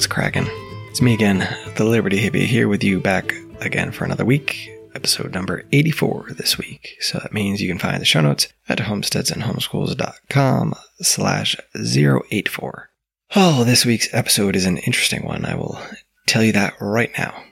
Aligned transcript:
What's 0.00 0.06
cracking? 0.06 0.46
It's 0.88 1.02
me 1.02 1.12
again, 1.12 1.46
the 1.76 1.84
Liberty 1.84 2.16
Hippie, 2.18 2.46
here 2.46 2.68
with 2.68 2.82
you 2.82 3.00
back 3.00 3.34
again 3.60 3.92
for 3.92 4.06
another 4.06 4.24
week. 4.24 4.70
Episode 4.94 5.34
number 5.34 5.64
84 5.72 6.28
this 6.38 6.56
week. 6.56 6.96
So 7.00 7.18
that 7.18 7.34
means 7.34 7.60
you 7.60 7.68
can 7.68 7.78
find 7.78 8.00
the 8.00 8.06
show 8.06 8.22
notes 8.22 8.48
at 8.66 8.78
homesteadsandhomeschools.com 8.78 10.74
slash 11.02 11.54
084. 11.74 12.88
Oh, 13.36 13.64
this 13.64 13.84
week's 13.84 14.08
episode 14.14 14.56
is 14.56 14.64
an 14.64 14.78
interesting 14.78 15.22
one. 15.22 15.44
I 15.44 15.54
will 15.54 15.78
tell 16.26 16.42
you 16.42 16.52
that 16.52 16.80
right 16.80 17.12
now. 17.18 17.44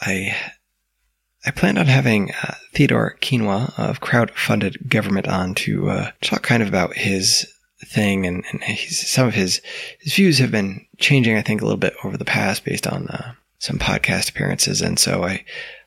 I 0.00 0.36
I 1.44 1.50
planned 1.50 1.78
on 1.78 1.86
having 1.86 2.30
uh, 2.30 2.54
Theodore 2.74 3.16
Quinoa 3.20 3.76
of 3.76 4.00
Crowdfunded 4.00 4.88
Government 4.88 5.26
on 5.26 5.52
to 5.56 5.90
uh, 5.90 6.10
talk 6.20 6.44
kind 6.44 6.62
of 6.62 6.68
about 6.68 6.94
his 6.94 7.52
thing, 7.86 8.26
and, 8.26 8.44
and 8.50 8.78
some 8.78 9.26
of 9.26 9.34
his 9.34 9.60
his 10.00 10.14
views 10.14 10.38
have 10.38 10.50
been 10.50 10.86
changing, 10.98 11.36
I 11.36 11.42
think, 11.42 11.60
a 11.60 11.64
little 11.64 11.78
bit 11.78 11.94
over 12.04 12.16
the 12.16 12.24
past 12.24 12.64
based 12.64 12.86
on 12.86 13.08
uh, 13.08 13.32
some 13.58 13.78
podcast 13.78 14.30
appearances, 14.30 14.80
and 14.80 14.98
so 14.98 15.22
I 15.22 15.44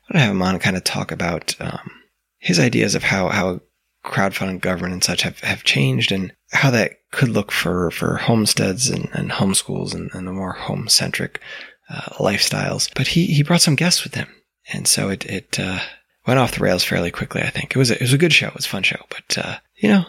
want 0.08 0.12
to 0.12 0.18
have 0.20 0.30
him 0.30 0.42
on 0.42 0.54
and 0.54 0.62
kind 0.62 0.76
of 0.76 0.84
talk 0.84 1.12
about 1.12 1.54
um, 1.60 1.90
his 2.38 2.58
ideas 2.58 2.94
of 2.94 3.02
how 3.02 3.28
how 3.28 3.60
crowdfunded 4.04 4.60
government 4.60 4.92
and 4.92 5.04
such 5.04 5.22
have, 5.22 5.38
have 5.40 5.62
changed 5.62 6.10
and 6.10 6.32
how 6.50 6.70
that 6.70 6.92
could 7.12 7.28
look 7.28 7.52
for 7.52 7.90
for 7.90 8.16
homesteads 8.16 8.90
and, 8.90 9.08
and 9.12 9.30
homeschools 9.30 9.94
and, 9.94 10.10
and 10.12 10.26
the 10.26 10.32
more 10.32 10.52
home 10.52 10.88
centric 10.88 11.40
uh, 11.88 12.10
lifestyles. 12.18 12.90
But 12.94 13.08
he 13.08 13.26
he 13.26 13.42
brought 13.42 13.62
some 13.62 13.76
guests 13.76 14.04
with 14.04 14.14
him, 14.14 14.28
and 14.72 14.88
so 14.88 15.08
it 15.08 15.24
it 15.26 15.60
uh, 15.60 15.80
went 16.26 16.40
off 16.40 16.56
the 16.56 16.64
rails 16.64 16.84
fairly 16.84 17.10
quickly. 17.10 17.42
I 17.42 17.50
think 17.50 17.72
it 17.74 17.78
was 17.78 17.90
a, 17.90 17.94
it 17.94 18.02
was 18.02 18.12
a 18.12 18.18
good 18.18 18.32
show, 18.32 18.48
it 18.48 18.54
was 18.54 18.66
a 18.66 18.70
fun 18.70 18.82
show, 18.82 19.04
but 19.08 19.38
uh, 19.38 19.58
you 19.76 19.88
know 19.88 20.04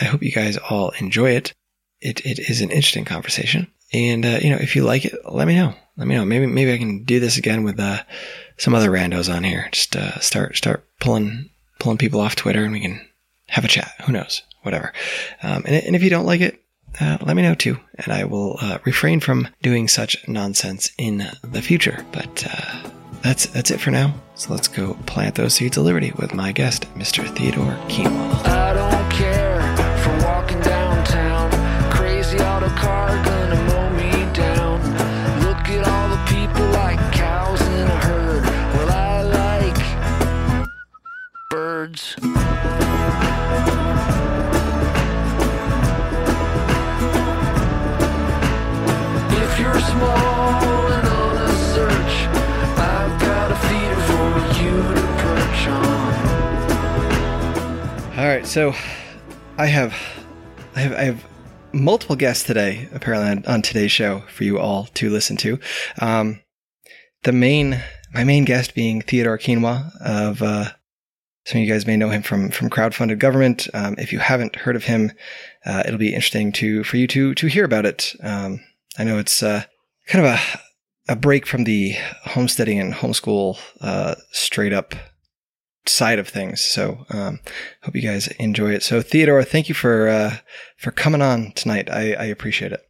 I 0.00 0.04
hope 0.04 0.22
you 0.22 0.32
guys 0.32 0.56
all 0.56 0.90
enjoy 0.98 1.30
it. 1.30 1.52
It 2.00 2.24
it 2.24 2.38
is 2.38 2.60
an 2.60 2.70
interesting 2.70 3.04
conversation, 3.04 3.66
and 3.92 4.24
uh, 4.24 4.38
you 4.40 4.50
know 4.50 4.58
if 4.60 4.76
you 4.76 4.84
like 4.84 5.04
it, 5.04 5.14
let 5.28 5.46
me 5.46 5.56
know. 5.56 5.74
Let 5.96 6.06
me 6.06 6.14
know. 6.14 6.24
Maybe 6.24 6.46
maybe 6.46 6.72
I 6.72 6.78
can 6.78 7.04
do 7.04 7.18
this 7.18 7.38
again 7.38 7.64
with 7.64 7.80
uh, 7.80 8.02
some 8.56 8.74
other 8.74 8.90
randos 8.90 9.32
on 9.34 9.42
here. 9.42 9.68
Just 9.72 9.96
uh, 9.96 10.18
start 10.20 10.56
start 10.56 10.86
pulling 11.00 11.50
pulling 11.80 11.98
people 11.98 12.20
off 12.20 12.36
Twitter, 12.36 12.62
and 12.62 12.72
we 12.72 12.80
can 12.80 13.04
have 13.48 13.64
a 13.64 13.68
chat. 13.68 13.92
Who 14.06 14.12
knows? 14.12 14.42
Whatever. 14.62 14.92
Um, 15.42 15.64
and, 15.66 15.74
and 15.84 15.96
if 15.96 16.02
you 16.02 16.10
don't 16.10 16.26
like 16.26 16.40
it, 16.40 16.62
uh, 17.00 17.18
let 17.22 17.34
me 17.34 17.42
know 17.42 17.54
too, 17.54 17.78
and 17.94 18.12
I 18.12 18.24
will 18.24 18.58
uh, 18.60 18.78
refrain 18.84 19.20
from 19.20 19.48
doing 19.62 19.88
such 19.88 20.26
nonsense 20.28 20.90
in 20.98 21.28
the 21.42 21.62
future. 21.62 22.04
But 22.12 22.46
uh, 22.48 22.90
that's 23.22 23.46
that's 23.46 23.70
it 23.70 23.80
for 23.80 23.90
now. 23.90 24.14
So 24.34 24.52
let's 24.52 24.68
go 24.68 24.94
plant 25.06 25.34
those 25.34 25.54
seeds 25.54 25.76
of 25.76 25.84
liberty 25.84 26.12
with 26.16 26.34
my 26.34 26.52
guest, 26.52 26.86
Mr. 26.94 27.26
Theodore 27.36 27.76
Quinoa. 27.88 29.07
Birds. 41.50 42.14
If 42.18 42.22
you're 49.58 49.80
small 49.80 50.92
and 50.92 51.08
on 51.08 51.36
a 51.38 51.48
search, 51.72 52.28
I've 52.76 53.18
got 53.18 53.50
a 53.50 53.56
feeder 53.56 54.00
for 54.08 54.28
you 54.62 54.74
to 54.94 55.00
perch 55.22 55.68
on. 55.68 56.12
All 58.18 58.26
right, 58.26 58.46
so 58.46 58.74
I 59.56 59.66
have, 59.66 59.94
I 60.76 60.80
have, 60.80 60.92
I 60.92 61.04
have 61.04 61.24
multiple 61.72 62.16
guests 62.16 62.44
today, 62.44 62.90
apparently 62.92 63.30
on, 63.30 63.46
on 63.46 63.62
today's 63.62 63.92
show 63.92 64.20
for 64.28 64.44
you 64.44 64.58
all 64.58 64.84
to 64.94 65.08
listen 65.08 65.38
to. 65.38 65.58
Um, 65.98 66.42
the 67.22 67.32
main, 67.32 67.82
my 68.12 68.24
main 68.24 68.44
guest 68.44 68.74
being 68.74 69.00
Theodore 69.00 69.38
Quinoa 69.38 69.90
of, 70.02 70.42
uh, 70.42 70.72
some 71.48 71.62
of 71.62 71.66
you 71.66 71.72
guys 71.72 71.86
may 71.86 71.96
know 71.96 72.10
him 72.10 72.20
from 72.20 72.50
from 72.50 72.68
crowdfunded 72.68 73.18
government. 73.18 73.68
Um, 73.72 73.94
if 73.96 74.12
you 74.12 74.18
haven't 74.18 74.54
heard 74.54 74.76
of 74.76 74.84
him, 74.84 75.12
uh, 75.64 75.82
it'll 75.86 75.96
be 75.96 76.12
interesting 76.12 76.52
to 76.52 76.84
for 76.84 76.98
you 76.98 77.06
to 77.06 77.34
to 77.34 77.46
hear 77.46 77.64
about 77.64 77.86
it. 77.86 78.14
Um, 78.22 78.60
I 78.98 79.04
know 79.04 79.18
it's 79.18 79.42
uh, 79.42 79.64
kind 80.08 80.26
of 80.26 80.32
a 80.34 80.38
a 81.10 81.16
break 81.16 81.46
from 81.46 81.64
the 81.64 81.94
homesteading 82.24 82.78
and 82.78 82.92
homeschool 82.92 83.58
uh, 83.80 84.16
straight 84.30 84.74
up 84.74 84.94
side 85.86 86.18
of 86.18 86.28
things. 86.28 86.60
So 86.60 87.06
um, 87.08 87.40
hope 87.82 87.96
you 87.96 88.02
guys 88.02 88.26
enjoy 88.38 88.72
it. 88.72 88.82
So 88.82 89.00
Theodore, 89.00 89.42
thank 89.42 89.70
you 89.70 89.74
for 89.74 90.06
uh, 90.06 90.36
for 90.76 90.90
coming 90.90 91.22
on 91.22 91.52
tonight. 91.52 91.88
I, 91.90 92.12
I 92.12 92.24
appreciate 92.24 92.72
it. 92.72 92.82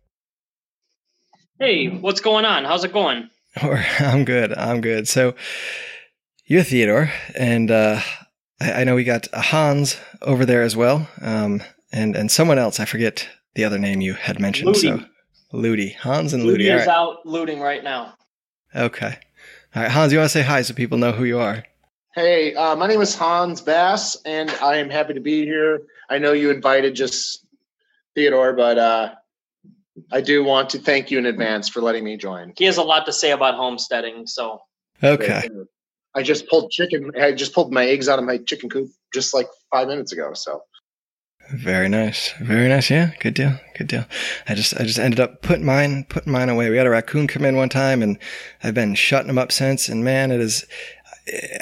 Hey, 1.60 1.86
what's 1.86 2.20
going 2.20 2.44
on? 2.44 2.64
How's 2.64 2.82
it 2.82 2.92
going? 2.92 3.30
I'm 3.56 4.24
good. 4.24 4.52
I'm 4.52 4.80
good. 4.80 5.06
So 5.06 5.36
you're 6.44 6.64
Theodore, 6.64 7.12
and 7.36 7.70
uh, 7.70 8.00
I, 8.60 8.72
I 8.72 8.84
know 8.84 8.94
we 8.94 9.04
got 9.04 9.28
Hans 9.32 9.98
over 10.22 10.44
there 10.44 10.62
as 10.62 10.76
well, 10.76 11.08
um, 11.20 11.62
and 11.92 12.16
and 12.16 12.30
someone 12.30 12.58
else. 12.58 12.80
I 12.80 12.84
forget 12.84 13.28
the 13.54 13.64
other 13.64 13.78
name 13.78 14.00
you 14.00 14.14
had 14.14 14.40
mentioned. 14.40 14.68
Ludi. 14.68 14.88
So 14.88 15.04
Ludi, 15.52 15.90
Hans 15.90 16.32
and 16.32 16.44
Ludi 16.44 16.64
Ludi. 16.64 16.68
Is 16.70 16.86
right. 16.86 16.94
out 16.94 17.24
looting 17.24 17.60
right 17.60 17.82
now. 17.82 18.14
Okay. 18.74 19.18
All 19.74 19.82
right, 19.82 19.90
Hans, 19.90 20.12
you 20.12 20.18
want 20.18 20.30
to 20.30 20.32
say 20.32 20.42
hi 20.42 20.62
so 20.62 20.74
people 20.74 20.98
know 20.98 21.12
who 21.12 21.24
you 21.24 21.38
are? 21.38 21.64
Hey, 22.14 22.54
uh, 22.54 22.74
my 22.74 22.86
name 22.86 23.00
is 23.00 23.14
Hans 23.14 23.60
Bass, 23.60 24.16
and 24.24 24.50
I 24.62 24.76
am 24.76 24.90
happy 24.90 25.14
to 25.14 25.20
be 25.20 25.44
here. 25.44 25.82
I 26.10 26.18
know 26.18 26.32
you 26.32 26.50
invited 26.50 26.94
just 26.94 27.46
Theodore, 28.14 28.54
but 28.54 28.78
uh, 28.78 29.14
I 30.10 30.20
do 30.20 30.42
want 30.42 30.70
to 30.70 30.78
thank 30.78 31.10
you 31.10 31.18
in 31.18 31.26
advance 31.26 31.68
for 31.68 31.80
letting 31.80 32.04
me 32.04 32.16
join. 32.16 32.52
He 32.56 32.64
has 32.64 32.76
a 32.76 32.82
lot 32.82 33.06
to 33.06 33.12
say 33.12 33.30
about 33.30 33.54
homesteading, 33.54 34.26
so 34.26 34.60
Okay. 35.02 35.48
I 36.18 36.22
just 36.22 36.48
pulled 36.48 36.70
chicken. 36.72 37.12
I 37.20 37.30
just 37.32 37.54
pulled 37.54 37.72
my 37.72 37.86
eggs 37.86 38.08
out 38.08 38.18
of 38.18 38.24
my 38.24 38.38
chicken 38.38 38.68
coop 38.68 38.90
just 39.14 39.32
like 39.32 39.46
five 39.72 39.86
minutes 39.86 40.12
ago. 40.12 40.34
So 40.34 40.62
Very 41.50 41.88
nice. 41.88 42.32
Very 42.40 42.68
nice. 42.68 42.90
Yeah. 42.90 43.12
Good 43.20 43.34
deal. 43.34 43.52
Good 43.76 43.86
deal. 43.86 44.04
I 44.48 44.54
just, 44.54 44.78
I 44.78 44.82
just 44.82 44.98
ended 44.98 45.20
up 45.20 45.42
putting 45.42 45.64
mine, 45.64 46.04
putting 46.08 46.32
mine 46.32 46.48
away. 46.48 46.68
We 46.68 46.76
had 46.76 46.86
a 46.86 46.90
raccoon 46.90 47.26
come 47.26 47.44
in 47.44 47.56
one 47.56 47.68
time 47.70 48.02
and 48.02 48.18
I've 48.62 48.74
been 48.74 48.94
shutting 48.94 49.28
them 49.28 49.38
up 49.38 49.52
since. 49.52 49.88
And 49.88 50.04
man, 50.04 50.30
it 50.30 50.40
is, 50.40 50.66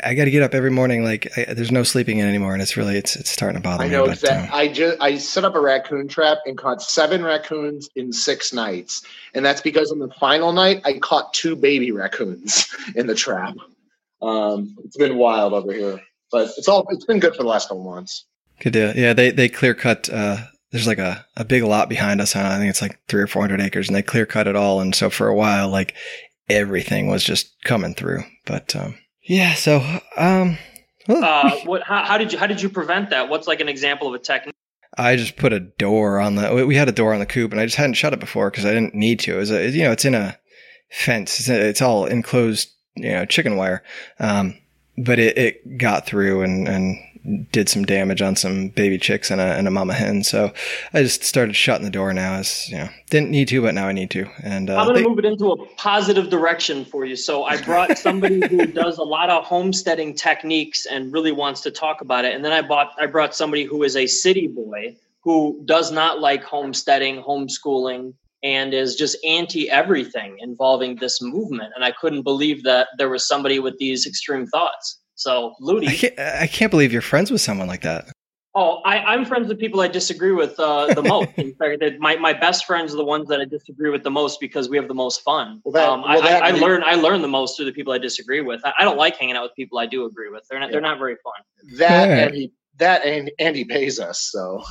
I 0.02 0.14
got 0.14 0.24
to 0.24 0.30
get 0.30 0.42
up 0.42 0.54
every 0.54 0.70
morning. 0.70 1.04
Like 1.04 1.28
I, 1.36 1.52
there's 1.54 1.70
no 1.70 1.82
sleeping 1.82 2.18
in 2.18 2.26
anymore. 2.26 2.52
And 2.52 2.62
it's 2.62 2.76
really, 2.76 2.96
it's, 2.96 3.14
it's 3.16 3.30
starting 3.30 3.60
to 3.60 3.62
bother 3.62 3.84
me. 3.84 3.90
I 3.90 3.92
know 3.92 4.04
exactly. 4.06 4.48
um, 4.48 4.54
I 4.54 4.68
just 4.68 5.00
I 5.00 5.16
set 5.18 5.44
up 5.44 5.54
a 5.54 5.60
raccoon 5.60 6.08
trap 6.08 6.38
and 6.46 6.56
caught 6.56 6.82
seven 6.82 7.22
raccoons 7.22 7.88
in 7.96 8.12
six 8.12 8.52
nights, 8.52 9.02
and 9.34 9.44
that's 9.44 9.60
because 9.60 9.90
on 9.90 9.98
the 9.98 10.08
final 10.20 10.52
night 10.52 10.82
I 10.84 10.98
caught 10.98 11.34
two 11.34 11.56
baby 11.56 11.90
raccoons 11.90 12.66
in 12.94 13.08
the 13.08 13.14
trap. 13.14 13.54
Um, 14.26 14.74
it's 14.84 14.96
been 14.96 15.16
wild 15.16 15.52
over 15.52 15.72
here, 15.72 16.00
but 16.32 16.50
it's 16.56 16.68
all 16.68 16.86
it's 16.90 17.04
been 17.04 17.20
good 17.20 17.34
for 17.36 17.42
the 17.42 17.48
last 17.48 17.68
couple 17.68 17.84
months. 17.84 18.24
good 18.60 18.72
deal. 18.72 18.92
Yeah. 18.96 19.12
They, 19.12 19.30
they 19.30 19.48
clear 19.48 19.74
cut, 19.74 20.08
uh, 20.12 20.38
there's 20.72 20.86
like 20.86 20.98
a, 20.98 21.24
a 21.36 21.44
big 21.44 21.62
lot 21.62 21.88
behind 21.88 22.20
us. 22.20 22.34
I 22.34 22.58
think 22.58 22.70
it's 22.70 22.82
like 22.82 22.98
three 23.08 23.22
or 23.22 23.26
400 23.26 23.60
acres 23.60 23.88
and 23.88 23.94
they 23.96 24.02
clear 24.02 24.26
cut 24.26 24.46
it 24.48 24.56
all. 24.56 24.80
And 24.80 24.94
so 24.94 25.10
for 25.10 25.28
a 25.28 25.34
while, 25.34 25.68
like 25.68 25.94
everything 26.48 27.08
was 27.08 27.24
just 27.24 27.54
coming 27.64 27.94
through. 27.94 28.24
But, 28.44 28.74
um, 28.76 28.96
yeah. 29.22 29.54
So, 29.54 29.78
um, 30.16 30.58
uh, 31.08 31.50
what? 31.64 31.82
How, 31.84 32.04
how 32.04 32.18
did 32.18 32.32
you 32.32 32.38
how 32.38 32.46
did 32.48 32.60
you 32.60 32.68
prevent 32.68 33.10
that? 33.10 33.28
What's 33.28 33.46
like 33.46 33.60
an 33.60 33.68
example 33.68 34.08
of 34.08 34.14
a 34.14 34.18
technique? 34.18 34.54
I 34.98 35.14
just 35.16 35.36
put 35.36 35.52
a 35.52 35.60
door 35.60 36.18
on 36.18 36.34
the. 36.36 36.52
we- 36.54 36.64
We 36.64 36.74
had 36.76 36.88
a 36.88 36.92
door 36.92 37.12
on 37.12 37.20
the 37.20 37.26
coop, 37.26 37.52
and 37.52 37.60
I 37.60 37.64
just 37.66 37.76
hadn't 37.76 37.94
shut 37.94 38.12
it 38.12 38.18
before 38.20 38.50
because 38.50 38.64
I 38.64 38.72
didn't 38.72 38.94
need 38.94 39.20
to. 39.20 39.34
It 39.34 39.38
was 39.38 39.50
a, 39.52 39.68
you 39.70 39.84
know, 39.84 39.92
it's 39.92 40.04
in 40.04 40.14
a 40.16 40.36
fence. 40.90 41.38
It's, 41.38 41.48
it's 41.48 41.82
all 41.82 42.06
enclosed, 42.06 42.70
you 42.96 43.12
know, 43.12 43.24
chicken 43.24 43.56
wire. 43.56 43.82
Um, 44.18 44.58
but 44.98 45.18
it, 45.18 45.36
it 45.36 45.78
got 45.78 46.06
through 46.06 46.42
and 46.42 46.68
and 46.68 46.96
did 47.50 47.68
some 47.68 47.84
damage 47.84 48.22
on 48.22 48.36
some 48.36 48.68
baby 48.68 48.98
chicks 48.98 49.30
and 49.30 49.40
a 49.40 49.44
and 49.44 49.66
a 49.66 49.70
mama 49.70 49.94
hen. 49.94 50.22
So 50.22 50.52
I 50.92 51.02
just 51.02 51.24
started 51.24 51.56
shutting 51.56 51.84
the 51.84 51.90
door 51.90 52.12
now. 52.12 52.34
As 52.34 52.68
you 52.68 52.78
know, 52.78 52.88
didn't 53.10 53.30
need 53.30 53.48
to, 53.48 53.62
but 53.62 53.74
now 53.74 53.88
I 53.88 53.92
need 53.92 54.10
to. 54.12 54.26
And 54.42 54.70
uh, 54.70 54.76
I'm 54.76 54.86
going 54.86 55.02
to 55.02 55.08
move 55.08 55.18
it 55.18 55.24
into 55.24 55.50
a 55.50 55.66
positive 55.76 56.30
direction 56.30 56.84
for 56.84 57.04
you. 57.04 57.16
So 57.16 57.44
I 57.44 57.60
brought 57.62 57.98
somebody 57.98 58.46
who 58.46 58.66
does 58.66 58.98
a 58.98 59.02
lot 59.02 59.30
of 59.30 59.44
homesteading 59.44 60.14
techniques 60.14 60.86
and 60.86 61.12
really 61.12 61.32
wants 61.32 61.60
to 61.62 61.70
talk 61.70 62.00
about 62.00 62.24
it. 62.24 62.34
And 62.34 62.44
then 62.44 62.52
I 62.52 62.62
bought 62.62 62.92
I 62.98 63.06
brought 63.06 63.34
somebody 63.34 63.64
who 63.64 63.82
is 63.82 63.96
a 63.96 64.06
city 64.06 64.46
boy 64.46 64.96
who 65.20 65.60
does 65.64 65.90
not 65.90 66.20
like 66.20 66.44
homesteading, 66.44 67.20
homeschooling, 67.22 68.14
and 68.54 68.72
is 68.72 68.94
just 68.94 69.16
anti 69.24 69.62
everything 69.70 70.30
involving 70.48 70.96
this 71.04 71.16
movement. 71.34 71.70
And 71.74 71.82
I 71.84 71.92
couldn't 72.00 72.22
believe 72.22 72.58
that 72.70 72.86
there 72.98 73.10
was 73.14 73.22
somebody 73.32 73.58
with 73.66 73.76
these 73.78 74.06
extreme 74.06 74.46
thoughts. 74.46 75.00
So, 75.16 75.48
I 75.50 75.54
Ludi. 75.60 75.96
can't, 75.96 76.18
I 76.18 76.46
can't 76.46 76.70
believe 76.70 76.92
you're 76.92 77.02
friends 77.12 77.30
with 77.30 77.40
someone 77.40 77.68
like 77.74 77.82
that. 77.82 78.02
Oh, 78.58 78.80
I, 78.92 78.94
I'm 79.12 79.24
friends 79.26 79.48
with 79.48 79.58
people 79.58 79.80
I 79.82 79.88
disagree 79.88 80.32
with 80.32 80.54
uh, 80.58 80.94
the 80.94 81.02
most. 81.14 81.28
In 81.36 81.52
fact, 81.60 81.80
that 81.80 81.98
my, 81.98 82.16
my 82.16 82.32
best 82.32 82.64
friends 82.64 82.92
are 82.94 82.96
the 82.96 83.04
ones 83.04 83.26
that 83.28 83.38
I 83.40 83.44
disagree 83.44 83.90
with 83.90 84.02
the 84.02 84.10
most 84.10 84.40
because 84.40 84.68
we 84.70 84.76
have 84.78 84.88
the 84.88 84.94
most 84.94 85.20
fun. 85.22 85.60
Well, 85.64 85.72
that- 85.72 85.88
um, 85.88 86.02
well, 86.02 86.22
that 86.22 86.42
I, 86.42 86.46
I, 86.46 86.48
I 86.50 86.52
learn 86.52 86.82
I 86.86 86.94
learn 86.94 87.20
the 87.22 87.28
most 87.28 87.56
through 87.56 87.66
the 87.66 87.72
people 87.78 87.92
I 87.92 87.98
disagree 87.98 88.40
with. 88.42 88.60
I, 88.64 88.72
I 88.80 88.84
don't 88.84 88.96
like 89.04 89.16
hanging 89.16 89.36
out 89.36 89.42
with 89.42 89.54
people 89.56 89.78
I 89.78 89.86
do 89.86 90.04
agree 90.06 90.30
with. 90.30 90.42
They're 90.48 90.60
not 90.60 90.70
they're 90.70 90.80
not 90.90 90.98
very 90.98 91.16
fun. 91.26 91.40
That 91.78 92.08
Yeah. 92.08 92.16
and 92.24 92.34
he 92.34 92.52
that 92.78 93.04
and 93.04 93.30
and 93.38 93.56
he 93.56 93.64
pays 93.64 93.98
us. 94.00 94.18
So 94.32 94.62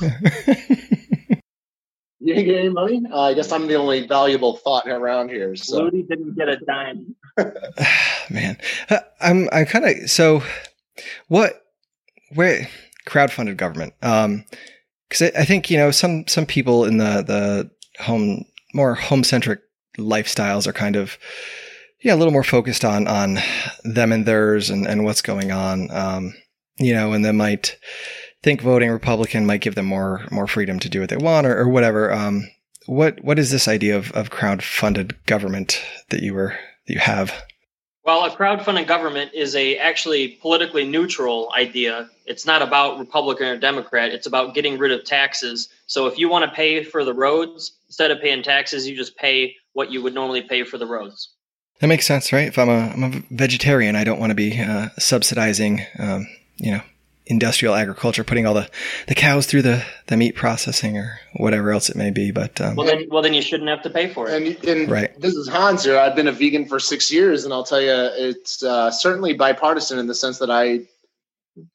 you 2.20 2.34
didn't 2.34 2.46
get 2.46 2.58
any 2.60 2.68
money. 2.70 3.02
Uh, 3.10 3.20
I 3.22 3.34
guess 3.34 3.52
I'm 3.52 3.66
the 3.66 3.74
only 3.74 4.06
valuable 4.06 4.56
thought 4.56 4.88
around 4.88 5.28
here. 5.28 5.54
So 5.56 5.82
Ludi 5.84 6.02
didn't 6.02 6.36
get 6.36 6.48
a 6.48 6.56
dime. 6.56 7.14
Man, 8.30 8.56
Uh, 8.88 9.00
I'm 9.20 9.48
I'm 9.52 9.66
kind 9.66 9.84
of 9.84 10.10
so. 10.10 10.42
What 11.28 11.62
where 12.34 12.68
crowdfunded 13.06 13.56
government? 13.56 13.94
Um, 14.02 14.44
because 15.08 15.22
I, 15.22 15.40
I 15.40 15.44
think 15.44 15.70
you 15.70 15.76
know 15.76 15.90
some 15.90 16.26
some 16.26 16.46
people 16.46 16.84
in 16.84 16.98
the 16.98 17.22
the 17.22 17.70
home 18.02 18.44
more 18.74 18.94
home 18.94 19.24
centric 19.24 19.60
lifestyles 19.98 20.66
are 20.66 20.72
kind 20.72 20.96
of 20.96 21.18
yeah 22.02 22.14
a 22.14 22.16
little 22.16 22.32
more 22.32 22.44
focused 22.44 22.84
on 22.84 23.06
on 23.06 23.38
them 23.84 24.12
and 24.12 24.26
theirs 24.26 24.70
and 24.70 24.86
and 24.86 25.04
what's 25.04 25.22
going 25.22 25.52
on. 25.52 25.90
Um, 25.90 26.34
you 26.78 26.94
know, 26.94 27.12
and 27.12 27.24
they 27.24 27.32
might 27.32 27.76
think 28.46 28.62
voting 28.62 28.92
Republican 28.92 29.44
might 29.44 29.60
give 29.60 29.74
them 29.74 29.86
more 29.86 30.24
more 30.30 30.46
freedom 30.46 30.78
to 30.78 30.88
do 30.88 31.00
what 31.00 31.08
they 31.08 31.16
want 31.16 31.48
or, 31.48 31.58
or 31.58 31.68
whatever. 31.68 32.12
Um, 32.12 32.48
what 32.86 33.22
what 33.24 33.40
is 33.40 33.50
this 33.50 33.66
idea 33.66 33.96
of 33.96 34.12
of 34.12 34.30
crowdfunded 34.30 35.14
government 35.26 35.82
that 36.10 36.22
you 36.22 36.32
were 36.32 36.56
that 36.86 36.94
you 36.94 37.00
have? 37.00 37.34
Well, 38.04 38.24
a 38.24 38.30
crowdfunding 38.30 38.86
government 38.86 39.32
is 39.34 39.56
a 39.56 39.78
actually 39.78 40.38
politically 40.40 40.86
neutral 40.86 41.52
idea. 41.58 42.08
It's 42.24 42.46
not 42.46 42.62
about 42.62 43.00
Republican 43.00 43.48
or 43.48 43.56
Democrat. 43.56 44.12
It's 44.12 44.28
about 44.28 44.54
getting 44.54 44.78
rid 44.78 44.92
of 44.92 45.04
taxes. 45.04 45.68
So 45.88 46.06
if 46.06 46.16
you 46.16 46.28
want 46.28 46.44
to 46.44 46.54
pay 46.54 46.84
for 46.84 47.04
the 47.04 47.12
roads, 47.12 47.76
instead 47.88 48.12
of 48.12 48.20
paying 48.20 48.44
taxes, 48.44 48.86
you 48.86 48.96
just 48.96 49.16
pay 49.16 49.56
what 49.72 49.90
you 49.90 50.02
would 50.04 50.14
normally 50.14 50.42
pay 50.42 50.62
for 50.62 50.78
the 50.78 50.86
roads. 50.86 51.34
That 51.80 51.88
makes 51.88 52.06
sense, 52.06 52.32
right? 52.32 52.46
If 52.46 52.60
I'm 52.60 52.68
a, 52.68 52.92
I'm 52.94 53.02
a 53.02 53.22
vegetarian, 53.32 53.96
I 53.96 54.04
don't 54.04 54.20
want 54.20 54.30
to 54.30 54.36
be 54.36 54.56
uh, 54.60 54.90
subsidizing, 55.00 55.84
um, 55.98 56.28
you 56.58 56.70
know, 56.70 56.82
industrial 57.26 57.74
agriculture, 57.74 58.22
putting 58.24 58.46
all 58.46 58.54
the, 58.54 58.70
the 59.08 59.14
cows 59.14 59.46
through 59.46 59.62
the, 59.62 59.84
the 60.06 60.16
meat 60.16 60.36
processing 60.36 60.96
or 60.96 61.18
whatever 61.36 61.72
else 61.72 61.88
it 61.88 61.96
may 61.96 62.10
be. 62.10 62.30
But 62.30 62.60
um, 62.60 62.76
Well, 62.76 62.86
then, 62.86 63.06
well, 63.10 63.22
then 63.22 63.34
you 63.34 63.42
shouldn't 63.42 63.68
have 63.68 63.82
to 63.82 63.90
pay 63.90 64.12
for 64.12 64.28
it. 64.28 64.34
and, 64.42 64.64
and 64.64 64.90
Right. 64.90 65.20
this 65.20 65.34
is 65.34 65.48
Hans 65.48 65.84
here. 65.84 65.98
I've 65.98 66.14
been 66.14 66.28
a 66.28 66.32
vegan 66.32 66.66
for 66.66 66.78
six 66.78 67.10
years, 67.12 67.44
and 67.44 67.52
I'll 67.52 67.64
tell 67.64 67.80
you, 67.80 67.90
it's 67.92 68.62
uh, 68.62 68.90
certainly 68.90 69.34
bipartisan 69.34 69.98
in 69.98 70.06
the 70.06 70.14
sense 70.14 70.38
that 70.38 70.50
I 70.50 70.86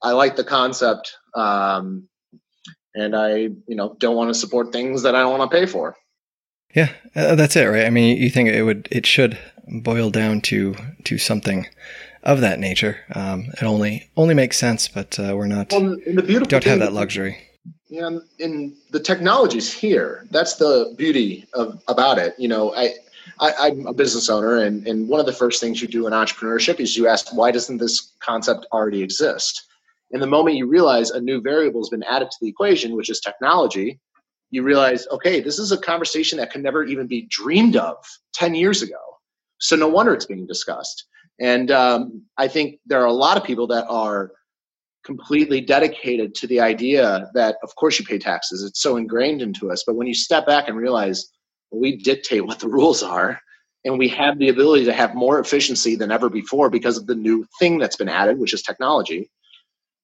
I 0.03 0.11
like 0.11 0.35
the 0.35 0.43
concept, 0.43 1.17
um, 1.35 2.07
and 2.93 3.15
I 3.15 3.35
you 3.37 3.75
know 3.75 3.95
don't 3.97 4.15
want 4.15 4.29
to 4.29 4.35
support 4.39 4.71
things 4.71 5.01
that 5.03 5.15
I 5.15 5.21
don't 5.21 5.37
want 5.37 5.49
to 5.51 5.57
pay 5.57 5.65
for. 5.65 5.95
yeah, 6.75 6.89
uh, 7.15 7.33
that's 7.35 7.55
it, 7.55 7.65
right? 7.65 7.85
I 7.85 7.89
mean, 7.89 8.15
you 8.17 8.29
think 8.29 8.49
it 8.49 8.61
would 8.63 8.87
it 8.91 9.05
should 9.05 9.39
boil 9.81 10.11
down 10.11 10.41
to 10.41 10.75
to 11.05 11.17
something 11.17 11.67
of 12.23 12.41
that 12.41 12.59
nature. 12.59 12.97
Um, 13.13 13.45
it 13.53 13.63
only 13.63 14.09
only 14.15 14.33
makes 14.33 14.57
sense, 14.57 14.87
but 14.87 15.17
uh, 15.19 15.33
we're 15.35 15.47
not 15.47 15.71
Well, 15.71 15.97
the 16.05 16.21
beautiful 16.23 16.47
don't 16.47 16.63
have 16.63 16.79
that 16.79 16.93
luxury. 16.93 17.37
Yeah, 17.89 18.07
and- 18.07 18.21
and 18.39 18.73
the 18.91 18.99
technology's 18.99 19.71
here. 19.71 20.25
That's 20.31 20.55
the 20.55 20.93
beauty 20.97 21.45
of 21.53 21.81
about 21.87 22.17
it. 22.17 22.33
You 22.37 22.47
know, 22.47 22.73
I, 22.73 22.93
I 23.39 23.53
I'm 23.67 23.85
a 23.87 23.93
business 23.93 24.29
owner, 24.29 24.57
and 24.57 24.87
and 24.87 25.07
one 25.07 25.19
of 25.19 25.25
the 25.25 25.33
first 25.33 25.59
things 25.61 25.81
you 25.81 25.87
do 25.87 26.07
in 26.07 26.13
entrepreneurship 26.13 26.79
is 26.79 26.95
you 26.97 27.07
ask, 27.07 27.33
why 27.35 27.51
doesn't 27.51 27.77
this 27.77 28.13
concept 28.19 28.65
already 28.71 29.01
exist? 29.01 29.63
And 30.13 30.21
the 30.21 30.27
moment 30.27 30.57
you 30.57 30.67
realize 30.67 31.09
a 31.11 31.21
new 31.21 31.41
variable 31.41 31.81
has 31.81 31.89
been 31.89 32.03
added 32.03 32.29
to 32.31 32.37
the 32.41 32.47
equation, 32.49 32.95
which 32.97 33.09
is 33.09 33.19
technology, 33.21 33.97
you 34.49 34.61
realize, 34.63 35.07
okay, 35.09 35.39
this 35.39 35.57
is 35.57 35.71
a 35.71 35.77
conversation 35.77 36.37
that 36.37 36.51
could 36.51 36.61
never 36.63 36.83
even 36.83 37.07
be 37.07 37.27
dreamed 37.29 37.75
of 37.77 37.95
ten 38.33 38.53
years 38.55 38.81
ago. 38.81 38.99
So 39.59 39.75
no 39.75 39.87
wonder 39.87 40.13
it's 40.13 40.25
being 40.25 40.47
discussed. 40.47 41.05
And 41.41 41.71
um, 41.71 42.23
I 42.37 42.47
think 42.47 42.79
there 42.85 43.01
are 43.01 43.07
a 43.07 43.13
lot 43.13 43.37
of 43.37 43.43
people 43.43 43.67
that 43.67 43.85
are 43.87 44.31
completely 45.03 45.59
dedicated 45.61 46.35
to 46.35 46.47
the 46.47 46.59
idea 46.59 47.29
that 47.33 47.57
of 47.63 47.75
course 47.75 47.97
you 47.97 48.05
pay 48.05 48.19
taxes. 48.19 48.63
It's 48.63 48.81
so 48.81 48.97
ingrained 48.97 49.41
into 49.41 49.71
us. 49.71 49.83
But 49.85 49.95
when 49.95 50.07
you 50.07 50.13
step 50.13 50.45
back 50.45 50.67
and 50.67 50.77
realize 50.77 51.27
well, 51.71 51.81
we 51.81 51.97
dictate 51.97 52.45
what 52.45 52.59
the 52.59 52.67
rules 52.67 53.01
are 53.01 53.39
and 53.83 53.97
we 53.97 54.07
have 54.09 54.37
the 54.37 54.49
ability 54.49 54.85
to 54.85 54.93
have 54.93 55.15
more 55.15 55.39
efficiency 55.39 55.95
than 55.95 56.11
ever 56.11 56.29
before 56.29 56.69
because 56.69 56.97
of 56.97 57.07
the 57.07 57.15
new 57.15 57.47
thing 57.57 57.79
that's 57.79 57.95
been 57.95 58.09
added 58.09 58.37
which 58.37 58.53
is 58.53 58.61
technology 58.61 59.31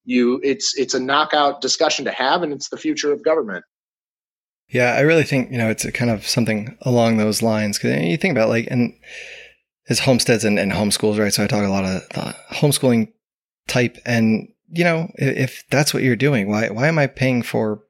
you 0.08 0.40
it's 0.42 0.76
it's 0.78 0.94
a 0.94 1.00
knockout 1.00 1.62
discussion 1.62 2.06
to 2.06 2.12
have 2.12 2.42
and 2.42 2.52
it's 2.52 2.70
the 2.70 2.78
future 2.78 3.12
of 3.12 3.24
government. 3.24 3.64
Yeah, 4.70 4.94
I 4.94 5.02
really 5.02 5.24
think 5.24 5.52
you 5.52 5.58
know 5.58 5.70
it's 5.70 5.90
kind 5.92 6.10
of 6.10 6.26
something 6.26 6.78
along 6.82 7.18
those 7.18 7.44
lines. 7.44 7.78
Because 7.78 8.02
you 8.04 8.18
think 8.18 8.32
about 8.32 8.50
like 8.50 8.68
and 8.72 8.94
as 9.90 10.00
homesteads 10.00 10.44
and, 10.44 10.60
and 10.60 10.72
homeschools, 10.72 11.20
right? 11.20 11.34
So 11.34 11.44
I 11.44 11.48
talk 11.48 11.64
a 11.66 11.70
lot 11.70 11.86
of 11.86 12.08
the 12.10 12.36
homeschooling 12.56 13.12
type, 13.68 13.98
and 14.06 14.48
you 14.70 14.84
know 14.84 15.12
if, 15.16 15.38
if 15.38 15.64
that's 15.70 15.94
what 15.94 16.04
you're 16.04 16.16
doing, 16.16 16.50
why 16.50 16.70
why 16.70 16.88
am 16.88 17.00
I 17.00 17.08
paying 17.08 17.42
for 17.42 17.82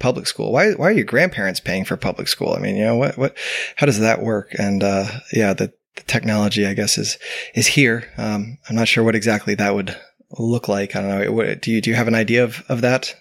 public 0.00 0.26
school? 0.26 0.52
Why 0.52 0.72
why 0.72 0.88
are 0.88 0.92
your 0.92 1.04
grandparents 1.04 1.60
paying 1.60 1.84
for 1.84 1.96
public 1.96 2.28
school? 2.28 2.54
I 2.54 2.58
mean, 2.60 2.76
you 2.76 2.84
know 2.84 2.96
what 2.96 3.16
what 3.18 3.36
how 3.76 3.86
does 3.86 3.98
that 4.00 4.22
work? 4.22 4.54
And 4.58 4.82
uh, 4.82 5.06
yeah, 5.32 5.52
the, 5.54 5.72
the 5.96 6.02
technology 6.02 6.66
I 6.66 6.74
guess 6.74 6.98
is 6.98 7.18
is 7.54 7.66
here. 7.68 8.08
Um, 8.16 8.58
I'm 8.68 8.76
not 8.76 8.88
sure 8.88 9.04
what 9.04 9.14
exactly 9.16 9.54
that 9.56 9.74
would 9.74 9.96
look 10.38 10.68
like. 10.68 10.94
I 10.94 11.00
don't 11.02 11.10
know. 11.24 11.32
What, 11.32 11.62
do 11.62 11.70
you 11.72 11.80
do 11.80 11.90
you 11.90 11.96
have 11.96 12.08
an 12.08 12.14
idea 12.14 12.44
of 12.44 12.62
of 12.68 12.80
that? 12.82 13.14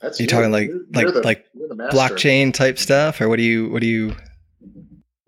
that's 0.00 0.18
Are 0.18 0.22
you 0.22 0.28
talking 0.28 0.50
like 0.50 0.68
you're- 0.68 0.84
like 0.94 1.02
you're 1.04 1.12
the- 1.12 1.20
like 1.22 1.44
you're 1.54 1.68
the 1.68 1.74
master. 1.74 1.96
blockchain 1.98 2.54
type 2.54 2.78
stuff, 2.78 3.20
or 3.20 3.28
what 3.28 3.36
do 3.36 3.42
you 3.42 3.68
what 3.70 3.80
do 3.82 3.86
you? 3.86 4.14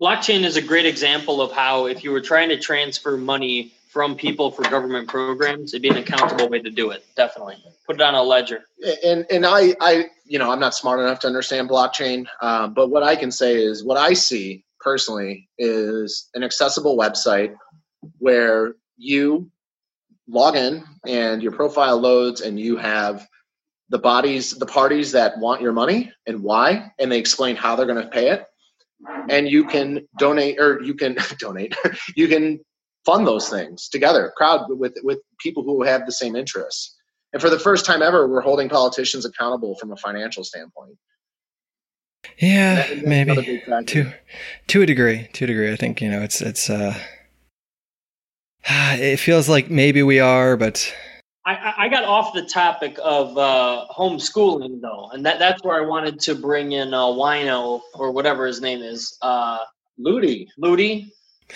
Blockchain 0.03 0.43
is 0.43 0.57
a 0.57 0.61
great 0.61 0.85
example 0.85 1.41
of 1.41 1.53
how 1.53 1.85
if 1.85 2.03
you 2.03 2.11
were 2.11 2.19
trying 2.19 2.49
to 2.49 2.59
transfer 2.59 3.15
money 3.15 3.71
from 3.87 4.15
people 4.15 4.51
for 4.51 4.63
government 4.63 5.07
programs, 5.07 5.73
it'd 5.73 5.81
be 5.81 5.87
an 5.87 5.95
accountable 5.95 6.49
way 6.49 6.59
to 6.59 6.69
do 6.69 6.91
it. 6.91 7.05
Definitely. 7.15 7.55
Put 7.85 7.95
it 7.95 8.01
on 8.01 8.13
a 8.13 8.21
ledger. 8.21 8.65
and 9.01 9.25
and 9.31 9.45
I 9.45 9.73
I 9.79 10.07
you 10.25 10.39
know 10.39 10.51
I'm 10.51 10.59
not 10.59 10.75
smart 10.75 10.99
enough 10.99 11.19
to 11.19 11.27
understand 11.27 11.69
blockchain, 11.69 12.25
um, 12.41 12.73
but 12.73 12.89
what 12.89 13.01
I 13.01 13.15
can 13.15 13.31
say 13.31 13.55
is 13.55 13.81
what 13.81 13.97
I 13.97 14.11
see 14.11 14.65
personally 14.81 15.47
is 15.57 16.29
an 16.33 16.43
accessible 16.43 16.97
website 16.97 17.55
where 18.17 18.75
you 18.97 19.49
log 20.27 20.57
in 20.57 20.83
and 21.07 21.41
your 21.41 21.53
profile 21.53 21.97
loads 21.97 22.41
and 22.41 22.59
you 22.59 22.75
have 22.75 23.25
the 23.87 23.99
bodies 23.99 24.51
the 24.51 24.65
parties 24.65 25.13
that 25.13 25.37
want 25.37 25.61
your 25.61 25.71
money 25.71 26.11
and 26.27 26.43
why 26.43 26.91
and 26.99 27.09
they 27.09 27.19
explain 27.19 27.55
how 27.55 27.77
they're 27.77 27.85
going 27.85 28.03
to 28.03 28.09
pay 28.09 28.27
it 28.29 28.45
and 29.29 29.47
you 29.49 29.63
can 29.65 30.07
donate 30.17 30.59
or 30.59 30.81
you 30.81 30.93
can 30.93 31.15
donate 31.39 31.75
you 32.15 32.27
can 32.27 32.59
fund 33.05 33.27
those 33.27 33.49
things 33.49 33.89
together 33.89 34.31
crowd 34.37 34.61
with 34.69 34.93
with 35.03 35.19
people 35.39 35.63
who 35.63 35.83
have 35.83 36.05
the 36.05 36.11
same 36.11 36.35
interests 36.35 36.95
and 37.33 37.41
for 37.41 37.49
the 37.49 37.57
first 37.59 37.83
time 37.85 38.03
ever, 38.03 38.27
we're 38.27 38.41
holding 38.41 38.69
politicians 38.69 39.25
accountable 39.25 39.75
from 39.79 39.91
a 39.91 39.97
financial 39.97 40.43
standpoint. 40.43 40.95
Yeah, 42.37 42.75
That- 42.87 43.07
maybe 43.07 43.61
to 43.87 44.13
to 44.67 44.81
a 44.83 44.85
degree. 44.85 45.27
To 45.33 45.43
a 45.43 45.47
degree, 45.47 45.73
I 45.73 45.75
think 45.75 45.99
you 45.99 46.09
know 46.09 46.21
it's 46.21 46.41
it's. 46.41 46.69
uh 46.69 46.93
It 48.69 49.17
feels 49.17 49.49
like 49.49 49.69
maybe 49.71 50.03
we 50.03 50.19
are, 50.19 50.55
but 50.55 50.93
I- 51.45 51.55
I, 51.55 51.73
I 51.85 51.89
got 51.89 52.03
off 52.05 52.33
the 52.33 52.43
topic 52.43 52.97
of 53.03 53.37
uh, 53.37 53.85
homeschooling 53.91 54.81
though, 54.81 55.09
and 55.11 55.25
that, 55.25 55.39
that's 55.39 55.63
where 55.63 55.81
I 55.81 55.85
wanted 55.85 56.19
to 56.21 56.35
bring 56.35 56.71
in 56.71 56.93
uh, 56.93 57.03
Wino 57.05 57.81
or 57.95 58.11
whatever 58.11 58.45
his 58.47 58.61
name 58.61 58.81
is, 58.81 59.17
uh, 59.21 59.59
Ludi, 59.97 60.49
Ludi. 60.57 61.11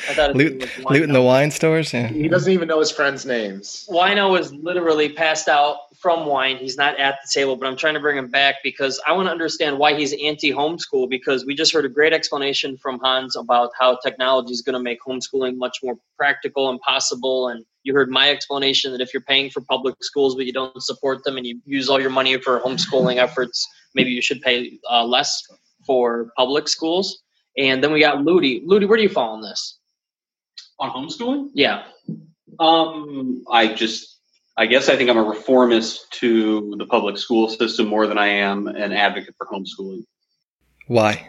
I 0.10 0.13
thought 0.13 0.36
his 0.36 0.38
loot 0.38 0.60
was 0.60 0.91
loot 0.91 1.03
in 1.03 1.13
the 1.13 1.22
wine 1.22 1.50
stores. 1.50 1.94
Yeah, 1.94 2.08
he 2.08 2.27
doesn't 2.27 2.51
even 2.51 2.67
know 2.67 2.79
his 2.79 2.91
friends' 2.91 3.25
names. 3.25 3.88
Wino 3.89 4.38
is 4.39 4.53
literally 4.53 5.10
passed 5.10 5.48
out 5.48 5.77
from 5.98 6.25
wine. 6.25 6.58
He's 6.58 6.77
not 6.77 7.00
at 7.00 7.17
the 7.24 7.29
table, 7.34 7.56
but 7.56 7.67
I'm 7.67 7.75
trying 7.77 7.96
to 7.96 8.00
bring 8.00 8.17
him 8.17 8.27
back 8.29 8.56
because 8.63 9.01
I 9.08 9.13
want 9.13 9.27
to 9.27 9.32
understand 9.32 9.79
why 9.79 9.96
he's 9.96 10.13
anti 10.22 10.51
homeschool. 10.51 11.10
Because 11.10 11.46
we 11.46 11.56
just 11.56 11.74
heard 11.74 11.86
a 11.86 11.89
great 11.89 12.13
explanation 12.13 12.77
from 12.77 13.00
Hans 13.00 13.36
about 13.36 13.72
how 13.79 13.98
technology 14.03 14.51
is 14.51 14.62
going 14.62 14.74
to 14.75 14.79
make 14.79 15.00
homeschooling 15.01 15.58
much 15.58 15.79
more 15.82 15.96
practical 16.17 16.70
and 16.70 16.79
possible. 16.82 17.48
And 17.48 17.65
you 17.88 17.94
heard 17.94 18.10
my 18.12 18.29
explanation 18.29 18.91
that 18.91 19.01
if 19.01 19.13
you're 19.13 19.24
paying 19.24 19.50
for 19.50 19.62
public 19.62 19.96
schools 20.01 20.36
but 20.36 20.46
you 20.46 20.53
don't 20.53 20.84
support 20.84 21.24
them 21.24 21.38
and 21.38 21.46
you 21.48 21.60
use 21.65 21.89
all 21.89 22.00
your 22.00 22.10
money 22.12 22.38
for 22.38 22.60
homeschooling 22.60 23.17
efforts, 23.17 23.65
maybe 23.96 24.12
you 24.12 24.22
should 24.22 24.41
pay 24.41 24.77
uh, 24.91 25.03
less 25.03 25.41
for 25.86 26.32
public 26.38 26.67
schools. 26.67 27.24
And 27.58 27.84
then 27.84 27.91
we 27.94 28.00
got 28.01 28.22
Ludi. 28.24 28.62
Ludi, 28.65 28.86
where 28.86 28.98
do 28.98 29.03
you 29.03 29.10
fall 29.10 29.32
on 29.34 29.41
this? 29.41 29.79
on 30.79 30.91
homeschooling 30.91 31.50
Yeah. 31.53 31.86
um 32.60 33.44
i 33.51 33.67
just 33.74 34.20
i 34.58 34.65
guess 34.67 34.89
i 34.89 34.96
think 34.96 35.10
i'm 35.10 35.17
a 35.17 35.24
reformist 35.24 36.12
to 36.20 36.75
the 36.77 36.86
public 36.86 37.17
school 37.17 37.50
system 37.50 37.88
more 37.88 38.06
than 38.06 38.17
i 38.20 38.27
am 38.27 38.67
an 38.67 38.91
advocate 38.94 39.34
for 39.38 39.48
homeschooling 39.48 40.03
Why? 40.88 41.27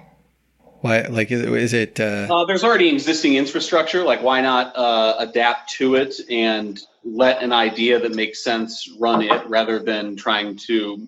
Why? 0.80 1.02
Like, 1.02 1.30
is, 1.30 1.72
it? 1.72 1.98
Uh, 1.98 2.28
Uh, 2.30 2.44
there's 2.44 2.62
already 2.62 2.88
existing 2.88 3.34
infrastructure. 3.34 4.04
Like, 4.04 4.22
why 4.22 4.40
not 4.40 4.76
uh, 4.76 5.16
adapt 5.18 5.70
to 5.72 5.96
it 5.96 6.14
and 6.30 6.80
let 7.04 7.42
an 7.42 7.52
idea 7.52 7.98
that 7.98 8.14
makes 8.14 8.44
sense 8.44 8.88
run 9.00 9.22
it 9.22 9.48
rather 9.48 9.78
than 9.80 10.16
trying 10.16 10.56
to? 10.68 11.06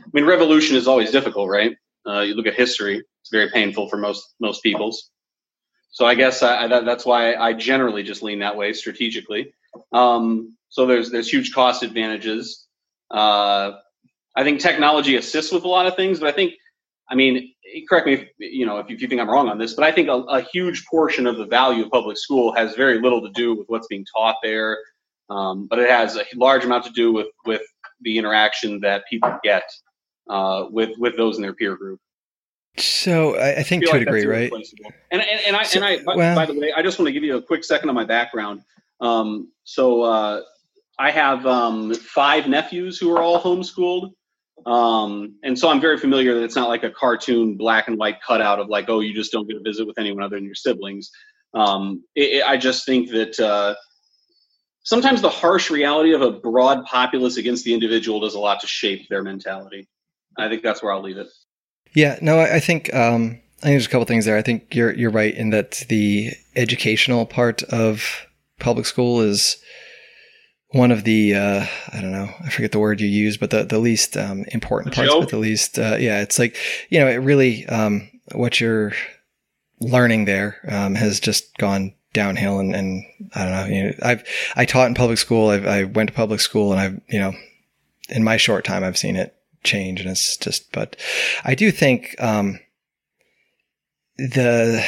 I 0.00 0.08
mean, 0.12 0.24
revolution 0.24 0.76
is 0.76 0.88
always 0.88 1.10
difficult, 1.12 1.48
right? 1.48 1.76
Uh, 2.06 2.20
you 2.20 2.34
look 2.34 2.46
at 2.46 2.54
history; 2.54 3.02
it's 3.20 3.30
very 3.30 3.48
painful 3.50 3.88
for 3.88 3.96
most 3.96 4.34
most 4.40 4.62
peoples. 4.62 5.10
So 5.90 6.06
I 6.06 6.14
guess 6.14 6.42
I, 6.42 6.64
I, 6.64 6.66
that, 6.68 6.84
that's 6.84 7.04
why 7.04 7.34
I 7.34 7.52
generally 7.52 8.02
just 8.02 8.22
lean 8.22 8.40
that 8.40 8.56
way 8.56 8.72
strategically. 8.72 9.52
Um, 9.92 10.56
so 10.68 10.86
there's 10.86 11.10
there's 11.10 11.28
huge 11.28 11.52
cost 11.52 11.82
advantages. 11.82 12.66
Uh, 13.10 13.72
I 14.34 14.42
think 14.42 14.60
technology 14.60 15.16
assists 15.16 15.52
with 15.52 15.64
a 15.64 15.68
lot 15.68 15.86
of 15.86 15.94
things, 15.94 16.18
but 16.18 16.28
I 16.28 16.32
think, 16.32 16.54
I 17.08 17.14
mean, 17.14 17.52
correct 17.88 18.06
me 18.06 18.14
if 18.14 18.28
you 18.38 18.66
know 18.66 18.78
if, 18.78 18.90
if 18.90 19.00
you 19.00 19.08
think 19.08 19.20
I'm 19.20 19.30
wrong 19.30 19.48
on 19.48 19.58
this, 19.58 19.74
but 19.74 19.84
I 19.84 19.92
think 19.92 20.08
a, 20.08 20.12
a, 20.12 20.42
huge 20.42 20.84
portion 20.86 21.26
of 21.26 21.36
the 21.36 21.46
value 21.46 21.84
of 21.84 21.90
public 21.90 22.16
school 22.16 22.54
has 22.54 22.74
very 22.74 23.00
little 23.00 23.20
to 23.22 23.30
do 23.30 23.54
with 23.54 23.68
what's 23.68 23.86
being 23.86 24.06
taught 24.16 24.36
there, 24.42 24.78
um, 25.30 25.66
but 25.68 25.78
it 25.78 25.88
has 25.88 26.16
a 26.16 26.24
large 26.34 26.64
amount 26.64 26.84
to 26.84 26.90
do 26.92 27.12
with 27.12 27.28
with 27.44 27.62
the 28.02 28.18
interaction 28.18 28.80
that 28.80 29.04
people 29.08 29.34
get 29.42 29.64
uh, 30.28 30.66
with 30.70 30.90
with 30.98 31.16
those 31.16 31.36
in 31.36 31.42
their 31.42 31.54
peer 31.54 31.76
group. 31.76 32.00
So 32.78 33.36
I, 33.36 33.58
I 33.58 33.62
think 33.62 33.84
I 33.84 33.86
to 33.86 33.92
like 33.92 34.02
a 34.02 34.04
degree, 34.06 34.24
right? 34.24 34.52
And, 35.10 35.20
and, 35.20 35.40
and 35.46 35.56
I 35.56 35.62
so, 35.62 35.76
and 35.76 35.84
I 35.84 36.02
by, 36.02 36.16
well, 36.16 36.34
by, 36.34 36.46
the 36.46 36.58
way, 36.58 36.72
I 36.72 36.82
just 36.82 36.98
want 36.98 37.08
to 37.08 37.12
give 37.12 37.22
you 37.22 37.36
a 37.36 37.42
quick 37.42 37.64
second 37.64 37.88
on 37.88 37.94
my 37.94 38.04
background. 38.04 38.62
Um, 39.00 39.52
so 39.64 40.02
uh, 40.02 40.42
I 40.98 41.10
have 41.10 41.44
um, 41.46 41.92
five 41.94 42.48
nephews 42.48 42.98
who 42.98 43.14
are 43.14 43.20
all 43.20 43.40
homeschooled. 43.40 44.12
Um, 44.66 45.36
and 45.42 45.58
so 45.58 45.68
I'm 45.68 45.80
very 45.80 45.98
familiar 45.98 46.34
that 46.34 46.44
it's 46.44 46.56
not 46.56 46.68
like 46.68 46.84
a 46.84 46.90
cartoon 46.90 47.56
black 47.56 47.88
and 47.88 47.98
white 47.98 48.18
cutout 48.26 48.60
of 48.60 48.68
like, 48.68 48.88
oh, 48.88 49.00
you 49.00 49.12
just 49.12 49.32
don't 49.32 49.48
get 49.48 49.54
to 49.54 49.62
visit 49.62 49.86
with 49.86 49.98
anyone 49.98 50.22
other 50.22 50.36
than 50.36 50.44
your 50.44 50.54
siblings. 50.54 51.10
Um, 51.54 52.04
it, 52.14 52.36
it, 52.36 52.44
I 52.44 52.56
just 52.56 52.86
think 52.86 53.10
that 53.10 53.38
uh, 53.40 53.74
sometimes 54.84 55.20
the 55.20 55.28
harsh 55.28 55.70
reality 55.70 56.12
of 56.14 56.22
a 56.22 56.30
broad 56.30 56.84
populace 56.84 57.36
against 57.36 57.64
the 57.64 57.74
individual 57.74 58.20
does 58.20 58.34
a 58.34 58.40
lot 58.40 58.60
to 58.60 58.66
shape 58.66 59.08
their 59.08 59.22
mentality. 59.22 59.88
I 60.38 60.48
think 60.48 60.62
that's 60.62 60.82
where 60.82 60.92
I'll 60.92 61.02
leave 61.02 61.18
it. 61.18 61.28
Yeah, 61.94 62.18
no, 62.22 62.38
I, 62.38 62.56
I 62.56 62.60
think 62.60 62.94
um, 62.94 63.40
I 63.62 63.66
think 63.66 63.74
there's 63.74 63.86
a 63.86 63.90
couple 63.90 64.06
things 64.06 64.24
there. 64.24 64.36
I 64.36 64.42
think 64.42 64.74
you're 64.74 64.94
you're 64.94 65.10
right 65.10 65.34
in 65.34 65.50
that 65.50 65.84
the 65.88 66.32
educational 66.56 67.26
part 67.26 67.62
of 67.64 68.26
public 68.58 68.86
school 68.86 69.20
is 69.20 69.56
one 70.72 70.90
of 70.90 71.04
the 71.04 71.34
uh, 71.34 71.66
I 71.92 72.00
don't 72.00 72.12
know 72.12 72.28
I 72.44 72.48
forget 72.48 72.72
the 72.72 72.78
word 72.78 73.00
you 73.00 73.08
use, 73.08 73.36
but 73.36 73.50
the 73.50 73.64
the 73.64 73.78
least 73.78 74.16
um, 74.16 74.44
important 74.48 74.94
parts, 74.94 75.10
but 75.20 75.30
the 75.30 75.38
least 75.38 75.78
uh, 75.78 75.96
yeah, 75.98 76.20
it's 76.22 76.38
like 76.38 76.56
you 76.90 76.98
know 76.98 77.08
it 77.08 77.16
really 77.16 77.66
um, 77.66 78.10
what 78.32 78.60
you're 78.60 78.92
learning 79.80 80.24
there 80.24 80.56
um, 80.68 80.94
has 80.94 81.20
just 81.20 81.56
gone 81.58 81.94
downhill, 82.12 82.58
and, 82.58 82.74
and 82.74 83.04
I 83.34 83.44
don't 83.44 83.52
know. 83.52 83.64
You 83.74 83.84
know, 83.84 83.92
I've 84.02 84.24
I 84.56 84.64
taught 84.64 84.88
in 84.88 84.94
public 84.94 85.18
school. 85.18 85.48
I've, 85.50 85.66
I 85.66 85.84
went 85.84 86.10
to 86.10 86.14
public 86.14 86.40
school, 86.40 86.72
and 86.72 86.80
I've 86.80 87.00
you 87.08 87.18
know 87.18 87.32
in 88.08 88.24
my 88.24 88.36
short 88.36 88.64
time 88.64 88.84
I've 88.84 88.98
seen 88.98 89.16
it 89.16 89.34
change, 89.64 90.00
and 90.00 90.10
it's 90.10 90.36
just. 90.36 90.72
But 90.72 90.96
I 91.44 91.54
do 91.54 91.70
think 91.70 92.14
um, 92.18 92.60
the 94.16 94.84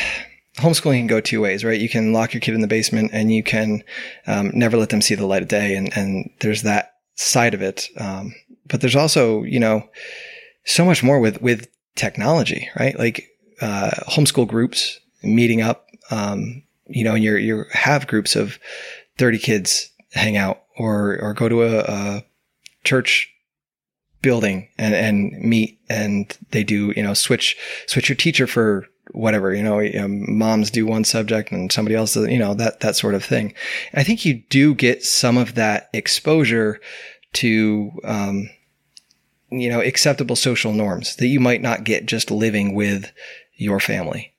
homeschooling 0.57 0.99
can 0.99 1.07
go 1.07 1.21
two 1.21 1.41
ways, 1.41 1.65
right? 1.65 1.81
You 1.81 1.89
can 1.89 2.13
lock 2.13 2.33
your 2.33 2.41
kid 2.41 2.55
in 2.55 2.61
the 2.61 2.67
basement 2.67 3.11
and 3.13 3.33
you 3.33 3.43
can 3.43 3.83
um, 4.27 4.51
never 4.55 4.77
let 4.77 4.91
them 4.91 5.03
see 5.03 5.15
the 5.15 5.27
light 5.27 5.43
of 5.43 5.49
day. 5.49 5.75
And, 5.75 5.97
and 5.97 6.31
there's 6.41 6.63
that 6.63 6.95
side 7.17 7.55
of 7.55 7.63
it. 7.63 7.89
Um, 7.99 8.35
but 8.69 8.81
there's 8.81 8.97
also, 8.97 9.43
you 9.43 9.59
know, 9.59 9.89
so 10.65 10.85
much 10.85 11.03
more 11.03 11.19
with, 11.19 11.43
with 11.43 11.69
technology, 11.97 12.69
right? 12.79 12.99
Like, 12.99 13.29
uh, 13.61 13.91
homeschool 14.09 14.49
groups 14.49 14.99
meeting 15.23 15.61
up, 15.61 15.89
um, 16.11 16.63
you 16.87 17.05
know, 17.05 17.15
and 17.15 17.25
you're, 17.25 17.39
you 17.39 17.65
have 17.73 18.07
groups 18.07 18.37
of 18.37 18.59
30 19.19 19.39
kids 19.39 19.91
hang 20.13 20.37
out 20.37 20.63
or, 20.77 21.19
or 21.21 21.35
go 21.35 21.49
to 21.49 21.63
a, 21.63 21.79
a 21.81 22.25
church 22.85 23.31
building 24.23 24.69
and, 24.79 24.95
and 24.95 25.33
meet 25.41 25.79
and 25.89 26.37
they 26.51 26.65
do, 26.65 26.93
you 26.97 27.03
know, 27.03 27.15
switch, 27.15 27.57
switch 27.87 28.09
your 28.09 28.17
teacher 28.17 28.47
for 28.47 28.87
whatever, 29.11 29.55
you 29.55 29.63
know, 29.63 30.09
moms 30.09 30.71
do 30.71 30.87
one 30.87 31.05
subject 31.05 31.53
and 31.53 31.71
somebody 31.71 31.95
else 31.95 32.15
does, 32.15 32.29
you 32.29 32.39
know, 32.39 32.55
that, 32.55 32.81
that 32.81 32.97
sort 32.97 33.15
of 33.15 33.25
thing. 33.25 33.55
I 33.93 34.03
think 34.03 34.25
you 34.25 34.43
do 34.49 34.75
get 34.75 35.05
some 35.05 35.37
of 35.37 35.55
that 35.55 35.91
exposure 35.93 36.81
to, 37.35 37.93
um, 38.05 38.51
you 39.51 39.69
know, 39.69 39.81
acceptable 39.81 40.37
social 40.37 40.73
norms 40.73 41.17
that 41.17 41.27
you 41.27 41.39
might 41.39 41.63
not 41.63 41.85
get 41.85 42.07
just 42.07 42.31
living 42.31 42.75
with 42.75 43.13
your 43.57 43.79
family. 43.79 44.33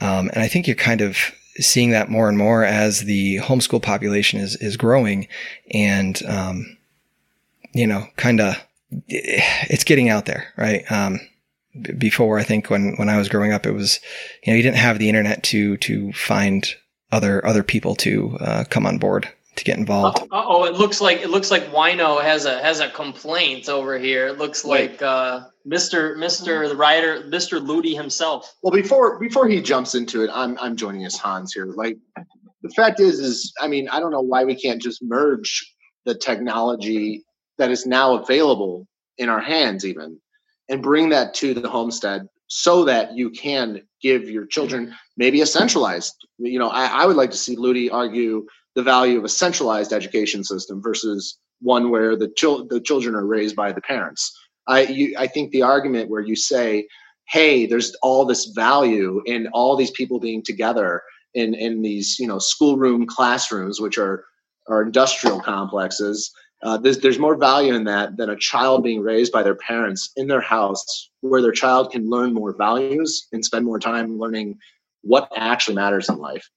Um, 0.00 0.28
and 0.28 0.42
I 0.42 0.48
think 0.48 0.66
you're 0.66 0.76
kind 0.76 1.00
of 1.00 1.18
seeing 1.56 1.90
that 1.90 2.08
more 2.08 2.28
and 2.28 2.38
more 2.38 2.64
as 2.64 3.00
the 3.00 3.38
homeschool 3.38 3.82
population 3.82 4.40
is, 4.40 4.56
is 4.56 4.76
growing 4.76 5.28
and, 5.72 6.22
um, 6.26 6.78
you 7.74 7.86
know, 7.86 8.06
kind 8.16 8.40
of, 8.40 8.56
it's 9.08 9.84
getting 9.84 10.08
out 10.08 10.26
there, 10.26 10.52
right? 10.56 10.90
Before. 11.96 12.38
I 12.38 12.42
think 12.42 12.68
when 12.68 12.94
when 12.96 13.08
I 13.08 13.16
was 13.16 13.30
growing 13.30 13.52
up, 13.52 13.64
it 13.64 13.72
was 13.72 13.98
you 14.44 14.52
know 14.52 14.56
you 14.56 14.62
didn't 14.62 14.76
have 14.76 14.98
the 14.98 15.08
internet 15.08 15.42
to 15.44 15.78
to 15.78 16.12
find 16.12 16.74
other 17.10 17.44
other 17.46 17.62
people 17.62 17.94
to 17.96 18.36
uh, 18.40 18.64
come 18.68 18.86
on 18.86 18.98
board 18.98 19.28
to 19.56 19.64
get 19.64 19.78
involved. 19.78 20.18
Uh, 20.18 20.26
oh, 20.32 20.64
it 20.64 20.74
looks 20.74 21.00
like 21.00 21.18
it 21.18 21.30
looks 21.30 21.50
like 21.50 21.64
Wino 21.66 22.22
has 22.22 22.46
a 22.46 22.60
has 22.62 22.80
a 22.80 22.88
complaint 22.90 23.68
over 23.68 23.98
here. 23.98 24.28
It 24.28 24.38
looks 24.38 24.64
like 24.64 25.02
uh, 25.02 25.44
Mr. 25.66 26.16
Mr. 26.16 26.68
the 26.68 26.76
writer, 26.76 27.22
Mr. 27.22 27.64
Ludi 27.64 27.94
himself. 27.94 28.52
Well, 28.62 28.72
before 28.72 29.18
before 29.18 29.48
he 29.48 29.60
jumps 29.60 29.94
into 29.94 30.24
it, 30.24 30.30
I'm 30.32 30.58
I'm 30.58 30.76
joining 30.76 31.04
us 31.04 31.18
Hans 31.18 31.52
here. 31.52 31.66
Like 31.66 31.98
the 32.62 32.70
fact 32.70 33.00
is 33.00 33.18
is 33.18 33.52
I 33.60 33.68
mean, 33.68 33.88
I 33.88 34.00
don't 34.00 34.10
know 34.10 34.22
why 34.22 34.44
we 34.44 34.54
can't 34.54 34.80
just 34.80 35.02
merge 35.02 35.70
the 36.04 36.14
technology 36.14 37.24
that 37.58 37.70
is 37.70 37.86
now 37.86 38.16
available 38.16 38.86
in 39.18 39.28
our 39.28 39.40
hands 39.40 39.84
even 39.84 40.18
and 40.72 40.82
bring 40.82 41.10
that 41.10 41.34
to 41.34 41.54
the 41.54 41.68
homestead 41.68 42.26
so 42.48 42.84
that 42.84 43.16
you 43.16 43.30
can 43.30 43.82
give 44.02 44.28
your 44.28 44.46
children 44.46 44.92
maybe 45.16 45.40
a 45.40 45.46
centralized 45.46 46.14
you 46.38 46.58
know 46.58 46.68
i, 46.68 46.86
I 46.86 47.06
would 47.06 47.16
like 47.16 47.30
to 47.30 47.36
see 47.36 47.56
ludi 47.56 47.88
argue 47.88 48.46
the 48.74 48.82
value 48.82 49.18
of 49.18 49.24
a 49.24 49.28
centralized 49.28 49.92
education 49.92 50.42
system 50.42 50.82
versus 50.82 51.38
one 51.60 51.90
where 51.90 52.16
the, 52.16 52.28
chil- 52.36 52.66
the 52.66 52.80
children 52.80 53.14
are 53.14 53.26
raised 53.26 53.54
by 53.54 53.72
the 53.72 53.80
parents. 53.80 54.36
I, 54.66 54.82
you, 54.82 55.14
I 55.18 55.26
think 55.26 55.50
the 55.50 55.62
argument 55.62 56.10
where 56.10 56.20
you 56.20 56.36
say 56.36 56.86
hey 57.28 57.66
there's 57.66 57.94
all 58.02 58.24
this 58.24 58.46
value 58.46 59.22
in 59.26 59.48
all 59.52 59.76
these 59.76 59.90
people 59.92 60.20
being 60.20 60.42
together 60.42 61.02
in, 61.34 61.54
in 61.54 61.82
these 61.82 62.16
you 62.18 62.26
know 62.26 62.38
schoolroom 62.38 63.06
classrooms 63.06 63.80
which 63.80 63.98
are 63.98 64.24
are 64.68 64.82
industrial 64.82 65.40
complexes 65.40 66.32
uh, 66.62 66.76
there's, 66.76 66.98
there's 66.98 67.18
more 67.18 67.36
value 67.36 67.74
in 67.74 67.84
that 67.84 68.16
than 68.16 68.30
a 68.30 68.36
child 68.36 68.84
being 68.84 69.00
raised 69.00 69.32
by 69.32 69.42
their 69.42 69.54
parents 69.54 70.10
in 70.16 70.28
their 70.28 70.40
house 70.40 71.10
where 71.20 71.42
their 71.42 71.52
child 71.52 71.90
can 71.90 72.08
learn 72.08 72.32
more 72.32 72.54
values 72.56 73.26
and 73.32 73.44
spend 73.44 73.64
more 73.64 73.78
time 73.78 74.18
learning 74.18 74.56
what 75.02 75.30
actually 75.36 75.74
matters 75.74 76.08
in 76.08 76.16
life 76.18 76.48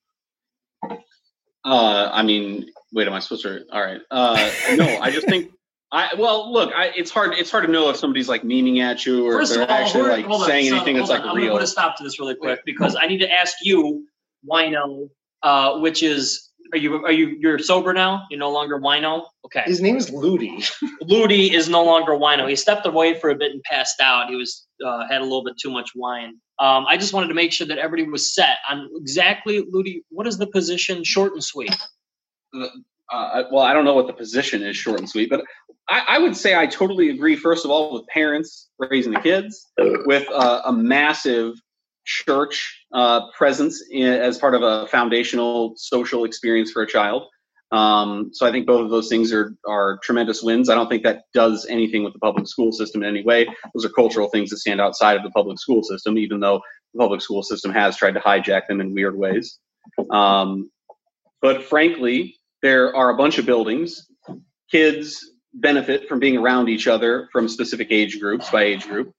uh, 1.66 2.10
i 2.14 2.22
mean 2.22 2.66
wait 2.94 3.08
am 3.08 3.14
i 3.14 3.20
supposed 3.20 3.44
to 3.44 3.64
all 3.72 3.82
right 3.82 4.02
uh, 4.12 4.52
no 4.76 4.86
i 5.00 5.10
just 5.10 5.28
think 5.28 5.52
I 5.92 6.14
well, 6.16 6.52
look, 6.52 6.74
I, 6.76 6.92
it's 6.96 7.10
hard. 7.10 7.36
It's 7.36 7.50
hard 7.50 7.66
to 7.66 7.72
know 7.72 7.90
if 7.90 7.96
somebody's 7.96 8.28
like 8.28 8.44
memeing 8.44 8.80
at 8.82 9.06
you 9.06 9.26
or 9.26 9.40
First 9.40 9.52
if 9.52 9.60
they're 9.60 9.70
all, 9.70 9.84
actually 9.84 10.24
like 10.24 10.46
saying 10.46 10.70
so, 10.70 10.76
anything 10.76 10.98
that's 10.98 11.10
like 11.10 11.22
I'm 11.22 11.36
real. 11.36 11.46
I'm 11.46 11.52
going 11.52 11.62
to 11.62 11.68
stop 11.68 11.96
to 11.98 12.04
this 12.04 12.20
really 12.20 12.36
quick 12.36 12.60
because 12.66 12.98
I 13.00 13.06
need 13.06 13.20
to 13.20 13.32
ask 13.32 13.56
you, 13.62 14.06
Wino, 14.50 15.10
uh, 15.44 15.80
which 15.80 16.04
is 16.04 16.45
are 16.76 16.78
you 16.78 17.06
are 17.06 17.12
you 17.12 17.38
you're 17.40 17.58
sober 17.58 17.94
now? 17.94 18.26
You're 18.30 18.40
no 18.40 18.52
longer 18.52 18.78
wino? 18.78 19.26
Okay. 19.46 19.64
His 19.66 19.80
name 19.80 19.96
is 19.96 20.12
Ludi. 20.12 20.62
Ludi 21.02 21.54
is 21.54 21.70
no 21.70 21.86
longer 21.86 22.12
wino. 22.12 22.50
He 22.50 22.58
stepped 22.58 22.86
away 22.86 23.18
for 23.18 23.30
a 23.30 23.36
bit 23.36 23.54
and 23.54 23.64
passed 23.64 24.02
out. 24.02 24.30
He 24.30 24.36
was 24.36 24.68
uh, 24.86 25.08
had 25.10 25.22
a 25.22 25.24
little 25.24 25.44
bit 25.44 25.56
too 25.58 25.72
much 25.72 25.92
wine. 25.96 26.34
Um, 26.60 26.86
I 26.88 26.98
just 26.98 27.14
wanted 27.14 27.30
to 27.30 27.34
make 27.34 27.54
sure 27.54 27.66
that 27.68 27.78
everybody 27.78 28.12
was 28.12 28.36
set 28.36 28.58
on 28.70 28.90
exactly 28.96 29.66
Ludi. 29.70 30.04
What 30.10 30.28
is 30.28 30.38
the 30.38 30.48
position? 30.48 31.04
Short 31.06 31.32
and 31.32 31.44
sweet. 31.44 31.76
Uh, 32.54 32.68
uh, 33.12 33.44
well, 33.52 33.64
I 33.64 33.72
don't 33.74 33.86
know 33.86 33.94
what 33.94 34.08
the 34.08 34.14
position 34.14 34.62
is, 34.62 34.76
short 34.76 35.00
and 35.00 35.10
sweet, 35.10 35.30
but 35.30 35.44
I, 35.88 36.04
I, 36.10 36.18
would 36.18 36.36
say 36.36 36.56
I 36.56 36.66
totally 36.66 37.10
agree. 37.10 37.36
First 37.36 37.64
of 37.64 37.72
all, 37.72 37.94
with 37.94 38.08
parents 38.08 38.70
raising 38.80 39.14
the 39.14 39.20
kids, 39.20 39.68
with 39.78 40.28
uh, 40.32 40.64
a 40.66 40.74
massive 40.74 41.54
church 42.06 42.86
uh, 42.94 43.32
presence 43.32 43.84
in, 43.92 44.08
as 44.14 44.38
part 44.38 44.56
of 44.56 44.62
a 44.62 44.88
foundational 44.88 45.74
social 45.76 46.24
experience 46.24 46.72
for 46.72 46.84
a 46.84 46.88
child. 46.88 47.24
Um, 47.72 48.30
so 48.32 48.46
I 48.46 48.52
think 48.52 48.68
both 48.68 48.82
of 48.86 48.90
those 48.92 49.10
things 49.10 49.34
are 49.34 49.56
are 49.68 50.00
tremendous 50.04 50.44
wins. 50.44 50.70
I 50.70 50.76
don't 50.76 50.88
think 50.88 51.04
that 51.04 51.24
does 51.34 51.66
anything 51.68 52.04
with 52.04 52.14
the 52.14 52.20
public 52.20 52.48
school 52.48 52.72
system 52.72 53.04
in 53.04 53.10
any 53.10 53.24
way. 53.24 53.48
Those 53.74 53.86
are 53.86 53.90
cultural 53.90 54.30
things 54.30 54.52
that 54.52 54.58
stand 54.58 54.80
outside 54.80 55.18
of 55.18 55.24
the 55.24 55.32
public 55.32 55.60
school 55.60 55.84
system, 55.84 56.18
even 56.18 56.40
though 56.40 56.62
the 56.94 57.00
public 57.00 57.22
school 57.22 57.44
system 57.44 57.74
has 57.74 57.98
tried 57.98 58.14
to 58.14 58.20
hijack 58.20 58.68
them 58.68 58.82
in 58.82 58.94
weird 58.94 59.18
ways. 59.18 59.60
Um, 60.12 60.70
but 61.42 61.64
frankly, 61.64 62.40
there 62.62 62.96
are 62.96 63.10
a 63.10 63.18
bunch 63.18 63.40
of 63.40 63.46
buildings. 63.46 64.08
Kids 64.72 65.32
benefit 65.54 66.08
from 66.08 66.20
being 66.20 66.38
around 66.38 66.70
each 66.70 66.88
other 66.88 67.30
from 67.32 67.48
specific 67.48 67.88
age 67.92 68.20
groups 68.20 68.50
by 68.50 68.64
age 68.64 68.88
group. 68.88 69.12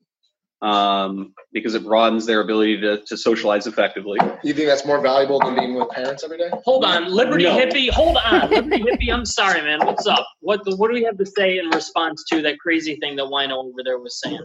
Um, 0.62 1.34
because 1.52 1.74
it 1.74 1.84
broadens 1.84 2.26
their 2.26 2.40
ability 2.40 2.80
to, 2.80 3.02
to 3.04 3.16
socialize 3.16 3.66
effectively. 3.66 4.18
You 4.42 4.54
think 4.54 4.68
that's 4.68 4.86
more 4.86 5.00
valuable 5.00 5.38
than 5.40 5.54
being 5.54 5.74
with 5.74 5.90
parents 5.90 6.24
every 6.24 6.38
day? 6.38 6.50
Hold 6.64 6.84
on, 6.84 7.06
Liberty 7.06 7.44
No. 7.44 7.58
Hippie. 7.58 7.90
Hold 7.90 8.16
on, 8.16 8.50
Liberty 8.50 8.82
Hippie. 8.82 9.12
I'm 9.12 9.26
sorry, 9.26 9.62
man. 9.62 9.84
What's 9.84 10.06
up? 10.06 10.26
What 10.40 10.60
What 10.78 10.88
do 10.88 10.94
we 10.94 11.02
have 11.04 11.18
to 11.18 11.26
say 11.26 11.58
in 11.58 11.68
response 11.68 12.24
to 12.30 12.42
that 12.42 12.58
crazy 12.58 12.96
thing 12.96 13.16
that 13.16 13.24
Wino 13.24 13.64
over 13.64 13.82
there 13.84 13.98
was 13.98 14.20
saying? 14.20 14.40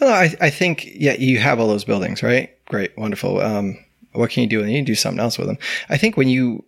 Well, 0.00 0.12
I, 0.12 0.34
I 0.40 0.50
think, 0.50 0.86
yeah, 0.86 1.12
you 1.12 1.38
have 1.38 1.60
all 1.60 1.68
those 1.68 1.84
buildings, 1.84 2.22
right? 2.22 2.50
Great, 2.66 2.96
wonderful. 2.98 3.40
Um, 3.40 3.78
what 4.12 4.30
can 4.30 4.42
you 4.42 4.48
do? 4.48 4.60
And 4.60 4.70
you 4.70 4.78
can 4.78 4.84
do 4.84 4.94
something 4.94 5.20
else 5.20 5.38
with 5.38 5.46
them. 5.46 5.58
I 5.88 5.96
think 5.96 6.16
when 6.16 6.28
you, 6.28 6.64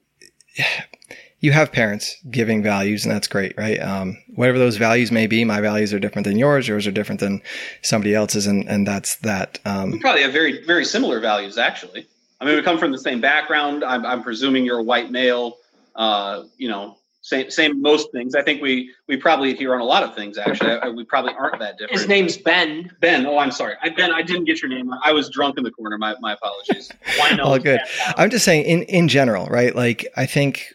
you 1.41 1.53
have 1.53 1.71
parents 1.71 2.17
giving 2.31 2.63
values 2.63 3.05
and 3.05 3.15
that's 3.15 3.29
great, 3.29 3.57
right? 3.59 3.81
Um, 3.81 4.17
whatever 4.35 4.59
those 4.59 4.77
values 4.79 5.13
may 5.13 5.27
be, 5.27 5.45
my 5.45 5.61
values 5.61 5.93
are 5.93 5.99
different 5.99 6.27
than 6.27 6.39
yours, 6.39 6.67
yours 6.67 6.87
are 6.87 6.91
different 6.93 7.21
than 7.21 7.43
somebody 7.83 8.15
else's. 8.15 8.47
And, 8.47 8.67
and 8.69 8.87
that's 8.87 9.17
that. 9.17 9.59
We 9.65 9.71
Um, 9.71 9.99
probably 10.01 10.23
have 10.23 10.33
very, 10.33 10.65
very 10.65 10.85
similar 10.85 11.21
values, 11.21 11.59
actually. 11.59 12.07
I 12.41 12.45
mean, 12.45 12.57
we 12.57 12.63
come 12.63 12.79
from 12.79 12.93
the 12.93 12.99
same 12.99 13.21
background. 13.21 13.85
I'm, 13.85 14.05
I'm 14.07 14.23
presuming 14.23 14.65
you're 14.65 14.79
a 14.79 14.83
white 14.83 15.11
male. 15.11 15.57
Uh, 15.95 16.45
you 16.59 16.69
know, 16.69 16.97
same, 17.23 17.51
same 17.51 17.83
most 17.83 18.13
things. 18.13 18.35
I 18.35 18.43
think 18.43 18.63
we, 18.63 18.91
we 19.09 19.17
probably 19.17 19.51
adhere 19.51 19.75
on 19.75 19.81
a 19.81 19.85
lot 19.85 20.03
of 20.05 20.15
things. 20.15 20.39
Actually, 20.39 20.73
I, 20.73 20.89
we 20.89 21.05
probably 21.05 21.33
aren't 21.35 21.59
that 21.59 21.77
different. 21.79 21.99
His 21.99 22.09
name's 22.09 22.37
Ben. 22.37 22.91
Ben. 23.01 23.27
Oh, 23.27 23.39
I'm 23.39 23.51
sorry. 23.51 23.75
I, 23.83 23.89
ben, 23.91 24.13
I 24.13 24.23
didn't 24.23 24.45
get 24.45 24.63
your 24.63 24.69
name. 24.69 24.91
I 25.03 25.13
was 25.13 25.29
drunk 25.29 25.59
in 25.59 25.65
the 25.65 25.71
corner. 25.71 25.99
My, 25.99 26.15
my 26.21 26.35
apologies. 26.35 26.91
Wino. 27.19 27.45
All 27.45 27.59
good. 27.59 27.81
I'm 28.17 28.31
just 28.31 28.45
saying 28.45 28.65
in, 28.65 28.83
in 28.85 29.09
general, 29.09 29.47
right? 29.47 29.75
Like, 29.75 30.07
I 30.17 30.25
think 30.27 30.73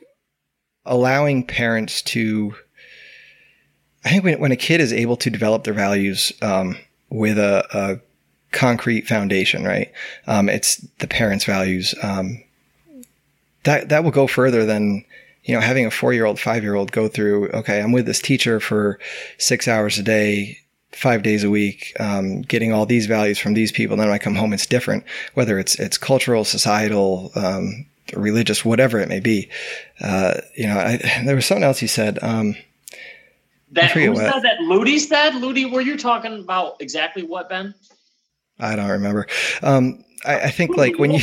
allowing 0.85 1.45
parents 1.45 2.01
to, 2.01 2.55
I 4.03 4.09
think 4.09 4.23
when, 4.23 4.39
when 4.39 4.51
a 4.51 4.57
kid 4.57 4.81
is 4.81 4.93
able 4.93 5.17
to 5.17 5.29
develop 5.29 5.63
their 5.63 5.73
values, 5.73 6.31
um, 6.41 6.77
with 7.11 7.37
a, 7.37 7.65
a 7.73 7.99
concrete 8.51 9.07
foundation, 9.07 9.63
right? 9.63 9.91
Um, 10.27 10.49
it's 10.49 10.77
the 10.99 11.07
parents' 11.07 11.45
values. 11.45 11.93
Um, 12.01 12.43
that, 13.63 13.89
that 13.89 14.03
will 14.03 14.11
go 14.11 14.27
further 14.27 14.65
than, 14.65 15.05
you 15.43 15.53
know, 15.53 15.61
having 15.61 15.85
a 15.85 15.91
four 15.91 16.13
year 16.13 16.25
old, 16.25 16.39
five 16.39 16.63
year 16.63 16.75
old 16.75 16.91
go 16.91 17.07
through, 17.07 17.49
okay, 17.49 17.81
I'm 17.81 17.91
with 17.91 18.05
this 18.05 18.21
teacher 18.21 18.59
for 18.59 18.99
six 19.37 19.67
hours 19.67 19.99
a 19.99 20.03
day, 20.03 20.57
five 20.91 21.21
days 21.21 21.43
a 21.43 21.49
week, 21.49 21.93
um, 21.99 22.41
getting 22.41 22.73
all 22.73 22.85
these 22.85 23.05
values 23.05 23.39
from 23.39 23.53
these 23.53 23.71
people. 23.71 23.97
Then 23.97 24.07
when 24.07 24.15
I 24.15 24.19
come 24.19 24.35
home, 24.35 24.53
it's 24.53 24.65
different, 24.65 25.03
whether 25.35 25.59
it's, 25.59 25.75
it's 25.79 25.97
cultural, 25.97 26.43
societal, 26.43 27.31
um, 27.35 27.85
religious, 28.15 28.63
whatever 28.65 28.99
it 28.99 29.09
may 29.09 29.19
be. 29.19 29.49
Uh, 29.99 30.35
you 30.55 30.67
know, 30.67 30.77
I, 30.77 30.97
there 31.25 31.35
was 31.35 31.45
something 31.45 31.63
else 31.63 31.79
he 31.79 31.87
said. 31.87 32.19
Um, 32.21 32.55
That 33.71 33.95
I 33.95 34.05
who 34.05 34.15
said 34.15 34.41
that? 34.43 34.59
Ludi 34.61 34.99
said. 34.99 35.35
Ludi, 35.35 35.65
were 35.65 35.81
you 35.81 35.97
talking 35.97 36.39
about 36.39 36.75
exactly 36.81 37.23
what 37.23 37.49
Ben? 37.49 37.73
I 38.59 38.75
don't 38.75 38.89
remember. 38.89 39.27
Um, 39.63 40.03
I, 40.25 40.39
I 40.41 40.49
think 40.51 40.77
like 40.77 40.99
when 40.99 41.11
you 41.11 41.21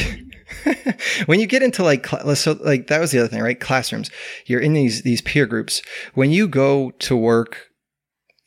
when 1.26 1.38
you 1.40 1.46
get 1.46 1.62
into 1.62 1.84
like 1.84 2.06
so 2.34 2.58
like 2.60 2.88
that 2.88 3.00
was 3.00 3.12
the 3.12 3.20
other 3.20 3.28
thing, 3.28 3.42
right? 3.42 3.58
Classrooms. 3.58 4.10
You're 4.46 4.60
in 4.60 4.72
these 4.72 5.02
these 5.02 5.20
peer 5.20 5.46
groups. 5.46 5.82
When 6.14 6.30
you 6.30 6.48
go 6.48 6.90
to 6.92 7.16
work 7.16 7.68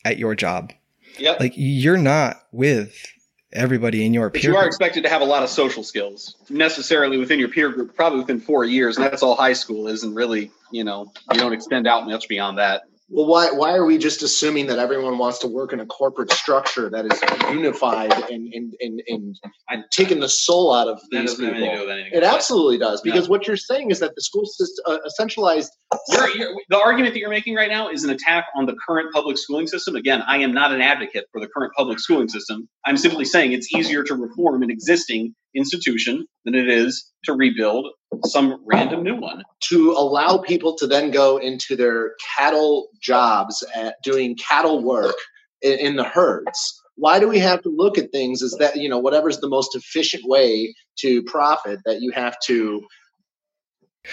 at 0.03 0.17
your 0.17 0.35
job, 0.35 0.73
Yep. 1.19 1.39
like 1.39 1.53
you're 1.55 1.97
not 1.97 2.37
with 2.51 3.05
everybody 3.53 4.05
in 4.05 4.13
your 4.13 4.29
But 4.29 4.41
peer 4.41 4.51
you 4.51 4.57
are 4.57 4.61
group. 4.61 4.67
expected 4.69 5.03
to 5.03 5.09
have 5.09 5.21
a 5.21 5.25
lot 5.25 5.43
of 5.43 5.49
social 5.49 5.83
skills 5.83 6.35
necessarily 6.49 7.17
within 7.17 7.39
your 7.39 7.49
peer 7.49 7.69
group, 7.69 7.95
probably 7.95 8.19
within 8.19 8.39
four 8.39 8.65
years, 8.65 8.97
and 8.97 9.05
that's 9.05 9.23
all 9.23 9.35
high 9.35 9.53
school 9.53 9.87
is. 9.87 10.03
And 10.03 10.15
really, 10.15 10.51
you 10.71 10.83
know, 10.83 11.11
you 11.33 11.39
don't 11.39 11.53
extend 11.53 11.87
out 11.87 12.07
much 12.07 12.27
beyond 12.27 12.57
that. 12.57 12.83
Well, 13.13 13.27
why 13.27 13.51
why 13.51 13.75
are 13.75 13.85
we 13.85 13.97
just 13.97 14.23
assuming 14.23 14.67
that 14.67 14.79
everyone 14.79 15.17
wants 15.17 15.39
to 15.39 15.47
work 15.47 15.73
in 15.73 15.81
a 15.81 15.85
corporate 15.85 16.31
structure 16.31 16.89
that 16.89 17.05
is 17.05 17.21
unified 17.51 18.13
and 18.31 18.53
and 18.53 18.73
and, 18.79 19.03
and, 19.07 19.35
and 19.69 19.83
taking 19.91 20.21
the 20.21 20.29
soul 20.29 20.73
out 20.73 20.87
of 20.87 21.01
these 21.11 21.31
doesn't 21.31 21.45
anything 21.45 21.71
to 21.71 21.77
do 21.77 22.03
people? 22.03 22.19
It 22.19 22.23
absolutely 22.23 22.77
does 22.77 23.03
No. 23.03 23.11
because 23.11 23.29
what 23.29 23.47
you're 23.47 23.57
saying 23.57 23.91
is 23.91 23.99
that 23.99 24.15
the 24.15 24.21
school 24.21 24.45
system, 24.45 24.85
uh, 24.87 24.99
a 25.05 25.09
centralized. 25.11 25.71
You're, 26.09 26.29
you're, 26.37 26.55
the 26.69 26.79
argument 26.79 27.13
that 27.13 27.19
you're 27.19 27.29
making 27.29 27.55
right 27.55 27.69
now 27.69 27.89
is 27.89 28.05
an 28.05 28.11
attack 28.11 28.45
on 28.55 28.65
the 28.65 28.75
current 28.87 29.13
public 29.13 29.37
schooling 29.37 29.67
system. 29.67 29.97
Again, 29.97 30.23
I 30.25 30.37
am 30.37 30.53
not 30.53 30.71
an 30.71 30.81
advocate 30.81 31.25
for 31.33 31.41
the 31.41 31.47
current 31.47 31.73
public 31.77 31.99
schooling 31.99 32.29
system. 32.29 32.69
I'm 32.85 32.97
simply 32.97 33.25
saying 33.25 33.51
it's 33.51 33.73
easier 33.75 34.03
to 34.03 34.15
reform 34.15 34.63
an 34.63 34.71
existing 34.71 35.35
institution 35.55 36.25
than 36.45 36.55
it 36.55 36.69
is 36.69 37.11
to 37.25 37.33
rebuild 37.33 37.87
some 38.25 38.61
random 38.65 39.03
new 39.03 39.15
one. 39.15 39.43
to 39.69 39.91
allow 39.91 40.37
people 40.37 40.75
to 40.77 40.87
then 40.87 41.11
go 41.11 41.37
into 41.37 41.75
their 41.75 42.15
cattle 42.37 42.89
jobs 43.01 43.63
at 43.75 43.95
doing 44.03 44.35
cattle 44.35 44.83
work 44.83 45.15
in, 45.61 45.73
in 45.79 45.95
the 45.95 46.03
herds 46.03 46.77
why 46.95 47.19
do 47.19 47.27
we 47.27 47.39
have 47.39 47.61
to 47.61 47.69
look 47.69 47.97
at 47.97 48.11
things 48.11 48.43
as 48.43 48.51
that 48.59 48.75
you 48.75 48.89
know 48.89 48.99
whatever's 48.99 49.39
the 49.39 49.49
most 49.49 49.75
efficient 49.75 50.23
way 50.25 50.73
to 50.99 51.23
profit 51.23 51.79
that 51.85 52.01
you 52.01 52.11
have 52.11 52.35
to 52.45 52.81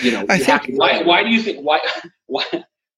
you 0.01 0.11
know 0.12 0.24
I 0.29 0.35
you 0.37 0.44
think- 0.44 0.46
have 0.46 0.62
to 0.62 0.72
Why, 0.72 1.03
why 1.03 1.22
do 1.24 1.31
you 1.31 1.42
think 1.42 1.59
why 1.64 1.81
why 2.27 2.44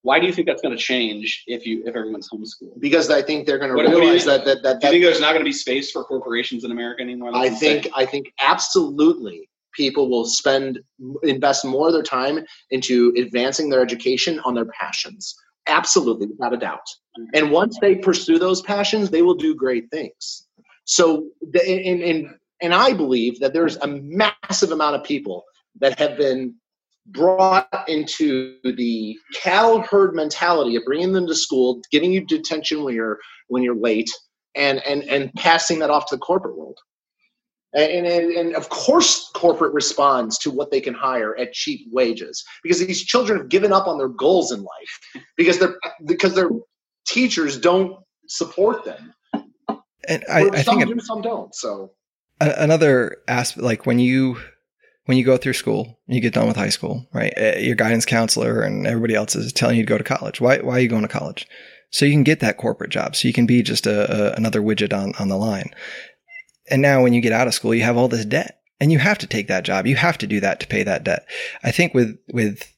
why 0.02 0.18
do 0.18 0.26
you 0.26 0.32
think 0.32 0.46
that's 0.46 0.62
going 0.62 0.76
to 0.76 0.82
change 0.82 1.44
if 1.46 1.66
you 1.66 1.82
if 1.86 1.94
everyone's 1.94 2.28
homeschooled? 2.32 2.80
because 2.80 3.10
i 3.10 3.22
think 3.22 3.46
they're 3.46 3.58
going 3.58 3.70
to 3.70 3.76
What- 3.76 3.86
what 3.86 3.94
you 3.96 4.00
realize 4.00 4.24
that 4.24 4.44
that, 4.44 4.62
that, 4.62 4.80
Do 4.80 4.86
you 4.86 4.92
think 4.92 5.04
there's 5.04 5.20
not 5.20 5.32
going 5.32 5.40
to 5.40 5.44
be 5.44 5.52
space 5.52 5.90
for 5.90 6.04
corporations 6.04 6.64
in 6.64 6.70
America 6.70 7.02
anymore? 7.02 7.30
i 7.34 7.48
think 7.50 7.86
insane. 7.86 7.92
i 7.96 8.06
think 8.06 8.32
absolutely 8.40 9.48
people 9.72 10.10
will 10.10 10.24
spend 10.24 10.80
invest 11.22 11.64
more 11.64 11.88
of 11.88 11.92
their 11.92 12.02
time 12.02 12.44
into 12.70 13.14
advancing 13.16 13.68
their 13.70 13.82
education 13.82 14.40
on 14.44 14.54
their 14.54 14.66
passions 14.66 15.34
absolutely 15.66 16.26
without 16.26 16.52
a 16.52 16.56
doubt 16.56 16.86
and 17.34 17.50
once 17.50 17.78
they 17.80 17.94
pursue 17.94 18.38
those 18.38 18.62
passions 18.62 19.10
they 19.10 19.22
will 19.22 19.34
do 19.34 19.54
great 19.54 19.88
things 19.90 20.46
so 20.84 21.26
and, 21.54 22.02
and 22.02 22.34
and 22.62 22.74
i 22.74 22.92
believe 22.92 23.38
that 23.40 23.52
there's 23.52 23.76
a 23.76 23.86
massive 23.86 24.72
amount 24.72 24.96
of 24.96 25.04
people 25.04 25.44
that 25.78 25.96
have 25.98 26.16
been 26.16 26.54
brought 27.06 27.68
into 27.88 28.56
the 28.62 29.16
cattle 29.34 29.82
herd 29.82 30.14
mentality 30.14 30.76
of 30.76 30.84
bringing 30.84 31.12
them 31.12 31.26
to 31.26 31.34
school 31.34 31.80
giving 31.90 32.12
you 32.12 32.24
detention 32.26 32.84
when 32.84 32.94
you're 32.94 33.18
when 33.48 33.62
you're 33.62 33.76
late 33.76 34.10
and 34.54 34.84
and 34.86 35.02
and 35.04 35.32
passing 35.34 35.78
that 35.78 35.90
off 35.90 36.06
to 36.06 36.16
the 36.16 36.20
corporate 36.20 36.56
world 36.56 36.78
and, 37.72 38.06
and, 38.06 38.32
and 38.32 38.54
of 38.56 38.68
course, 38.68 39.30
corporate 39.34 39.72
responds 39.72 40.38
to 40.38 40.50
what 40.50 40.70
they 40.70 40.80
can 40.80 40.94
hire 40.94 41.36
at 41.36 41.52
cheap 41.52 41.86
wages 41.92 42.44
because 42.62 42.80
these 42.80 43.04
children 43.04 43.38
have 43.38 43.48
given 43.48 43.72
up 43.72 43.86
on 43.86 43.96
their 43.96 44.08
goals 44.08 44.50
in 44.50 44.60
life 44.60 45.22
because 45.36 45.58
they're 45.58 45.76
because 46.04 46.34
their 46.34 46.50
teachers 47.06 47.58
don't 47.58 47.96
support 48.26 48.84
them. 48.84 49.14
And 50.08 50.24
I, 50.28 50.50
I 50.52 50.62
some 50.62 50.80
think 50.80 50.88
do, 50.88 51.00
some 51.00 51.22
don't. 51.22 51.54
So 51.54 51.92
another 52.40 53.18
aspect, 53.28 53.62
like 53.62 53.86
when 53.86 54.00
you 54.00 54.38
when 55.10 55.16
you 55.18 55.24
go 55.24 55.36
through 55.36 55.54
school, 55.54 55.98
you 56.06 56.20
get 56.20 56.34
done 56.34 56.46
with 56.46 56.56
high 56.56 56.68
school, 56.68 57.04
right? 57.12 57.32
uh, 57.36 57.58
Your 57.58 57.74
guidance 57.74 58.06
counselor 58.06 58.60
and 58.62 58.86
everybody 58.86 59.16
else 59.16 59.34
is 59.34 59.52
telling 59.52 59.76
you 59.76 59.82
to 59.82 59.88
go 59.88 59.98
to 59.98 60.04
college. 60.04 60.40
Why 60.40 60.58
why 60.58 60.76
are 60.76 60.80
you 60.80 60.86
going 60.86 61.02
to 61.02 61.08
college? 61.08 61.48
So 61.90 62.04
you 62.04 62.12
can 62.12 62.22
get 62.22 62.38
that 62.38 62.58
corporate 62.58 62.92
job. 62.92 63.16
So 63.16 63.26
you 63.26 63.34
can 63.34 63.44
be 63.44 63.60
just 63.64 63.88
a, 63.88 64.30
a 64.30 64.36
another 64.36 64.60
widget 64.62 64.96
on 64.96 65.12
on 65.18 65.26
the 65.26 65.36
line. 65.36 65.74
And 66.70 66.80
now 66.80 67.02
when 67.02 67.12
you 67.12 67.20
get 67.20 67.32
out 67.32 67.48
of 67.48 67.54
school, 67.54 67.74
you 67.74 67.82
have 67.82 67.96
all 67.96 68.06
this 68.06 68.24
debt, 68.24 68.60
and 68.78 68.92
you 68.92 69.00
have 69.00 69.18
to 69.18 69.26
take 69.26 69.48
that 69.48 69.64
job. 69.64 69.84
You 69.88 69.96
have 69.96 70.16
to 70.18 70.28
do 70.28 70.38
that 70.38 70.60
to 70.60 70.68
pay 70.68 70.84
that 70.84 71.02
debt. 71.02 71.26
I 71.64 71.72
think 71.72 71.92
with 71.92 72.16
with 72.32 72.72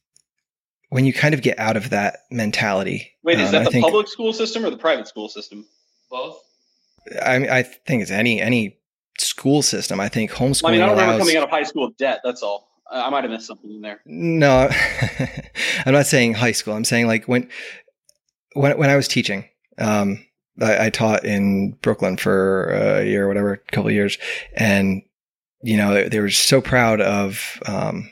when 0.89 1.05
you 1.05 1.13
kind 1.13 1.35
of 1.35 1.43
get 1.43 1.59
out 1.59 1.77
of 1.77 1.91
that 1.91 2.21
mentality. 2.31 3.11
Wait, 3.23 3.39
is 3.39 3.49
um, 3.49 3.51
that 3.51 3.61
I 3.61 3.65
the 3.65 3.69
think- 3.69 3.85
public 3.85 4.07
school 4.07 4.33
system 4.33 4.65
or 4.65 4.71
the 4.71 4.77
private 4.77 5.07
school 5.07 5.29
system? 5.29 5.67
Both. 6.09 6.39
I 7.23 7.37
mean, 7.37 7.51
I 7.51 7.61
think 7.61 8.01
it's 8.01 8.09
any 8.09 8.41
any 8.41 8.79
school 9.19 9.61
system. 9.61 9.99
I 9.99 10.09
think 10.09 10.31
homeschooling 10.31 10.69
I 10.69 10.71
mean, 10.71 10.81
I 10.81 10.85
don't 10.85 10.95
remember 10.95 11.13
allows. 11.13 11.19
coming 11.19 11.37
out 11.37 11.43
of 11.43 11.49
high 11.49 11.63
school 11.63 11.87
with 11.87 11.97
debt. 11.97 12.21
That's 12.23 12.43
all. 12.43 12.69
I 12.91 13.07
I 13.07 13.09
might 13.09 13.23
have 13.23 13.31
missed 13.31 13.47
something 13.47 13.71
in 13.71 13.81
there. 13.81 14.01
No, 14.05 14.69
I'm 15.85 15.93
not 15.93 16.05
saying 16.05 16.35
high 16.35 16.51
school. 16.51 16.73
I'm 16.73 16.85
saying 16.85 17.07
like 17.07 17.27
when 17.27 17.49
when 18.53 18.77
when 18.77 18.89
I 18.89 18.95
was 18.95 19.07
teaching, 19.07 19.45
um, 19.77 20.25
I, 20.61 20.87
I 20.87 20.89
taught 20.89 21.25
in 21.25 21.71
Brooklyn 21.81 22.17
for 22.17 22.69
a 22.71 23.05
year, 23.05 23.25
or 23.25 23.27
whatever, 23.27 23.53
a 23.53 23.57
couple 23.71 23.87
of 23.87 23.93
years, 23.93 24.17
and 24.55 25.01
you 25.61 25.77
know 25.77 25.93
they, 25.93 26.09
they 26.09 26.19
were 26.19 26.29
so 26.29 26.61
proud 26.61 27.01
of 27.01 27.61
um, 27.65 28.09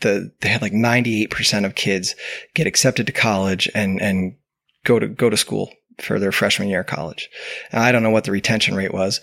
the 0.00 0.32
they 0.40 0.48
had 0.48 0.62
like 0.62 0.72
98 0.72 1.30
percent 1.30 1.66
of 1.66 1.74
kids 1.74 2.14
get 2.54 2.66
accepted 2.66 3.06
to 3.06 3.12
college 3.12 3.68
and 3.74 4.00
and 4.00 4.36
go 4.84 4.98
to 4.98 5.08
go 5.08 5.30
to 5.30 5.36
school 5.36 5.72
for 5.98 6.18
their 6.18 6.32
freshman 6.32 6.68
year 6.68 6.80
of 6.80 6.86
college. 6.86 7.28
And 7.72 7.82
I 7.82 7.92
don't 7.92 8.02
know 8.02 8.10
what 8.10 8.24
the 8.24 8.32
retention 8.32 8.74
rate 8.74 8.92
was, 8.92 9.20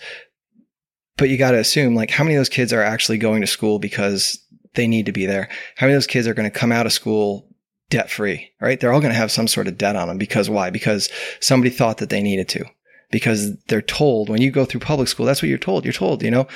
but 1.16 1.28
you 1.28 1.36
got 1.36 1.52
to 1.52 1.58
assume 1.58 1.94
like 1.94 2.10
how 2.10 2.24
many 2.24 2.36
of 2.36 2.40
those 2.40 2.48
kids 2.48 2.72
are 2.72 2.82
actually 2.82 3.18
going 3.18 3.40
to 3.40 3.46
school 3.46 3.78
because 3.78 4.40
they 4.74 4.86
need 4.86 5.06
to 5.06 5.12
be 5.12 5.26
there. 5.26 5.48
How 5.76 5.86
many 5.86 5.94
of 5.94 5.98
those 5.98 6.06
kids 6.06 6.26
are 6.26 6.34
going 6.34 6.50
to 6.50 6.58
come 6.58 6.72
out 6.72 6.86
of 6.86 6.92
school 6.92 7.48
debt 7.90 8.10
free, 8.10 8.50
right? 8.60 8.80
They're 8.80 8.92
all 8.92 9.00
going 9.00 9.12
to 9.12 9.18
have 9.18 9.30
some 9.30 9.46
sort 9.46 9.68
of 9.68 9.78
debt 9.78 9.96
on 9.96 10.08
them 10.08 10.18
because 10.18 10.50
why? 10.50 10.70
Because 10.70 11.08
somebody 11.40 11.70
thought 11.70 11.98
that 11.98 12.10
they 12.10 12.22
needed 12.22 12.48
to. 12.50 12.64
Because 13.10 13.56
they're 13.68 13.82
told 13.82 14.28
when 14.28 14.42
you 14.42 14.50
go 14.50 14.64
through 14.64 14.80
public 14.80 15.06
school, 15.08 15.26
that's 15.26 15.40
what 15.40 15.48
you're 15.48 15.58
told. 15.58 15.84
You're 15.84 15.92
told, 15.92 16.22
you 16.22 16.30
know, 16.30 16.48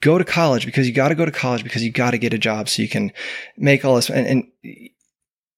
go 0.00 0.16
to 0.16 0.24
college 0.24 0.64
because 0.64 0.86
you 0.86 0.94
got 0.94 1.08
to 1.08 1.14
go 1.14 1.26
to 1.26 1.32
college 1.32 1.62
because 1.62 1.84
you 1.84 1.92
got 1.92 2.12
to 2.12 2.18
get 2.18 2.32
a 2.32 2.38
job 2.38 2.68
so 2.68 2.80
you 2.80 2.88
can 2.88 3.12
make 3.58 3.84
all 3.84 3.96
this. 3.96 4.08
And, 4.08 4.26
and 4.26 4.44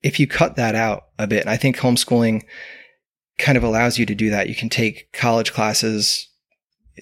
if 0.03 0.19
you 0.19 0.27
cut 0.27 0.57
that 0.57 0.75
out 0.75 1.05
a 1.19 1.27
bit, 1.27 1.47
I 1.47 1.57
think 1.57 1.77
homeschooling 1.77 2.43
kind 3.39 3.57
of 3.57 3.63
allows 3.63 3.99
you 3.99 4.07
to 4.07 4.15
do 4.15 4.31
that. 4.31 4.49
You 4.49 4.55
can 4.55 4.69
take 4.69 5.13
college 5.13 5.53
classes 5.53 6.28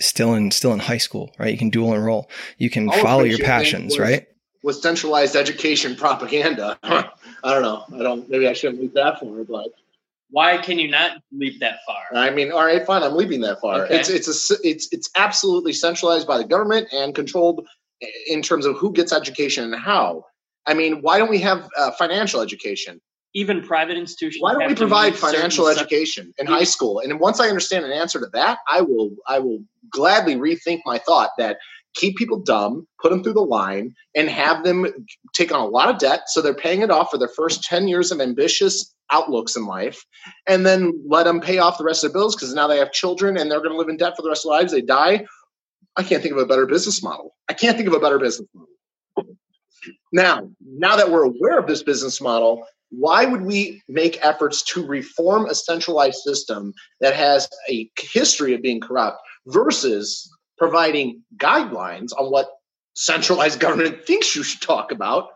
still 0.00 0.34
in 0.34 0.50
still 0.50 0.72
in 0.72 0.78
high 0.80 0.98
school, 0.98 1.32
right? 1.38 1.50
You 1.52 1.58
can 1.58 1.70
dual 1.70 1.94
enroll. 1.94 2.30
You 2.58 2.70
can 2.70 2.88
All 2.88 2.98
follow 3.02 3.24
your 3.24 3.38
passions, 3.38 3.92
was- 3.92 3.98
right? 4.00 4.26
with 4.62 4.76
centralized 4.76 5.36
education 5.36 5.94
propaganda. 5.94 6.76
I 6.82 7.04
don't 7.44 7.62
know. 7.62 7.84
I 7.94 8.02
don't. 8.02 8.28
Maybe 8.28 8.48
I 8.48 8.52
shouldn't 8.52 8.80
leap 8.82 8.94
that 8.94 9.20
far, 9.20 9.44
but 9.44 9.68
Why 10.30 10.58
can 10.58 10.78
you 10.80 10.88
not 10.90 11.22
leap 11.30 11.60
that 11.60 11.78
far? 11.86 12.02
I 12.14 12.30
mean, 12.30 12.50
all 12.50 12.64
right, 12.64 12.84
fine. 12.84 13.04
I'm 13.04 13.14
leaping 13.14 13.40
that 13.42 13.60
far. 13.60 13.84
Okay. 13.84 13.96
It's 13.96 14.08
it's 14.08 14.26
a 14.26 14.30
s- 14.54 14.60
it's 14.64 14.88
it's 14.92 15.08
absolutely 15.14 15.72
centralized 15.72 16.26
by 16.26 16.38
the 16.38 16.44
government 16.44 16.88
and 16.92 17.14
controlled 17.14 17.64
in 18.26 18.42
terms 18.42 18.66
of 18.66 18.76
who 18.76 18.92
gets 18.92 19.12
education 19.12 19.72
and 19.72 19.80
how. 19.80 20.24
I 20.66 20.74
mean, 20.74 21.00
why 21.00 21.18
don't 21.18 21.30
we 21.30 21.38
have 21.40 21.68
uh, 21.78 21.92
financial 21.92 22.40
education? 22.40 23.00
Even 23.36 23.62
private 23.62 23.98
institutions. 23.98 24.42
Why 24.42 24.54
don't 24.54 24.66
we 24.66 24.74
provide 24.74 25.14
financial 25.14 25.68
education 25.68 26.32
in 26.38 26.46
high 26.46 26.64
school? 26.64 27.00
And 27.00 27.20
once 27.20 27.38
I 27.38 27.48
understand 27.48 27.84
an 27.84 27.92
answer 27.92 28.18
to 28.18 28.26
that, 28.32 28.58
I 28.70 28.80
will 28.80 29.10
I 29.28 29.38
will 29.38 29.58
gladly 29.90 30.36
rethink 30.36 30.80
my 30.86 30.98
thought 30.98 31.30
that 31.36 31.58
keep 31.94 32.16
people 32.16 32.38
dumb, 32.38 32.86
put 33.02 33.10
them 33.10 33.22
through 33.22 33.34
the 33.34 33.40
line, 33.40 33.94
and 34.14 34.28
have 34.28 34.64
them 34.64 34.86
take 35.34 35.52
on 35.52 35.60
a 35.60 35.66
lot 35.66 35.90
of 35.90 35.98
debt 35.98 36.28
so 36.28 36.40
they're 36.40 36.54
paying 36.54 36.82
it 36.82 36.90
off 36.90 37.10
for 37.10 37.18
their 37.18 37.28
first 37.28 37.62
10 37.64 37.88
years 37.88 38.10
of 38.12 38.20
ambitious 38.20 38.94
outlooks 39.10 39.56
in 39.56 39.66
life 39.66 40.04
and 40.46 40.66
then 40.66 40.92
let 41.06 41.24
them 41.24 41.40
pay 41.40 41.58
off 41.58 41.78
the 41.78 41.84
rest 41.84 42.04
of 42.04 42.12
the 42.12 42.18
bills 42.18 42.34
because 42.34 42.54
now 42.54 42.66
they 42.66 42.78
have 42.78 42.92
children 42.92 43.36
and 43.36 43.50
they're 43.50 43.60
going 43.60 43.70
to 43.70 43.76
live 43.76 43.88
in 43.88 43.96
debt 43.96 44.14
for 44.16 44.22
the 44.22 44.28
rest 44.28 44.44
of 44.44 44.50
their 44.50 44.58
lives 44.58 44.72
they 44.72 44.80
die 44.80 45.24
i 45.96 46.02
can't 46.02 46.22
think 46.22 46.32
of 46.32 46.38
a 46.38 46.46
better 46.46 46.66
business 46.66 47.04
model 47.04 47.34
i 47.48 47.52
can't 47.52 47.76
think 47.76 47.88
of 47.88 47.94
a 47.94 48.00
better 48.00 48.18
business 48.18 48.48
model 48.52 49.36
now 50.12 50.48
now 50.60 50.96
that 50.96 51.08
we're 51.08 51.22
aware 51.22 51.56
of 51.56 51.68
this 51.68 51.84
business 51.84 52.20
model 52.20 52.66
why 52.90 53.24
would 53.24 53.42
we 53.42 53.82
make 53.88 54.24
efforts 54.24 54.62
to 54.62 54.86
reform 54.86 55.46
a 55.46 55.54
centralized 55.54 56.18
system 56.18 56.72
that 57.00 57.14
has 57.14 57.48
a 57.68 57.90
history 57.98 58.54
of 58.54 58.62
being 58.62 58.80
corrupt 58.80 59.18
versus 59.46 60.30
providing 60.58 61.22
guidelines 61.36 62.10
on 62.18 62.30
what 62.30 62.48
centralized 62.94 63.60
government 63.60 64.04
thinks 64.06 64.36
you 64.36 64.42
should 64.42 64.62
talk 64.62 64.92
about? 64.92 65.30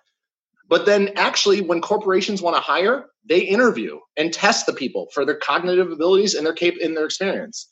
But 0.68 0.86
then 0.86 1.10
actually 1.16 1.60
when 1.60 1.80
corporations 1.80 2.40
want 2.40 2.56
to 2.56 2.62
hire 2.62 3.06
they 3.28 3.40
interview 3.40 3.98
and 4.16 4.32
test 4.32 4.66
the 4.66 4.72
people 4.72 5.08
for 5.12 5.24
their 5.24 5.36
cognitive 5.36 5.90
abilities 5.90 6.34
and 6.34 6.46
their 6.46 6.54
cap- 6.54 6.78
in 6.80 6.94
their 6.94 7.04
experience. 7.04 7.68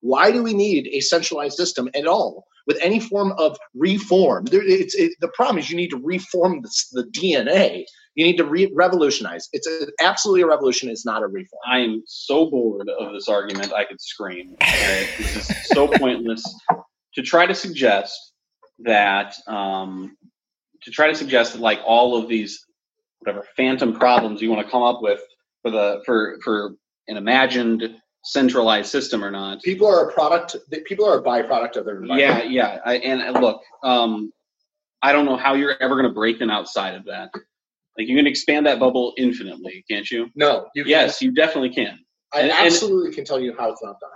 Why 0.00 0.30
do 0.30 0.42
we 0.42 0.54
need 0.54 0.88
a 0.88 1.00
centralized 1.00 1.56
system 1.56 1.88
at 1.94 2.06
all 2.06 2.44
with 2.66 2.78
any 2.80 3.00
form 3.00 3.32
of 3.38 3.56
reform? 3.74 4.46
There, 4.46 4.62
it's, 4.62 4.94
it, 4.94 5.12
the 5.20 5.28
problem 5.28 5.58
is 5.58 5.70
you 5.70 5.76
need 5.76 5.90
to 5.90 6.00
reform 6.02 6.62
the, 6.62 6.70
the 6.92 7.04
dna 7.04 7.84
you 8.16 8.24
need 8.24 8.36
to 8.36 8.44
re- 8.44 8.70
revolutionize 8.74 9.48
it's 9.52 9.66
a, 9.66 9.86
absolutely 10.02 10.42
a 10.42 10.46
revolution 10.46 10.88
it's 10.90 11.06
not 11.06 11.22
a 11.22 11.26
reform 11.26 11.60
I 11.66 11.78
am 11.78 12.02
so 12.06 12.50
bored 12.50 12.88
of 12.88 13.12
this 13.12 13.28
argument, 13.28 13.72
I 13.72 13.84
could 13.84 14.00
scream. 14.00 14.56
This 14.60 15.50
is 15.50 15.68
so 15.68 15.86
pointless. 15.98 16.42
To 17.14 17.22
try 17.22 17.46
to 17.46 17.54
suggest 17.54 18.16
that, 18.80 19.34
um, 19.46 20.16
to 20.82 20.90
try 20.90 21.08
to 21.08 21.14
suggest 21.14 21.52
that, 21.54 21.60
like 21.60 21.80
all 21.84 22.16
of 22.16 22.28
these, 22.28 22.64
whatever 23.18 23.44
phantom 23.56 23.92
problems 23.92 24.40
you 24.40 24.50
want 24.50 24.64
to 24.64 24.70
come 24.70 24.82
up 24.82 25.00
with 25.02 25.20
for 25.62 25.70
the 25.70 26.02
for 26.06 26.38
for 26.42 26.74
an 27.08 27.16
imagined 27.16 27.96
centralized 28.24 28.90
system 28.90 29.24
or 29.24 29.30
not. 29.30 29.62
people 29.62 29.86
are 29.86 30.08
a 30.08 30.12
product 30.12 30.56
people 30.84 31.06
are 31.06 31.18
a 31.18 31.22
byproduct 31.22 31.76
of 31.76 31.84
their 31.86 32.02
Yeah, 32.04 32.12
environment 32.14 32.50
yeah. 32.50 32.78
I, 32.84 32.94
and 32.96 33.34
look, 33.42 33.62
um, 33.82 34.32
I 35.02 35.12
don't 35.12 35.24
know 35.24 35.36
how 35.36 35.54
you're 35.54 35.76
ever 35.82 35.94
going 35.94 36.06
to 36.08 36.14
break 36.14 36.38
them 36.38 36.50
outside 36.50 36.94
of 36.94 37.04
that. 37.06 37.30
Like 38.00 38.08
you 38.08 38.16
can 38.16 38.26
expand 38.26 38.64
that 38.64 38.78
bubble 38.80 39.12
infinitely, 39.18 39.84
can't 39.90 40.10
you? 40.10 40.30
no 40.34 40.68
you 40.74 40.84
Yes, 40.86 41.20
you 41.20 41.32
definitely 41.32 41.68
can. 41.68 41.98
i 42.32 42.40
and- 42.40 42.50
and- 42.50 42.66
absolutely 42.66 43.12
can 43.14 43.26
tell 43.26 43.38
you 43.38 43.54
how 43.58 43.70
it's 43.70 43.82
not 43.82 44.00
done 44.00 44.10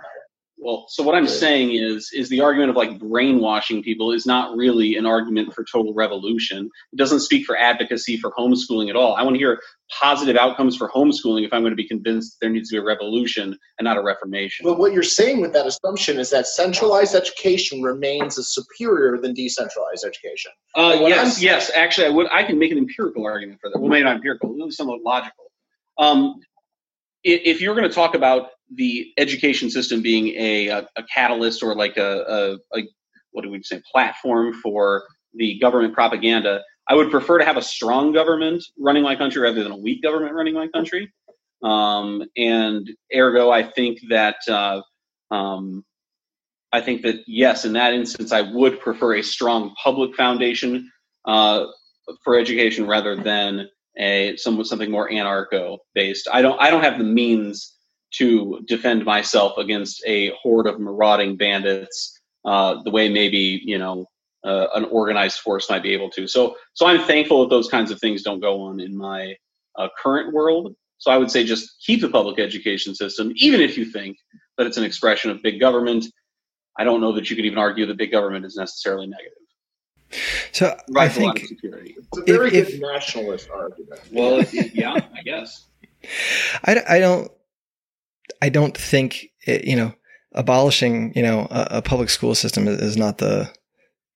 Well, 0.57 0.85
so 0.87 1.03
what 1.03 1.15
I'm 1.15 1.27
saying 1.27 1.75
is, 1.75 2.11
is 2.13 2.29
the 2.29 2.41
argument 2.41 2.69
of 2.69 2.75
like 2.77 2.97
brainwashing 2.97 3.83
people 3.83 4.13
is 4.13 4.25
not 4.25 4.55
really 4.55 4.95
an 4.95 5.05
argument 5.05 5.53
for 5.53 5.65
total 5.69 5.93
revolution. 5.93 6.69
It 6.93 6.95
doesn't 6.95 7.19
speak 7.19 7.45
for 7.45 7.57
advocacy 7.57 8.17
for 8.17 8.31
homeschooling 8.31 8.89
at 8.89 8.95
all. 8.95 9.15
I 9.15 9.23
want 9.23 9.35
to 9.35 9.39
hear 9.39 9.59
positive 9.99 10.37
outcomes 10.37 10.77
for 10.77 10.89
homeschooling 10.89 11.45
if 11.45 11.51
I'm 11.51 11.61
going 11.61 11.73
to 11.73 11.75
be 11.75 11.87
convinced 11.87 12.37
there 12.39 12.49
needs 12.49 12.69
to 12.69 12.75
be 12.75 12.79
a 12.79 12.83
revolution 12.83 13.57
and 13.77 13.85
not 13.85 13.97
a 13.97 14.01
reformation. 14.01 14.63
But 14.63 14.79
what 14.79 14.93
you're 14.93 15.03
saying 15.03 15.41
with 15.41 15.51
that 15.53 15.67
assumption 15.67 16.19
is 16.19 16.29
that 16.31 16.47
centralized 16.47 17.15
education 17.15 17.81
remains 17.81 18.39
as 18.39 18.53
superior 18.53 19.17
than 19.17 19.33
decentralized 19.33 20.05
education. 20.05 20.51
Uh, 20.73 20.97
yes, 21.01 21.41
yes. 21.41 21.69
Actually, 21.75 22.07
I 22.07 22.11
would. 22.11 22.27
I 22.31 22.43
can 22.43 22.57
make 22.57 22.71
an 22.71 22.77
empirical 22.77 23.25
argument 23.25 23.59
for 23.59 23.69
that. 23.69 23.79
Well, 23.79 23.89
maybe 23.89 24.05
not 24.05 24.15
empirical, 24.15 24.51
at 24.51 24.55
least 24.55 24.77
somewhat 24.77 25.01
logical. 25.01 25.45
Um, 25.97 26.39
if 27.25 27.59
you're 27.59 27.75
going 27.75 27.87
to 27.87 27.93
talk 27.93 28.13
about 28.13 28.49
the 28.73 29.11
education 29.17 29.69
system 29.69 30.01
being 30.01 30.27
a, 30.37 30.67
a, 30.67 30.87
a 30.95 31.03
catalyst 31.03 31.63
or 31.63 31.75
like 31.75 31.97
a, 31.97 32.57
a, 32.71 32.83
what 33.31 33.43
do 33.43 33.49
we 33.49 33.61
say 33.63 33.81
platform 33.91 34.53
for 34.53 35.03
the 35.33 35.59
government 35.59 35.93
propaganda, 35.93 36.61
I 36.87 36.95
would 36.95 37.09
prefer 37.09 37.39
to 37.39 37.45
have 37.45 37.57
a 37.57 37.61
strong 37.61 38.13
government 38.13 38.63
running 38.77 39.03
my 39.03 39.15
country 39.15 39.41
rather 39.41 39.63
than 39.63 39.71
a 39.71 39.77
weak 39.77 40.03
government 40.03 40.33
running 40.35 40.53
my 40.53 40.67
country. 40.67 41.11
Um, 41.63 42.23
and 42.37 42.87
ergo, 43.13 43.49
I 43.49 43.63
think 43.63 43.99
that 44.09 44.37
uh, 44.47 44.81
um, 45.31 45.83
I 46.71 46.81
think 46.81 47.01
that 47.01 47.21
yes, 47.25 47.65
in 47.65 47.73
that 47.73 47.93
instance, 47.93 48.31
I 48.31 48.41
would 48.41 48.79
prefer 48.79 49.15
a 49.15 49.23
strong 49.23 49.73
public 49.83 50.15
foundation 50.15 50.91
uh, 51.25 51.65
for 52.23 52.37
education 52.37 52.85
rather 52.85 53.15
than 53.15 53.67
a 53.97 54.35
some 54.37 54.63
something 54.63 54.91
more 54.91 55.09
anarcho 55.09 55.77
based. 55.93 56.27
I 56.31 56.41
don't 56.41 56.59
I 56.59 56.69
don't 56.69 56.83
have 56.83 56.97
the 56.97 57.03
means 57.03 57.73
to 58.15 58.61
defend 58.67 59.05
myself 59.05 59.57
against 59.57 60.01
a 60.05 60.31
horde 60.41 60.67
of 60.67 60.79
marauding 60.79 61.35
bandits 61.35 62.19
uh, 62.45 62.81
the 62.83 62.91
way 62.91 63.09
maybe 63.09 63.61
you 63.63 63.77
know 63.77 64.05
uh, 64.45 64.67
an 64.75 64.85
organized 64.85 65.39
force 65.39 65.69
might 65.69 65.83
be 65.83 65.93
able 65.93 66.09
to. 66.11 66.27
So 66.27 66.55
so 66.73 66.85
I'm 66.85 67.01
thankful 67.01 67.41
that 67.41 67.49
those 67.49 67.69
kinds 67.69 67.91
of 67.91 67.99
things 67.99 68.23
don't 68.23 68.39
go 68.39 68.61
on 68.63 68.79
in 68.79 68.95
my 68.97 69.35
uh, 69.77 69.87
current 70.01 70.33
world. 70.33 70.75
So 70.97 71.11
I 71.11 71.17
would 71.17 71.29
say 71.29 71.43
just 71.43 71.83
keep 71.85 72.01
the 72.01 72.09
public 72.09 72.39
education 72.39 72.95
system, 72.95 73.33
even 73.35 73.59
if 73.59 73.77
you 73.77 73.85
think 73.85 74.17
that 74.57 74.65
it's 74.65 74.77
an 74.77 74.83
expression 74.83 75.31
of 75.31 75.41
big 75.41 75.59
government. 75.59 76.05
I 76.77 76.83
don't 76.83 76.99
know 76.99 77.13
that 77.13 77.29
you 77.29 77.35
could 77.37 77.45
even 77.45 77.57
argue 77.57 77.85
that 77.85 77.97
big 77.97 78.11
government 78.11 78.45
is 78.45 78.57
necessarily 78.57 79.07
negative. 79.07 79.44
So 80.51 80.67
I 80.67 80.77
Right, 80.89 81.17
a 81.17 81.19
lot 81.23 81.35
of 81.35 81.41
think 81.41 81.47
security. 81.49 81.95
It's 81.97 82.17
a 82.17 82.21
very 82.23 82.53
If- 82.53 82.71
good 82.71 82.81
nationalist 82.81 83.49
argument. 83.49 84.01
Well, 84.11 84.43
yeah, 84.51 84.93
I 84.93 85.21
guess. 85.23 85.65
I, 86.63 86.81
I 86.87 86.99
don't 86.99 87.31
I 88.41 88.49
don't 88.49 88.77
think 88.77 89.25
it, 89.45 89.65
you 89.65 89.75
know 89.75 89.93
abolishing 90.33 91.13
you 91.15 91.23
know 91.23 91.47
a, 91.49 91.67
a 91.77 91.81
public 91.81 92.09
school 92.09 92.35
system 92.35 92.67
is, 92.67 92.79
is 92.81 92.97
not 92.97 93.17
the 93.17 93.51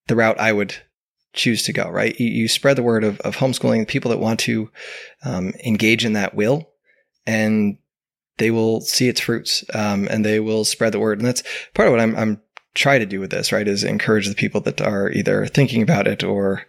the 0.07 0.15
route 0.15 0.39
I 0.39 0.51
would 0.53 0.75
choose 1.33 1.63
to 1.63 1.73
go. 1.73 1.89
Right, 1.89 2.17
you, 2.19 2.27
you 2.27 2.47
spread 2.47 2.77
the 2.77 2.83
word 2.83 3.03
of, 3.03 3.19
of 3.21 3.37
homeschooling. 3.37 3.79
The 3.79 3.85
people 3.85 4.11
that 4.11 4.19
want 4.19 4.39
to 4.41 4.69
um, 5.25 5.53
engage 5.65 6.05
in 6.05 6.13
that 6.13 6.35
will, 6.35 6.69
and 7.25 7.77
they 8.37 8.51
will 8.51 8.81
see 8.81 9.07
its 9.07 9.19
fruits, 9.19 9.63
um, 9.73 10.07
and 10.09 10.23
they 10.23 10.39
will 10.39 10.63
spread 10.65 10.93
the 10.93 10.99
word. 10.99 11.19
And 11.19 11.27
that's 11.27 11.43
part 11.73 11.87
of 11.87 11.91
what 11.91 11.99
I'm 12.01 12.15
I'm 12.15 12.41
trying 12.73 12.99
to 12.99 13.05
do 13.05 13.19
with 13.19 13.31
this. 13.31 13.51
Right, 13.51 13.67
is 13.67 13.83
encourage 13.83 14.27
the 14.27 14.35
people 14.35 14.61
that 14.61 14.81
are 14.81 15.11
either 15.11 15.45
thinking 15.47 15.81
about 15.81 16.07
it 16.07 16.23
or 16.23 16.63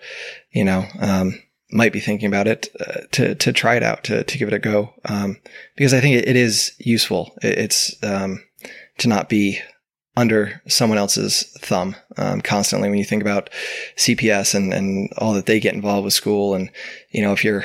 you 0.51 0.65
know. 0.65 0.85
Um, 1.01 1.41
might 1.73 1.93
be 1.93 2.01
thinking 2.01 2.27
about 2.27 2.49
it 2.49 2.69
uh, 2.81 3.03
to 3.13 3.35
to 3.37 3.53
try 3.53 3.77
it 3.77 3.83
out 3.83 4.05
to 4.05 4.25
to 4.25 4.39
give 4.39 4.49
it 4.49 4.55
a 4.55 4.59
go 4.59 4.93
um, 5.05 5.37
because 5.77 5.95
I 5.95 6.01
think 6.01 6.17
it, 6.17 6.29
it 6.29 6.37
is 6.37 6.73
useful. 6.79 7.33
It, 7.43 7.59
it's 7.59 8.03
um, 8.03 8.43
to 8.99 9.09
not 9.09 9.29
be 9.29 9.61
under 10.17 10.61
someone 10.67 10.99
else's 10.99 11.45
thumb 11.61 11.97
um, 12.17 12.41
constantly 12.41 12.89
when 12.89 12.99
you 12.99 13.05
think 13.05 13.23
about 13.23 13.51
CPS 13.97 14.55
and 14.55 14.73
and 14.73 15.11
all 15.19 15.33
that 15.35 15.47
they 15.47 15.61
get 15.61 15.75
involved 15.75 16.05
with 16.05 16.15
school 16.15 16.55
and 16.55 16.71
you 17.11 17.23
know 17.23 17.33
if 17.33 17.45
you're 17.45 17.65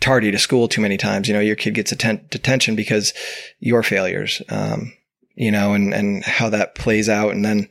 tardy 0.00 0.30
to 0.30 0.38
school 0.38 0.68
too 0.68 0.80
many 0.80 0.96
times 0.96 1.28
you 1.28 1.34
know 1.34 1.40
your 1.40 1.56
kid 1.56 1.74
gets 1.74 1.92
atten- 1.92 2.26
detention 2.30 2.76
because 2.76 3.12
your 3.60 3.82
failures 3.82 4.42
um, 4.48 4.92
you 5.38 5.52
know 5.52 5.72
and 5.72 5.94
and 5.94 6.24
how 6.24 6.50
that 6.50 6.74
plays 6.74 7.08
out 7.08 7.30
and 7.30 7.44
then 7.44 7.68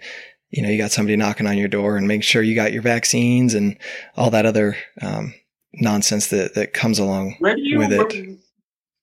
you 0.50 0.64
know 0.64 0.70
you 0.70 0.78
got 0.78 0.92
somebody 0.92 1.16
knocking 1.18 1.46
on 1.46 1.58
your 1.58 1.68
door 1.68 1.98
and 1.98 2.08
make 2.08 2.24
sure 2.24 2.42
you 2.42 2.56
got 2.56 2.72
your 2.72 2.82
vaccines 2.82 3.54
and 3.54 3.78
all 4.16 4.32
that 4.32 4.46
other 4.46 4.78
um, 5.02 5.34
nonsense 5.74 6.28
that 6.28 6.56
that 6.56 6.74
comes 6.74 6.98
along 6.98 7.36
Where 7.40 7.56
do 7.56 7.62
you 7.62 7.78
with 7.78 7.92
where, 7.92 8.08
it. 8.08 8.40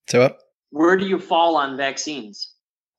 so 0.08 0.22
uh, 0.22 0.30
where 0.70 0.96
do 0.96 1.06
you 1.06 1.20
fall 1.20 1.56
on 1.56 1.76
vaccines? 1.76 2.50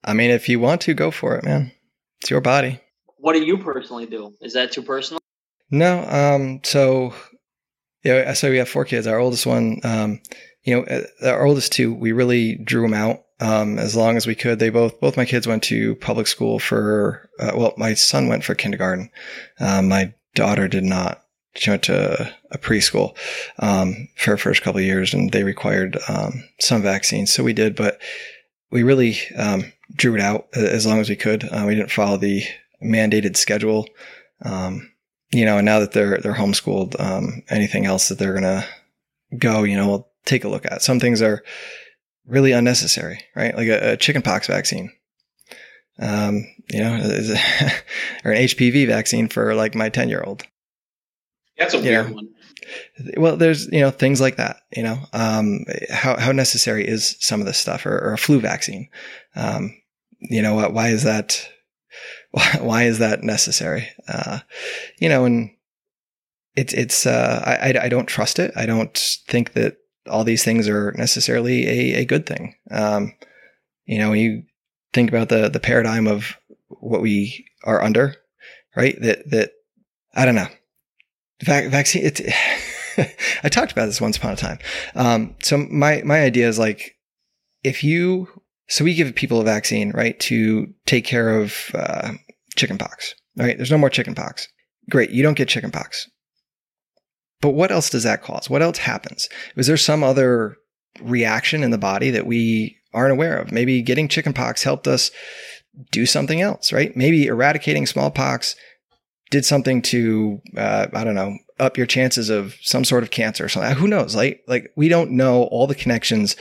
I 0.06 0.13
mean, 0.13 0.30
if 0.30 0.47
you 0.47 0.62
want 0.62 0.80
to, 0.82 0.93
go 0.93 1.12
for 1.12 1.36
it, 1.36 1.43
man. 1.43 1.73
It's 2.21 2.30
your 2.30 2.39
body. 2.39 2.80
What 3.17 3.34
do 3.34 3.43
you 3.43 3.58
personally 3.58 4.06
do? 4.06 4.34
Is 4.39 4.54
that 4.54 4.71
too 4.71 4.82
personal? 4.82 5.19
No, 5.71 6.06
um, 6.08 6.62
so 6.63 7.13
yeah, 8.04 8.32
so 8.32 8.49
we 8.49 8.60
have 8.60 8.69
four 8.69 8.86
kids. 8.86 9.08
Our 9.08 9.19
oldest 9.19 9.45
one, 9.45 9.82
um, 9.84 10.21
you 10.63 10.75
know, 10.75 10.84
uh, 10.84 11.30
our 11.30 11.45
oldest 11.45 11.73
two, 11.73 11.93
we 11.93 12.13
really 12.13 12.56
drew 12.56 12.84
them 12.84 12.93
out 12.93 13.25
um, 13.39 13.78
as 13.78 13.95
long 13.95 14.17
as 14.17 14.28
we 14.28 14.36
could. 14.36 14.60
They 14.60 14.69
both, 14.69 15.00
both 15.00 15.17
my 15.17 15.26
kids 15.26 15.48
went 15.48 15.63
to 15.63 15.95
public 15.95 16.28
school 16.28 16.60
for, 16.60 17.30
uh, 17.39 17.52
well, 17.56 17.74
my 17.78 17.93
son 17.93 18.28
went 18.28 18.43
for 18.43 18.56
kindergarten. 18.56 19.10
Um, 19.60 19.89
my 19.89 20.13
daughter 20.34 20.67
did 20.67 20.84
not. 20.84 21.21
She 21.56 21.69
went 21.69 21.84
to 21.84 22.34
a 22.52 22.58
preschool 22.58 23.15
um, 23.60 24.10
for 24.17 24.32
her 24.32 24.38
first 24.38 24.62
couple 24.62 24.82
years, 24.82 25.13
and 25.13 25.32
they 25.32 25.43
required 25.43 25.98
um, 26.10 26.43
some 26.60 26.82
vaccines, 26.82 27.34
so 27.34 27.43
we 27.43 27.54
did. 27.54 27.78
But 27.78 28.00
we 28.71 28.84
really 28.84 29.17
um, 29.38 29.71
drew 29.93 30.15
it 30.15 30.21
out 30.21 30.48
as 30.54 30.86
long 30.86 31.00
as 31.00 31.10
we 31.10 31.15
could. 31.15 31.45
Uh, 31.45 31.63
we 31.65 31.76
didn't 31.76 31.91
follow 31.91 32.17
the 32.17 32.43
mandated 32.84 33.38
schedule. 33.38 33.88
Um, 34.41 34.91
you 35.32 35.45
know, 35.45 35.58
and 35.58 35.65
now 35.65 35.80
that 35.80 35.93
they're 35.93 36.17
they're 36.17 36.34
homeschooled, 36.34 37.00
um, 37.00 37.41
anything 37.50 37.86
else 37.86 38.10
that 38.10 38.19
they're 38.19 38.34
gonna 38.34 38.65
go, 39.38 39.63
you 39.63 39.78
know, 39.78 39.88
we'll 39.88 40.10
take 40.26 40.43
a 40.43 40.50
look 40.50 40.65
at. 40.65 40.82
Some 40.82 41.00
things 41.00 41.21
are 41.21 41.41
really 42.28 42.52
unnecessary, 42.52 43.20
right? 43.36 43.56
Like 43.56 43.68
a, 43.68 43.94
a 43.94 43.98
chickenpox 43.98 44.48
vaccine. 44.48 44.92
Um, 46.00 46.44
you 46.70 46.80
know, 46.82 46.94
or 48.26 48.32
an 48.32 48.42
HPV 48.44 48.88
vaccine 48.88 49.28
for 49.30 49.56
like 49.56 49.76
my 49.76 49.90
10 49.90 50.10
year 50.10 50.24
old. 50.26 50.44
That's 51.58 51.74
a 51.74 51.78
You 51.78 51.84
weird 51.84 52.10
know. 52.10 52.16
one. 52.16 52.28
Well, 53.18 53.38
there's, 53.38 53.68
you 53.72 53.80
know, 53.80 53.92
things 53.92 54.20
like 54.20 54.38
that, 54.38 54.58
you 54.76 54.82
know, 54.84 54.98
um, 55.14 55.66
how, 55.92 56.18
how 56.18 56.32
necessary 56.32 56.88
is 56.88 57.16
some 57.20 57.40
of 57.40 57.46
this 57.46 57.60
stuff 57.60 57.86
or, 57.86 57.96
or 57.98 58.14
a 58.14 58.18
flu 58.18 58.40
vaccine? 58.40 58.90
Um, 59.36 59.72
you 60.20 60.42
know, 60.42 60.56
what, 60.56 60.74
why 60.74 60.88
is 60.90 61.04
that, 61.04 61.48
why, 62.32 62.58
why 62.60 62.84
is 62.84 63.00
that 63.00 63.24
necessary? 63.24 63.88
Uh, 64.08 64.40
you 65.00 65.08
know, 65.10 65.26
and 65.26 65.52
it's, 66.56 66.74
it's, 66.74 67.06
uh, 67.06 67.44
I, 67.46 67.70
I, 67.70 67.84
I 67.86 67.90
don't 67.90 68.08
trust 68.08 68.40
it. 68.40 68.52
I 68.56 68.66
don't 68.66 68.98
think 69.28 69.54
that 69.54 69.78
all 70.10 70.24
these 70.24 70.44
things 70.44 70.68
are 70.68 70.91
necessarily 70.94 71.68
a, 71.68 72.02
a 72.02 72.06
good 72.06 72.26
thing. 72.26 72.56
Um, 72.72 73.13
you 73.86 74.00
know, 74.00 74.10
when 74.10 74.20
you 74.20 74.44
think 74.94 75.10
about 75.10 75.30
the, 75.30 75.50
the 75.50 75.60
paradigm 75.60 76.08
of 76.08 76.38
what 76.68 77.02
we 77.02 77.46
are 77.63 77.84
under, 77.84 78.15
right? 78.76 79.00
That, 79.02 79.30
that, 79.32 79.52
I 80.13 80.26
don't 80.26 80.36
know. 80.36 80.48
Vac- 81.44 81.70
vaccine, 81.70 82.06
it, 82.06 82.22
I 83.44 83.50
talked 83.50 83.72
about 83.72 83.88
this 83.88 84.02
once 84.02 84.18
upon 84.18 84.34
a 84.34 84.38
time. 84.38 84.60
Um, 84.96 85.36
so 85.44 85.58
my, 85.58 86.02
my 86.04 86.22
idea 86.22 86.48
is 86.48 86.58
like, 86.58 86.96
if 87.63 87.84
you, 87.84 88.28
so 88.68 88.84
we 88.84 88.96
give 88.96 89.13
people 89.15 89.41
a 89.41 89.46
vaccine, 89.46 89.91
right, 89.91 90.20
to 90.22 90.74
take 90.86 91.06
care 91.06 91.39
of, 91.39 91.72
uh, 91.74 92.13
chickenpox, 92.56 93.13
right? 93.38 93.58
There's 93.58 93.72
no 93.72 93.78
more 93.78 93.89
chickenpox. 93.89 94.48
Great. 94.89 95.10
You 95.10 95.24
don't 95.24 95.38
get 95.38 95.50
chickenpox. 95.50 96.10
But 97.46 97.54
what 97.54 97.72
else 97.72 97.92
does 97.92 98.02
that 98.02 98.24
cause? 98.24 98.50
What 98.50 98.64
else 98.64 98.80
happens? 98.80 99.30
Was 99.56 99.68
there 99.68 99.78
some 99.78 100.04
other 100.04 100.58
reaction 101.00 101.62
in 101.62 101.70
the 101.70 101.78
body 101.78 102.10
that 102.10 102.26
we 102.26 102.76
aren't 102.92 103.12
aware 103.12 103.38
of? 103.38 103.52
Maybe 103.52 103.84
getting 103.84 104.08
chickenpox 104.08 104.64
helped 104.64 104.88
us 104.88 105.12
do 105.92 106.08
something 106.08 106.42
else, 106.42 106.74
right? 106.74 106.98
Maybe 106.98 107.28
eradicating 107.28 107.86
smallpox 107.86 108.56
did 109.30 109.46
something 109.46 109.84
to, 109.84 110.42
uh, 110.58 110.88
I 110.92 111.04
don't 111.04 111.14
know, 111.14 111.38
up 111.60 111.78
your 111.78 111.86
chances 111.86 112.32
of 112.32 112.56
some 112.64 112.84
sort 112.84 113.04
of 113.04 113.12
cancer 113.12 113.46
or 113.46 113.50
something. 113.50 113.76
Who 113.76 113.88
knows? 113.88 114.16
Like, 114.16 114.42
like 114.48 114.72
we 114.76 114.90
don't 114.90 115.12
know 115.12 115.44
all 115.44 115.68
the 115.68 115.76
connections 115.76 116.36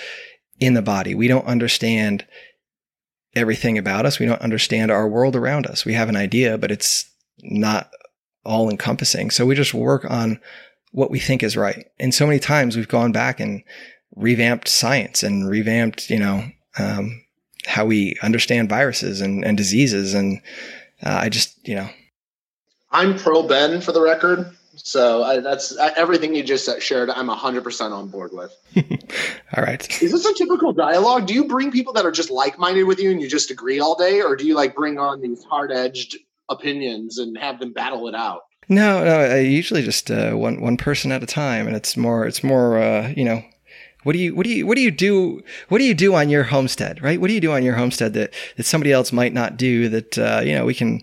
in 0.59 0.73
the 0.73 0.81
body. 0.81 1.15
We 1.15 1.29
don't 1.29 1.45
understand 1.45 2.25
everything 3.37 3.77
about 3.77 4.07
us. 4.07 4.19
We 4.19 4.25
don't 4.25 4.41
understand 4.41 4.91
our 4.91 5.07
world 5.07 5.37
around 5.37 5.67
us. 5.67 5.85
We 5.85 5.93
have 5.93 6.09
an 6.09 6.17
idea, 6.17 6.57
but 6.57 6.71
it's 6.71 7.05
not 7.43 7.91
all 8.43 8.71
encompassing. 8.71 9.31
So 9.31 9.45
we 9.45 9.55
just 9.55 9.75
work 9.75 10.11
on 10.11 10.41
what 10.95 11.11
we 11.11 11.19
think 11.19 11.43
is 11.43 11.57
right. 11.57 11.91
And 11.99 12.15
so 12.15 12.25
many 12.25 12.39
times 12.39 12.77
we've 12.77 12.89
gone 12.89 13.11
back 13.11 13.41
and 13.41 13.65
revamped 14.15 14.69
science 14.69 15.25
and 15.25 15.49
revamped, 15.49 16.09
you 16.09 16.21
know, 16.21 16.45
um, 16.79 17.21
how 17.67 17.85
we 17.85 18.17
understand 18.23 18.69
viruses 18.69 19.21
and, 19.21 19.45
and 19.45 19.57
diseases. 19.57 20.15
And 20.15 20.41
uh, 21.03 21.19
I 21.23 21.29
just, 21.31 21.67
you 21.67 21.75
know, 21.75 21.89
I'm 22.93 23.19
pro 23.19 23.43
Ben 23.43 23.81
for 23.81 23.91
the 23.91 24.01
record. 24.01 24.57
So 24.77 25.25
I, 25.25 25.41
that's 25.41 25.77
I, 25.79 25.89
everything 25.97 26.33
you 26.33 26.45
just 26.45 26.71
shared. 26.81 27.11
I'm 27.11 27.29
100% 27.29 27.91
on 27.91 28.09
board 28.09 28.31
with. 28.33 28.57
all 29.57 29.65
right. 29.65 30.01
Is 30.01 30.13
this 30.13 30.25
a 30.25 30.35
typical 30.35 30.73
dialogue? 30.73 31.27
Do 31.27 31.35
you 31.35 31.47
bring 31.47 31.73
people 31.73 31.93
that 31.95 32.07
are 32.07 32.13
just 32.13 32.31
like-minded 32.31 32.85
with 32.85 33.01
you 33.01 33.11
and 33.11 33.21
you 33.21 33.29
just 33.29 33.51
agree 33.51 33.81
all 33.81 33.97
day, 33.97 34.23
or 34.23 34.37
do 34.37 34.47
you 34.47 34.55
like 34.55 34.77
bring 34.77 34.99
on 34.99 35.21
these 35.21 35.43
hard-edged 35.43 36.19
opinions 36.49 37.19
and 37.19 37.37
have 37.37 37.59
them 37.59 37.73
battle 37.73 38.07
it 38.07 38.15
out? 38.15 38.43
No, 38.69 39.05
no, 39.05 39.21
I 39.21 39.39
usually 39.41 39.83
just 39.83 40.11
uh, 40.11 40.33
one 40.33 40.61
one 40.61 40.77
person 40.77 41.13
at 41.13 41.23
a 41.23 41.27
time, 41.27 41.67
and 41.67 41.77
it's 41.77 41.97
more 41.97 42.27
it's 42.27 42.43
more 42.43 42.79
uh, 42.79 43.13
you 43.17 43.25
know. 43.25 43.43
What 44.05 44.13
do 44.13 44.19
you 44.19 44.35
what 44.35 44.45
do 44.45 44.51
you 44.51 44.67
what 44.67 44.75
do 44.77 44.83
you 44.83 44.91
do 44.91 45.43
what 45.71 45.79
do 45.79 45.85
you 45.85 45.95
do 45.95 46.15
on 46.15 46.29
your 46.29 46.43
homestead 46.43 47.03
right 47.03 47.19
what 47.19 47.29
do 47.29 47.33
you 47.33 47.41
do 47.41 47.53
on 47.53 47.63
your 47.63 47.75
homestead 47.77 48.13
that 48.13 48.35
that 48.59 48.67
somebody 48.67 48.93
else 48.93 49.13
might 49.13 49.33
not 49.33 49.57
do 49.57 49.89
that 49.89 50.19
uh, 50.19 50.43
you 50.45 50.53
know 50.55 50.67
we 50.67 50.75
can 50.75 51.01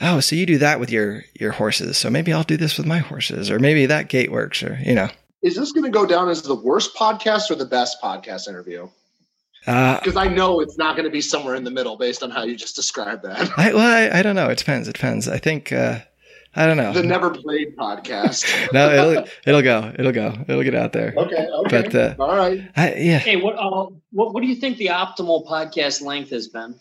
oh 0.00 0.18
so 0.18 0.34
you 0.34 0.44
do 0.44 0.58
that 0.58 0.80
with 0.80 0.90
your 0.90 1.22
your 1.38 1.52
horses 1.52 1.96
so 1.96 2.10
maybe 2.10 2.32
I'll 2.32 2.42
do 2.42 2.56
this 2.56 2.76
with 2.76 2.84
my 2.84 2.98
horses 2.98 3.48
or 3.48 3.60
maybe 3.60 3.86
that 3.86 4.08
gate 4.08 4.32
works 4.32 4.60
or 4.64 4.76
you 4.84 4.92
know 4.92 5.08
Is 5.42 5.54
this 5.54 5.70
going 5.70 5.84
to 5.84 5.90
go 5.90 6.04
down 6.04 6.28
as 6.28 6.42
the 6.42 6.56
worst 6.56 6.96
podcast 6.96 7.48
or 7.48 7.54
the 7.54 7.64
best 7.64 8.02
podcast 8.02 8.48
interview? 8.48 8.88
uh, 9.68 10.00
Because 10.00 10.16
I 10.16 10.26
know 10.26 10.58
it's 10.58 10.76
not 10.76 10.96
going 10.96 11.06
to 11.06 11.12
be 11.12 11.20
somewhere 11.20 11.54
in 11.54 11.62
the 11.62 11.70
middle 11.70 11.96
based 11.96 12.24
on 12.24 12.32
how 12.32 12.42
you 12.42 12.56
just 12.56 12.74
described 12.74 13.22
that. 13.22 13.56
I 13.56 13.72
well 13.72 13.86
I, 14.12 14.18
I 14.18 14.22
don't 14.22 14.34
know 14.34 14.48
it 14.48 14.58
depends 14.58 14.88
it 14.88 14.94
depends 14.94 15.28
I 15.28 15.38
think 15.38 15.70
uh, 15.70 16.00
I 16.54 16.66
don't 16.66 16.76
know 16.76 16.92
The 16.92 17.02
Never 17.02 17.30
Played 17.30 17.76
podcast. 17.76 18.44
no 18.72 18.92
it'll 18.92 19.24
it'll 19.46 19.62
go 19.62 19.92
it'll 19.98 20.12
go 20.12 20.34
it'll 20.48 20.62
get 20.62 20.74
out 20.74 20.92
there 20.92 21.14
Okay. 21.16 21.46
Okay. 21.46 21.82
But, 21.82 21.94
uh, 21.94 22.14
All 22.18 22.36
right. 22.36 22.68
I, 22.76 22.94
yeah 22.94 23.18
Hey, 23.18 23.36
what, 23.36 23.56
uh, 23.56 23.86
what 24.12 24.34
what 24.34 24.42
do 24.42 24.46
you 24.46 24.56
think 24.56 24.76
the 24.78 24.86
optimal 24.86 25.46
podcast 25.46 26.02
length 26.02 26.30
has 26.30 26.48
been? 26.48 26.74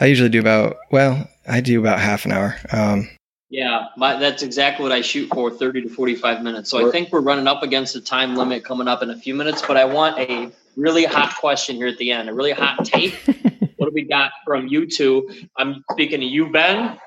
I 0.00 0.06
usually 0.06 0.28
do 0.28 0.40
about 0.40 0.76
well 0.90 1.28
I 1.46 1.60
do 1.60 1.78
about 1.80 2.00
half 2.00 2.24
an 2.24 2.32
hour 2.32 2.56
um, 2.72 3.08
Yeah, 3.50 3.86
my, 3.96 4.16
that's 4.16 4.42
exactly 4.42 4.82
what 4.82 4.92
I 4.92 5.00
shoot 5.00 5.28
for, 5.32 5.50
30 5.50 5.82
to 5.82 5.88
45 5.88 6.42
minutes. 6.42 6.70
So 6.70 6.88
I 6.88 6.90
think 6.90 7.12
we're 7.12 7.20
running 7.20 7.46
up 7.46 7.62
against 7.62 7.94
the 7.94 8.00
time 8.00 8.34
limit 8.34 8.64
coming 8.64 8.88
up 8.88 9.02
in 9.02 9.10
a 9.10 9.16
few 9.16 9.34
minutes, 9.34 9.62
but 9.62 9.76
I 9.76 9.84
want 9.84 10.18
a 10.18 10.50
really 10.76 11.04
hot 11.04 11.36
question 11.36 11.76
here 11.76 11.86
at 11.86 11.98
the 11.98 12.10
end, 12.10 12.28
a 12.28 12.34
really 12.34 12.52
hot 12.52 12.84
take. 12.84 13.14
what 13.76 13.86
do 13.86 13.92
we 13.92 14.02
got 14.02 14.32
from 14.44 14.66
you 14.66 14.86
two? 14.86 15.28
I'm 15.56 15.84
speaking 15.92 16.20
to 16.20 16.26
you, 16.26 16.50
Ben. 16.50 16.98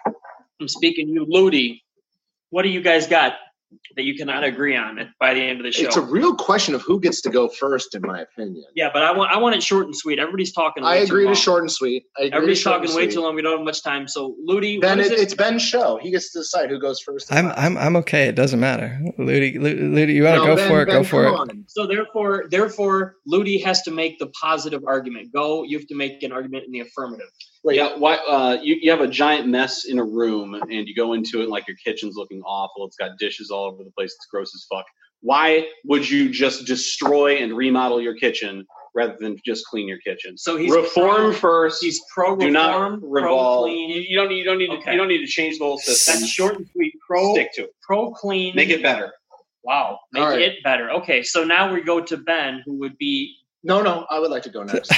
I'm 0.62 0.68
speaking 0.68 1.08
to 1.08 1.14
you, 1.14 1.26
Ludi. 1.28 1.84
What 2.50 2.64
do 2.64 2.70
you 2.70 2.82
guys 2.82 3.08
got 3.08 3.34
that 3.98 4.04
you 4.04 4.16
cannot 4.16 4.46
agree 4.46 4.78
on 4.78 4.98
it 4.98 5.10
by 5.20 5.34
the 5.34 5.42
end 5.42 5.60
of 5.60 5.66
the 5.66 5.72
show? 5.74 5.86
It's 5.86 5.98
a 5.98 6.02
real 6.02 6.34
question 6.34 6.74
of 6.74 6.82
who 6.82 7.02
gets 7.02 7.20
to 7.22 7.30
go 7.30 7.50
first, 7.50 7.94
in 7.96 8.02
my 8.02 8.22
opinion. 8.22 8.64
yeah, 8.76 8.90
but 8.94 9.04
I 9.04 9.12
want 9.12 9.30
I 9.32 9.38
want 9.38 9.56
it 9.56 9.62
short 9.64 9.86
and 9.88 9.94
sweet. 9.96 10.20
Everybody's 10.20 10.54
talking. 10.54 10.86
I 10.86 10.92
way 10.92 11.00
too 11.06 11.14
agree 11.14 11.28
to 11.28 11.36
short 11.36 11.64
and 11.64 11.72
sweet. 11.72 12.06
I 12.18 12.22
agree 12.24 12.36
Everybody's 12.38 12.60
short 12.62 12.82
talking 12.82 12.96
way 12.96 13.04
sweet. 13.08 13.14
too 13.16 13.22
long. 13.22 13.36
We 13.36 13.42
don't 13.42 13.58
have 13.58 13.66
much 13.66 13.84
time. 13.84 14.08
So, 14.08 14.36
Ludi, 14.46 14.80
Then 14.80 15.00
what 15.00 15.06
is 15.08 15.12
it, 15.12 15.20
it? 15.20 15.24
it's 15.24 15.34
Ben's 15.34 15.62
show. 15.62 16.00
He 16.02 16.12
gets 16.12 16.32
to 16.32 16.40
decide 16.40 16.70
who 16.70 16.80
goes 16.80 17.02
first. 17.02 17.34
I'm 17.34 17.48
I'm, 17.58 17.78
I'm 17.78 17.96
okay. 17.98 18.30
It 18.30 18.36
doesn't 18.36 18.60
matter. 18.62 18.98
Ludi, 19.18 19.60
Ludi, 19.60 20.14
you 20.14 20.24
want 20.24 20.36
to 20.36 20.40
No, 20.42 20.46
go 20.46 20.56
Ben- 20.56 20.70
for 20.70 20.82
it? 20.84 20.86
Ben, 20.86 20.96
Go 20.96 21.04
for 21.04 21.26
it. 21.26 21.32
on. 21.34 21.66
So 21.68 21.86
therefore, 21.86 22.46
therefore, 22.50 23.16
Ludi 23.26 23.58
has 23.60 23.82
to 23.82 23.92
make 23.92 24.18
the 24.20 24.28
positive 24.28 24.84
argument. 24.88 25.34
Go. 25.34 25.64
You 25.64 25.78
have 25.78 25.88
to 25.88 25.96
make 25.96 26.24
an 26.24 26.32
argument 26.32 26.64
in 26.66 26.72
the 26.72 26.80
affirmative. 26.80 27.28
Wait, 27.64 27.78
Yeah, 27.78 27.98
why? 27.98 28.16
Uh, 28.16 28.58
you, 28.62 28.78
you 28.82 28.92
have 28.92 29.02
a 29.02 29.08
giant 29.08 29.48
mess 29.48 29.86
in 29.86 30.00
a 30.00 30.04
room, 30.04 30.54
and 30.54 30.88
you 30.88 30.96
go 30.96 31.14
into 31.14 31.40
it 31.40 31.44
and, 31.44 31.52
like 31.52 31.68
your 31.68 31.78
kitchen's 31.84 32.16
looking 32.16 32.42
awful. 32.42 32.86
It's 32.86 32.98
got 32.98 33.18
dishes 33.20 33.50
all 33.52 33.66
over 33.66 33.84
the 33.84 33.92
place. 33.92 34.14
It's 34.14 34.28
gross 34.32 34.54
as 34.56 34.66
fuck. 34.72 34.86
Why 35.22 35.68
would 35.86 36.08
you 36.10 36.30
just 36.30 36.66
destroy 36.66 37.38
and 37.38 37.56
remodel 37.58 38.00
your 38.02 38.16
kitchen 38.16 38.66
rather 38.94 39.18
than 39.20 39.38
just 39.44 39.66
clean 39.66 39.88
your 39.88 39.98
kitchen? 40.00 40.38
So 40.38 40.58
he's 40.58 40.72
reform 40.72 41.32
pro, 41.32 41.34
first. 41.34 41.84
He's 41.84 42.00
pro 42.14 42.36
do 42.36 42.46
reform, 42.48 42.54
not 42.54 43.00
pro 43.00 43.10
revolve. 43.10 43.70
You, 43.70 43.76
clean. 43.76 44.06
you 44.08 44.18
don't 44.18 44.30
need. 44.30 44.38
You 44.38 44.44
don't 44.46 44.58
need. 44.60 44.70
Okay. 44.70 44.84
To, 44.84 44.92
you 44.92 44.98
don't 44.98 45.08
need 45.08 45.26
to 45.26 45.28
change 45.28 45.58
the 45.58 45.66
whole 45.66 45.80
system. 45.80 46.22
That's 46.22 46.28
short 46.32 46.58
and 46.58 46.68
sweet. 46.70 46.94
Pro 47.06 47.34
Stick 47.34 47.54
to 47.56 47.64
it. 47.64 47.72
pro 47.82 48.12
clean. 48.12 48.56
Make 48.56 48.70
it 48.70 48.84
better. 48.84 49.14
Wow. 49.64 50.00
Make 50.14 50.24
right. 50.24 50.42
it 50.42 50.64
better. 50.64 50.92
Okay. 50.92 51.24
So 51.24 51.44
now 51.44 51.74
we 51.74 51.82
go 51.82 52.00
to 52.02 52.18
Ben, 52.18 52.62
who 52.66 52.80
would 52.80 52.98
be. 52.98 53.36
No, 53.68 53.82
no, 53.82 54.06
I 54.10 54.20
would 54.20 54.32
like 54.32 54.44
to 54.44 54.50
go 54.50 54.64
next. 54.74 54.92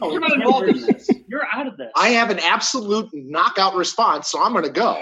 Oh, 0.00 0.10
You're 0.10 0.20
not 0.20 0.32
involved 0.32 0.68
in 0.68 0.80
this. 0.80 1.06
You're 1.28 1.46
out 1.52 1.66
of 1.66 1.76
this. 1.76 1.90
I 1.94 2.08
have 2.10 2.30
an 2.30 2.38
absolute 2.38 3.08
knockout 3.12 3.74
response, 3.74 4.28
so 4.30 4.42
I'm 4.42 4.52
going 4.52 4.64
to 4.64 4.70
go. 4.70 4.94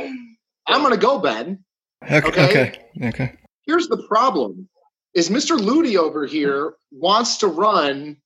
I'm 0.67 0.81
going 0.83 0.93
to 0.93 0.99
go, 1.01 1.19
Ben. 1.19 1.65
Okay, 2.05 2.27
Okay. 2.27 2.51
okay, 2.51 3.09
okay. 3.09 3.33
Here's 3.67 3.89
the 3.89 4.03
problem: 4.09 4.69
is 5.15 5.31
Mr. 5.31 5.59
Ludi 5.59 5.97
over 5.97 6.27
here 6.27 6.75
wants 6.91 7.37
to 7.39 7.47
run 7.47 8.17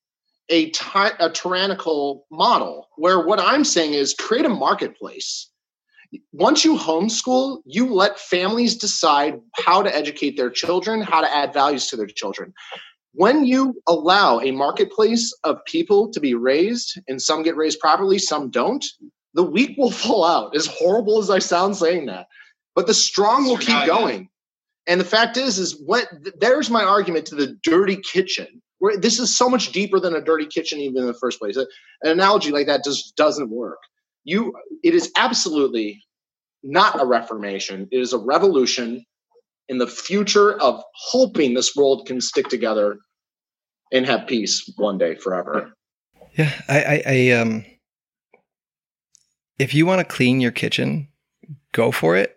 a 0.48 0.70
ty- 0.70 1.12
a 1.20 1.28
tyrannical 1.30 2.26
model 2.30 2.88
where 2.96 3.20
what 3.26 3.38
I'm 3.38 3.64
saying 3.64 3.92
is 3.94 4.14
create 4.14 4.44
a 4.46 4.48
marketplace. 4.48 5.48
Once 6.32 6.64
you 6.64 6.76
homeschool, 6.76 7.60
you 7.66 7.92
let 7.94 8.18
families 8.18 8.76
decide 8.76 9.38
how 9.54 9.80
to 9.82 9.94
educate 9.94 10.36
their 10.36 10.50
children, 10.50 11.00
how 11.02 11.20
to 11.20 11.32
add 11.32 11.52
values 11.54 11.86
to 11.86 11.96
their 11.96 12.06
children. 12.08 12.52
When 13.12 13.44
you 13.44 13.74
allow 13.88 14.40
a 14.40 14.52
marketplace 14.52 15.34
of 15.44 15.64
people 15.64 16.10
to 16.12 16.20
be 16.20 16.34
raised, 16.34 17.00
and 17.08 17.20
some 17.20 17.42
get 17.42 17.56
raised 17.56 17.80
properly, 17.80 18.18
some 18.18 18.50
don't, 18.50 18.84
the 19.34 19.42
weak 19.42 19.76
will 19.76 19.90
fall 20.04 20.24
out. 20.24 20.54
As 20.56 20.66
horrible 20.66 21.18
as 21.18 21.30
I 21.30 21.38
sound 21.38 21.76
saying 21.76 22.06
that, 22.06 22.26
but 22.74 22.86
the 22.86 22.94
strong 22.94 23.44
will 23.44 23.58
keep 23.58 23.86
going. 23.86 24.28
And 24.86 25.00
the 25.00 25.04
fact 25.04 25.36
is, 25.36 25.58
is 25.58 25.80
what 25.84 26.08
there's 26.40 26.70
my 26.70 26.84
argument 26.84 27.26
to 27.26 27.34
the 27.34 27.58
dirty 27.62 27.96
kitchen. 27.96 28.62
Where 28.78 28.96
this 28.96 29.18
is 29.18 29.36
so 29.36 29.48
much 29.48 29.72
deeper 29.72 30.00
than 30.00 30.14
a 30.14 30.22
dirty 30.22 30.46
kitchen, 30.46 30.80
even 30.80 31.02
in 31.02 31.06
the 31.06 31.14
first 31.14 31.38
place. 31.38 31.56
An 31.56 31.66
analogy 32.02 32.50
like 32.50 32.66
that 32.66 32.82
just 32.82 33.14
doesn't 33.14 33.50
work. 33.50 33.78
You, 34.24 34.54
it 34.82 34.94
is 34.94 35.12
absolutely 35.16 36.02
not 36.62 37.00
a 37.00 37.04
reformation. 37.04 37.88
It 37.92 38.00
is 38.00 38.12
a 38.14 38.18
revolution 38.18 39.04
in 39.70 39.78
the 39.78 39.86
future 39.86 40.60
of 40.60 40.82
hoping 40.94 41.54
this 41.54 41.76
world 41.76 42.04
can 42.04 42.20
stick 42.20 42.48
together 42.48 42.98
and 43.92 44.04
have 44.04 44.26
peace 44.26 44.68
one 44.76 44.98
day 44.98 45.14
forever. 45.14 45.72
Yeah, 46.36 46.52
I, 46.68 46.82
I, 46.82 47.02
I 47.06 47.30
um, 47.30 47.64
if 49.60 49.72
you 49.72 49.86
want 49.86 50.00
to 50.00 50.04
clean 50.04 50.40
your 50.40 50.50
kitchen, 50.50 51.06
go 51.72 51.92
for 51.92 52.16
it. 52.16 52.36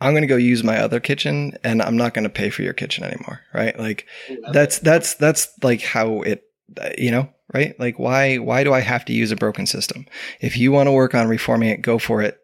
I'm 0.00 0.12
going 0.12 0.22
to 0.22 0.28
go 0.28 0.36
use 0.36 0.62
my 0.62 0.78
other 0.78 1.00
kitchen 1.00 1.54
and 1.64 1.82
I'm 1.82 1.96
not 1.96 2.14
going 2.14 2.22
to 2.22 2.30
pay 2.30 2.50
for 2.50 2.62
your 2.62 2.72
kitchen 2.72 3.02
anymore. 3.02 3.40
Right. 3.52 3.76
Like 3.76 4.06
that's, 4.52 4.78
that's, 4.78 5.14
that's 5.14 5.48
like 5.64 5.82
how 5.82 6.22
it, 6.22 6.44
you 6.96 7.10
know, 7.10 7.28
right? 7.52 7.78
Like 7.80 7.98
why, 7.98 8.36
why 8.36 8.62
do 8.62 8.72
I 8.72 8.80
have 8.80 9.04
to 9.06 9.12
use 9.12 9.32
a 9.32 9.36
broken 9.36 9.66
system? 9.66 10.06
If 10.40 10.56
you 10.56 10.70
want 10.70 10.86
to 10.86 10.92
work 10.92 11.16
on 11.16 11.26
reforming 11.26 11.70
it, 11.70 11.82
go 11.82 11.98
for 11.98 12.22
it. 12.22 12.38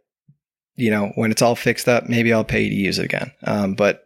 You 0.74 0.90
know, 0.90 1.12
when 1.14 1.30
it's 1.30 1.42
all 1.42 1.54
fixed 1.54 1.88
up, 1.88 2.08
maybe 2.08 2.32
I'll 2.32 2.44
pay 2.44 2.62
you 2.62 2.70
to 2.70 2.76
use 2.76 2.98
it 2.98 3.04
again. 3.04 3.32
Um, 3.44 3.74
but 3.74 4.05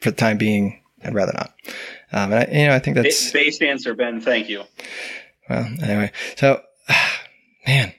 for 0.00 0.10
the 0.10 0.16
time 0.16 0.38
being, 0.38 0.82
I'd 1.04 1.14
rather 1.14 1.32
not. 1.32 1.54
Um, 2.12 2.32
and 2.32 2.34
I, 2.34 2.48
you 2.52 2.66
know, 2.66 2.74
I 2.74 2.78
think 2.78 2.96
that's 2.96 3.30
Ba- 3.32 3.38
Based 3.38 3.62
answer, 3.62 3.94
Ben. 3.94 4.20
Thank 4.20 4.48
you. 4.48 4.62
well, 5.48 5.64
anyway, 5.82 6.12
so 6.36 6.62
man, 7.66 7.92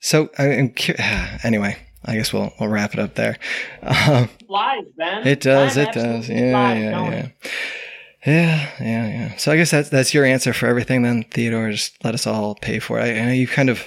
so 0.00 0.30
I 0.38 0.44
am 0.46 0.72
anyway. 1.44 1.76
I 2.04 2.16
guess 2.16 2.32
we'll 2.32 2.52
we'll 2.58 2.68
wrap 2.68 2.94
it 2.94 2.98
up 3.00 3.14
there. 3.14 3.38
Um, 3.82 4.28
Flies, 4.48 4.84
Ben. 4.96 5.24
it 5.26 5.40
does, 5.40 5.74
Time 5.74 5.82
it 5.84 5.92
does, 5.92 6.04
absolutely 6.30 6.46
yeah, 6.48 6.52
flies, 6.52 6.82
yeah, 6.82 6.90
yeah, 6.90 7.26
it? 7.26 7.32
yeah, 8.26 8.70
yeah, 8.80 9.06
yeah. 9.08 9.36
So 9.36 9.52
I 9.52 9.56
guess 9.56 9.70
that's 9.70 9.88
that's 9.88 10.12
your 10.12 10.24
answer 10.24 10.52
for 10.52 10.66
everything. 10.66 11.02
Then 11.02 11.22
Theodore, 11.30 11.70
just 11.70 12.02
let 12.04 12.14
us 12.14 12.26
all 12.26 12.56
pay 12.56 12.80
for 12.80 12.98
it. 12.98 13.02
I, 13.04 13.20
I 13.20 13.24
know 13.26 13.32
you've 13.32 13.52
kind 13.52 13.70
of 13.70 13.86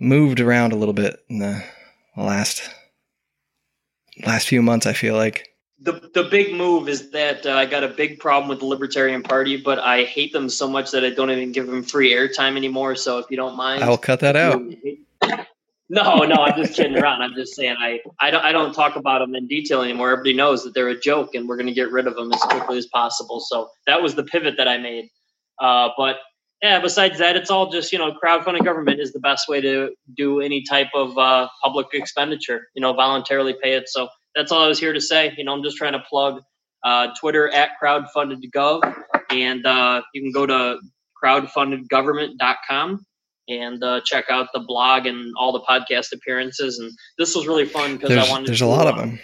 moved 0.00 0.38
around 0.40 0.72
a 0.72 0.76
little 0.76 0.92
bit 0.92 1.18
in 1.30 1.38
the 1.38 1.64
last 2.14 2.68
last 4.26 4.46
few 4.46 4.60
months. 4.60 4.84
I 4.86 4.92
feel 4.92 5.16
like 5.16 5.47
the 5.80 6.10
the 6.14 6.24
big 6.24 6.54
move 6.54 6.88
is 6.88 7.10
that 7.10 7.46
uh, 7.46 7.52
I 7.52 7.66
got 7.66 7.84
a 7.84 7.88
big 7.88 8.18
problem 8.18 8.48
with 8.48 8.60
the 8.60 8.66
Libertarian 8.66 9.22
Party, 9.22 9.56
but 9.56 9.78
I 9.78 10.04
hate 10.04 10.32
them 10.32 10.48
so 10.48 10.68
much 10.68 10.90
that 10.90 11.04
I 11.04 11.10
don't 11.10 11.30
even 11.30 11.52
give 11.52 11.66
them 11.66 11.82
free 11.82 12.12
airtime 12.12 12.56
anymore. 12.56 12.96
So 12.96 13.18
if 13.18 13.26
you 13.30 13.36
don't 13.36 13.56
mind, 13.56 13.84
I 13.84 13.88
will 13.88 13.98
cut 13.98 14.20
that 14.20 14.36
out. 14.36 14.62
No, 15.90 16.18
no, 16.18 16.36
I'm 16.36 16.54
just 16.62 16.76
kidding 16.76 16.98
around. 16.98 17.22
I'm 17.22 17.34
just 17.34 17.54
saying 17.54 17.76
I, 17.78 18.00
I 18.20 18.30
don't 18.30 18.44
I 18.44 18.52
don't 18.52 18.74
talk 18.74 18.96
about 18.96 19.20
them 19.20 19.34
in 19.34 19.46
detail 19.46 19.80
anymore. 19.80 20.10
Everybody 20.10 20.34
knows 20.34 20.62
that 20.64 20.74
they're 20.74 20.88
a 20.88 21.00
joke, 21.00 21.34
and 21.34 21.48
we're 21.48 21.56
going 21.56 21.66
to 21.66 21.72
get 21.72 21.90
rid 21.90 22.06
of 22.06 22.14
them 22.14 22.30
as 22.30 22.40
quickly 22.42 22.76
as 22.76 22.86
possible. 22.86 23.40
So 23.40 23.70
that 23.86 24.02
was 24.02 24.14
the 24.14 24.24
pivot 24.24 24.58
that 24.58 24.68
I 24.68 24.76
made. 24.76 25.08
Uh, 25.58 25.88
but 25.96 26.16
yeah, 26.62 26.78
besides 26.78 27.18
that, 27.20 27.36
it's 27.36 27.50
all 27.50 27.70
just 27.70 27.90
you 27.90 27.98
know, 27.98 28.12
crowdfunding 28.22 28.66
government 28.66 29.00
is 29.00 29.14
the 29.14 29.18
best 29.20 29.48
way 29.48 29.62
to 29.62 29.94
do 30.14 30.40
any 30.40 30.62
type 30.62 30.88
of 30.94 31.16
uh, 31.16 31.48
public 31.64 31.86
expenditure. 31.94 32.68
You 32.74 32.82
know, 32.82 32.92
voluntarily 32.92 33.56
pay 33.62 33.72
it. 33.72 33.88
So 33.88 34.08
that's 34.34 34.52
all 34.52 34.62
I 34.62 34.68
was 34.68 34.78
here 34.78 34.92
to 34.92 35.00
say. 35.00 35.34
You 35.36 35.44
know, 35.44 35.52
I'm 35.52 35.62
just 35.62 35.76
trying 35.76 35.92
to 35.92 36.00
plug 36.00 36.42
uh, 36.84 37.08
Twitter 37.18 37.48
at 37.48 37.70
crowdfundedgov, 37.82 39.04
and 39.30 39.66
uh, 39.66 40.02
you 40.14 40.22
can 40.22 40.32
go 40.32 40.46
to 40.46 40.78
crowdfundedgovernment.com 41.22 43.04
and 43.48 43.82
uh, 43.82 44.00
check 44.04 44.26
out 44.30 44.48
the 44.52 44.60
blog 44.60 45.06
and 45.06 45.32
all 45.38 45.52
the 45.52 45.60
podcast 45.60 46.12
appearances. 46.12 46.78
And 46.78 46.92
this 47.16 47.34
was 47.34 47.46
really 47.46 47.64
fun 47.64 47.96
because 47.96 48.12
I 48.12 48.30
wanted. 48.30 48.48
there's 48.48 48.58
to, 48.58 48.66
a 48.66 48.66
lot 48.66 48.86
of 48.86 48.94
uh, 48.94 49.00
them. 49.00 49.18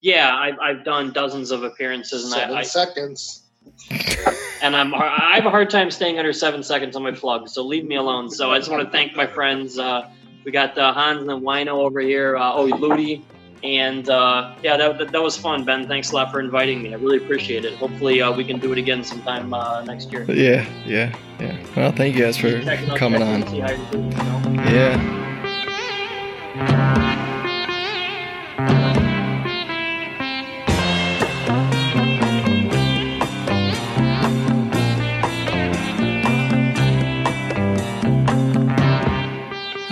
Yeah, 0.00 0.34
I've, 0.34 0.58
I've 0.58 0.84
done 0.84 1.12
dozens 1.12 1.50
of 1.50 1.62
appearances, 1.62 2.24
and 2.24 2.32
Seven 2.32 2.56
I, 2.56 2.60
I 2.60 2.62
seconds. 2.62 3.46
and 4.62 4.74
I'm 4.74 4.94
I 4.94 5.32
have 5.34 5.46
a 5.46 5.50
hard 5.50 5.68
time 5.68 5.90
staying 5.90 6.18
under 6.18 6.32
seven 6.32 6.62
seconds 6.62 6.96
on 6.96 7.02
my 7.02 7.12
plug. 7.12 7.48
So 7.48 7.62
leave 7.62 7.84
me 7.84 7.96
alone. 7.96 8.30
So 8.30 8.50
I 8.50 8.58
just 8.58 8.70
want 8.70 8.84
to 8.84 8.90
thank 8.90 9.14
my 9.14 9.26
friends. 9.26 9.78
Uh, 9.78 10.08
we 10.44 10.52
got 10.52 10.76
uh, 10.78 10.92
Hans 10.92 11.20
and 11.20 11.28
the 11.28 11.38
Wino 11.38 11.84
over 11.84 12.00
here. 12.00 12.36
Uh, 12.36 12.54
oh, 12.54 12.64
Ludi. 12.64 13.24
And 13.62 14.08
uh, 14.08 14.54
yeah, 14.62 14.76
that, 14.76 14.98
that, 14.98 15.12
that 15.12 15.22
was 15.22 15.36
fun, 15.36 15.64
Ben. 15.64 15.86
Thanks 15.86 16.12
a 16.12 16.14
lot 16.14 16.30
for 16.30 16.40
inviting 16.40 16.82
me. 16.82 16.94
I 16.94 16.96
really 16.96 17.18
appreciate 17.18 17.64
it. 17.64 17.74
Hopefully, 17.74 18.22
uh, 18.22 18.32
we 18.32 18.44
can 18.44 18.58
do 18.58 18.72
it 18.72 18.78
again 18.78 19.04
sometime 19.04 19.52
uh, 19.52 19.82
next 19.84 20.10
year. 20.10 20.24
Yeah, 20.30 20.66
yeah, 20.86 21.14
yeah. 21.38 21.58
Well, 21.76 21.92
thank 21.92 22.16
you 22.16 22.22
guys 22.22 22.38
for 22.38 22.62
coming 22.96 23.22
on. 23.22 23.42
and 23.42 23.50
see 23.50 23.60
how 23.60 23.70
you're 23.70 23.90
doing, 23.90 24.12
you 24.12 24.16
know? 24.16 24.62
Yeah. 24.64 25.16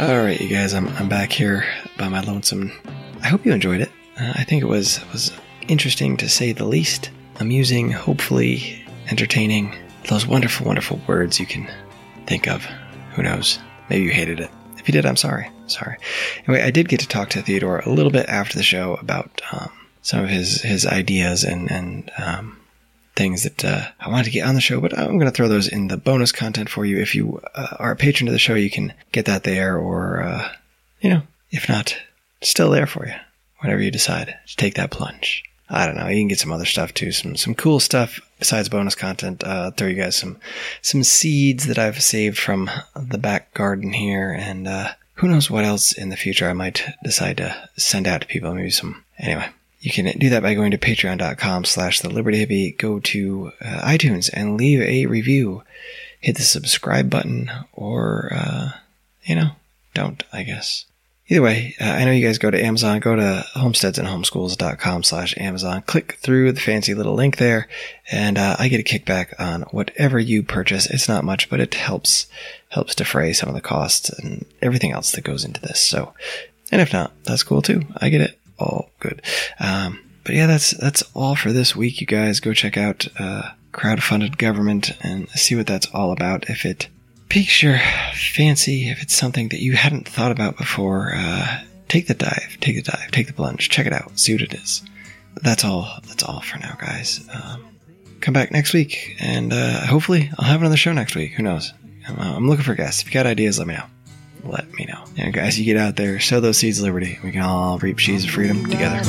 All 0.00 0.22
right, 0.22 0.40
you 0.40 0.48
guys, 0.48 0.72
I'm, 0.72 0.88
I'm 0.96 1.08
back 1.08 1.32
here 1.32 1.66
by 1.98 2.08
my 2.08 2.22
lonesome. 2.22 2.72
I 3.22 3.28
hope 3.28 3.44
you 3.44 3.52
enjoyed 3.52 3.80
it. 3.80 3.90
Uh, 4.18 4.32
I 4.34 4.44
think 4.44 4.62
it 4.62 4.66
was 4.66 5.00
was 5.12 5.32
interesting 5.68 6.16
to 6.18 6.28
say 6.28 6.52
the 6.52 6.64
least. 6.64 7.10
Amusing, 7.40 7.90
hopefully 7.90 8.84
entertaining. 9.10 9.74
Those 10.08 10.26
wonderful, 10.26 10.66
wonderful 10.66 11.00
words 11.06 11.38
you 11.38 11.46
can 11.46 11.70
think 12.26 12.48
of. 12.48 12.64
Who 13.14 13.22
knows? 13.22 13.58
Maybe 13.88 14.04
you 14.04 14.10
hated 14.10 14.40
it. 14.40 14.50
If 14.76 14.88
you 14.88 14.92
did, 14.92 15.06
I'm 15.06 15.16
sorry. 15.16 15.50
Sorry. 15.66 15.98
Anyway, 16.46 16.62
I 16.62 16.70
did 16.70 16.88
get 16.88 17.00
to 17.00 17.08
talk 17.08 17.30
to 17.30 17.42
Theodore 17.42 17.80
a 17.80 17.90
little 17.90 18.10
bit 18.10 18.28
after 18.28 18.56
the 18.56 18.62
show 18.64 18.94
about 18.94 19.40
um, 19.52 19.70
some 20.02 20.24
of 20.24 20.30
his 20.30 20.62
his 20.62 20.86
ideas 20.86 21.44
and 21.44 21.70
and 21.70 22.10
um, 22.18 22.58
things 23.14 23.42
that 23.42 23.64
uh, 23.64 23.88
I 24.00 24.08
wanted 24.08 24.24
to 24.24 24.30
get 24.30 24.46
on 24.46 24.54
the 24.54 24.60
show, 24.60 24.80
but 24.80 24.96
I'm 24.96 25.18
going 25.18 25.30
to 25.30 25.30
throw 25.30 25.48
those 25.48 25.68
in 25.68 25.88
the 25.88 25.96
bonus 25.96 26.32
content 26.32 26.70
for 26.70 26.86
you. 26.86 26.98
If 27.00 27.14
you 27.14 27.40
uh, 27.54 27.76
are 27.78 27.92
a 27.92 27.96
patron 27.96 28.28
of 28.28 28.32
the 28.32 28.38
show, 28.38 28.54
you 28.54 28.70
can 28.70 28.94
get 29.12 29.26
that 29.26 29.42
there, 29.42 29.76
or 29.76 30.22
uh, 30.22 30.52
you 31.00 31.10
know, 31.10 31.22
if 31.50 31.68
not, 31.68 31.96
still 32.40 32.70
there 32.70 32.86
for 32.86 33.06
you. 33.06 33.14
Whenever 33.60 33.82
you 33.82 33.90
decide 33.90 34.36
to 34.46 34.56
take 34.56 34.74
that 34.74 34.92
plunge. 34.92 35.42
I 35.70 35.86
don't 35.86 35.96
know. 35.96 36.06
You 36.06 36.20
can 36.20 36.28
get 36.28 36.38
some 36.38 36.52
other 36.52 36.64
stuff 36.64 36.94
too. 36.94 37.12
Some 37.12 37.36
some 37.36 37.54
cool 37.54 37.80
stuff 37.80 38.20
besides 38.38 38.68
bonus 38.68 38.94
content. 38.94 39.44
Uh, 39.44 39.64
I'll 39.64 39.70
throw 39.70 39.88
you 39.88 39.96
guys 39.96 40.16
some 40.16 40.38
some 40.80 41.02
seeds 41.02 41.66
that 41.66 41.78
I've 41.78 42.02
saved 42.02 42.38
from 42.38 42.70
the 42.96 43.18
back 43.18 43.52
garden 43.52 43.92
here, 43.92 44.32
and 44.32 44.66
uh, 44.66 44.92
who 45.14 45.28
knows 45.28 45.50
what 45.50 45.64
else 45.64 45.92
in 45.92 46.08
the 46.08 46.16
future 46.16 46.48
I 46.48 46.54
might 46.54 46.86
decide 47.02 47.36
to 47.38 47.68
send 47.76 48.08
out 48.08 48.22
to 48.22 48.26
people. 48.26 48.54
Maybe 48.54 48.70
some. 48.70 49.04
Anyway, 49.18 49.48
you 49.80 49.90
can 49.90 50.06
do 50.18 50.30
that 50.30 50.42
by 50.42 50.54
going 50.54 50.70
to 50.70 50.78
patreon.com 50.78 51.64
slash 51.64 52.00
the 52.00 52.08
liberty 52.08 52.46
hippie. 52.46 52.78
Go 52.78 53.00
to 53.00 53.52
uh, 53.60 53.80
iTunes 53.82 54.30
and 54.32 54.56
leave 54.56 54.80
a 54.80 55.06
review. 55.06 55.64
Hit 56.20 56.36
the 56.36 56.42
subscribe 56.42 57.10
button, 57.10 57.50
or 57.72 58.30
uh, 58.32 58.70
you 59.22 59.34
know, 59.34 59.50
don't. 59.92 60.22
I 60.32 60.44
guess. 60.44 60.86
Either 61.30 61.42
way, 61.42 61.74
uh, 61.78 61.84
I 61.84 62.04
know 62.04 62.10
you 62.10 62.26
guys 62.26 62.38
go 62.38 62.50
to 62.50 62.64
Amazon, 62.64 63.00
go 63.00 63.14
to 63.14 63.44
homesteadsandhomeschools.com 63.54 65.02
slash 65.02 65.36
Amazon, 65.36 65.82
click 65.82 66.18
through 66.22 66.52
the 66.52 66.60
fancy 66.60 66.94
little 66.94 67.12
link 67.12 67.36
there, 67.36 67.68
and 68.10 68.38
uh, 68.38 68.56
I 68.58 68.68
get 68.68 68.80
a 68.80 68.82
kickback 68.82 69.38
on 69.38 69.62
whatever 69.64 70.18
you 70.18 70.42
purchase. 70.42 70.86
It's 70.88 71.08
not 71.08 71.24
much, 71.24 71.50
but 71.50 71.60
it 71.60 71.74
helps, 71.74 72.28
helps 72.70 72.94
defray 72.94 73.34
some 73.34 73.50
of 73.50 73.54
the 73.54 73.60
costs 73.60 74.08
and 74.08 74.46
everything 74.62 74.92
else 74.92 75.12
that 75.12 75.24
goes 75.24 75.44
into 75.44 75.60
this. 75.60 75.80
So, 75.80 76.14
and 76.72 76.80
if 76.80 76.94
not, 76.94 77.12
that's 77.24 77.42
cool 77.42 77.60
too. 77.60 77.82
I 77.98 78.08
get 78.08 78.22
it. 78.22 78.38
All 78.58 78.88
good. 78.98 79.20
Um, 79.60 80.00
but 80.24 80.34
yeah, 80.34 80.46
that's, 80.46 80.70
that's 80.70 81.02
all 81.14 81.36
for 81.36 81.52
this 81.52 81.76
week. 81.76 82.00
You 82.00 82.06
guys 82.06 82.40
go 82.40 82.54
check 82.54 82.78
out, 82.78 83.06
uh, 83.18 83.50
crowdfunded 83.72 84.38
government 84.38 84.92
and 85.02 85.28
see 85.30 85.54
what 85.54 85.66
that's 85.66 85.86
all 85.92 86.10
about. 86.10 86.48
If 86.48 86.64
it 86.64 86.88
piques 87.28 87.62
your 87.62 87.78
fancy, 88.14 88.88
if 88.88 89.02
it's 89.02 89.14
something 89.14 89.48
that 89.48 89.60
you 89.60 89.74
hadn't 89.74 90.08
thought 90.08 90.32
about 90.32 90.56
before, 90.56 91.12
uh, 91.14 91.60
take 91.88 92.06
the 92.06 92.14
dive, 92.14 92.56
take 92.60 92.76
the 92.76 92.90
dive, 92.90 93.10
take 93.10 93.26
the 93.26 93.32
plunge, 93.32 93.68
check 93.68 93.86
it 93.86 93.92
out, 93.92 94.18
see 94.18 94.34
what 94.34 94.42
it 94.42 94.54
is. 94.54 94.82
That's 95.42 95.64
all. 95.64 96.00
That's 96.06 96.22
all 96.22 96.40
for 96.40 96.58
now, 96.58 96.76
guys. 96.80 97.26
Um, 97.32 97.64
come 98.20 98.34
back 98.34 98.50
next 98.50 98.72
week, 98.72 99.16
and 99.20 99.52
uh, 99.52 99.86
hopefully 99.86 100.30
I'll 100.38 100.48
have 100.48 100.60
another 100.60 100.76
show 100.76 100.92
next 100.92 101.14
week. 101.14 101.32
Who 101.32 101.42
knows? 101.42 101.72
I'm, 102.08 102.18
uh, 102.18 102.36
I'm 102.36 102.48
looking 102.48 102.64
for 102.64 102.74
guests. 102.74 103.02
If 103.02 103.08
you 103.08 103.14
got 103.14 103.26
ideas, 103.26 103.58
let 103.58 103.68
me 103.68 103.74
know. 103.74 103.86
Let 104.44 104.72
me 104.74 104.86
know. 104.86 105.04
Yeah, 105.16 105.30
guys, 105.30 105.58
you 105.58 105.64
get 105.64 105.76
out 105.76 105.96
there, 105.96 106.20
sow 106.20 106.40
those 106.40 106.58
seeds 106.58 106.78
of 106.78 106.84
liberty. 106.84 107.18
We 107.22 107.32
can 107.32 107.42
all 107.42 107.78
reap 107.78 108.00
seeds 108.00 108.24
of 108.24 108.30
freedom 108.30 108.64
together. 108.66 109.02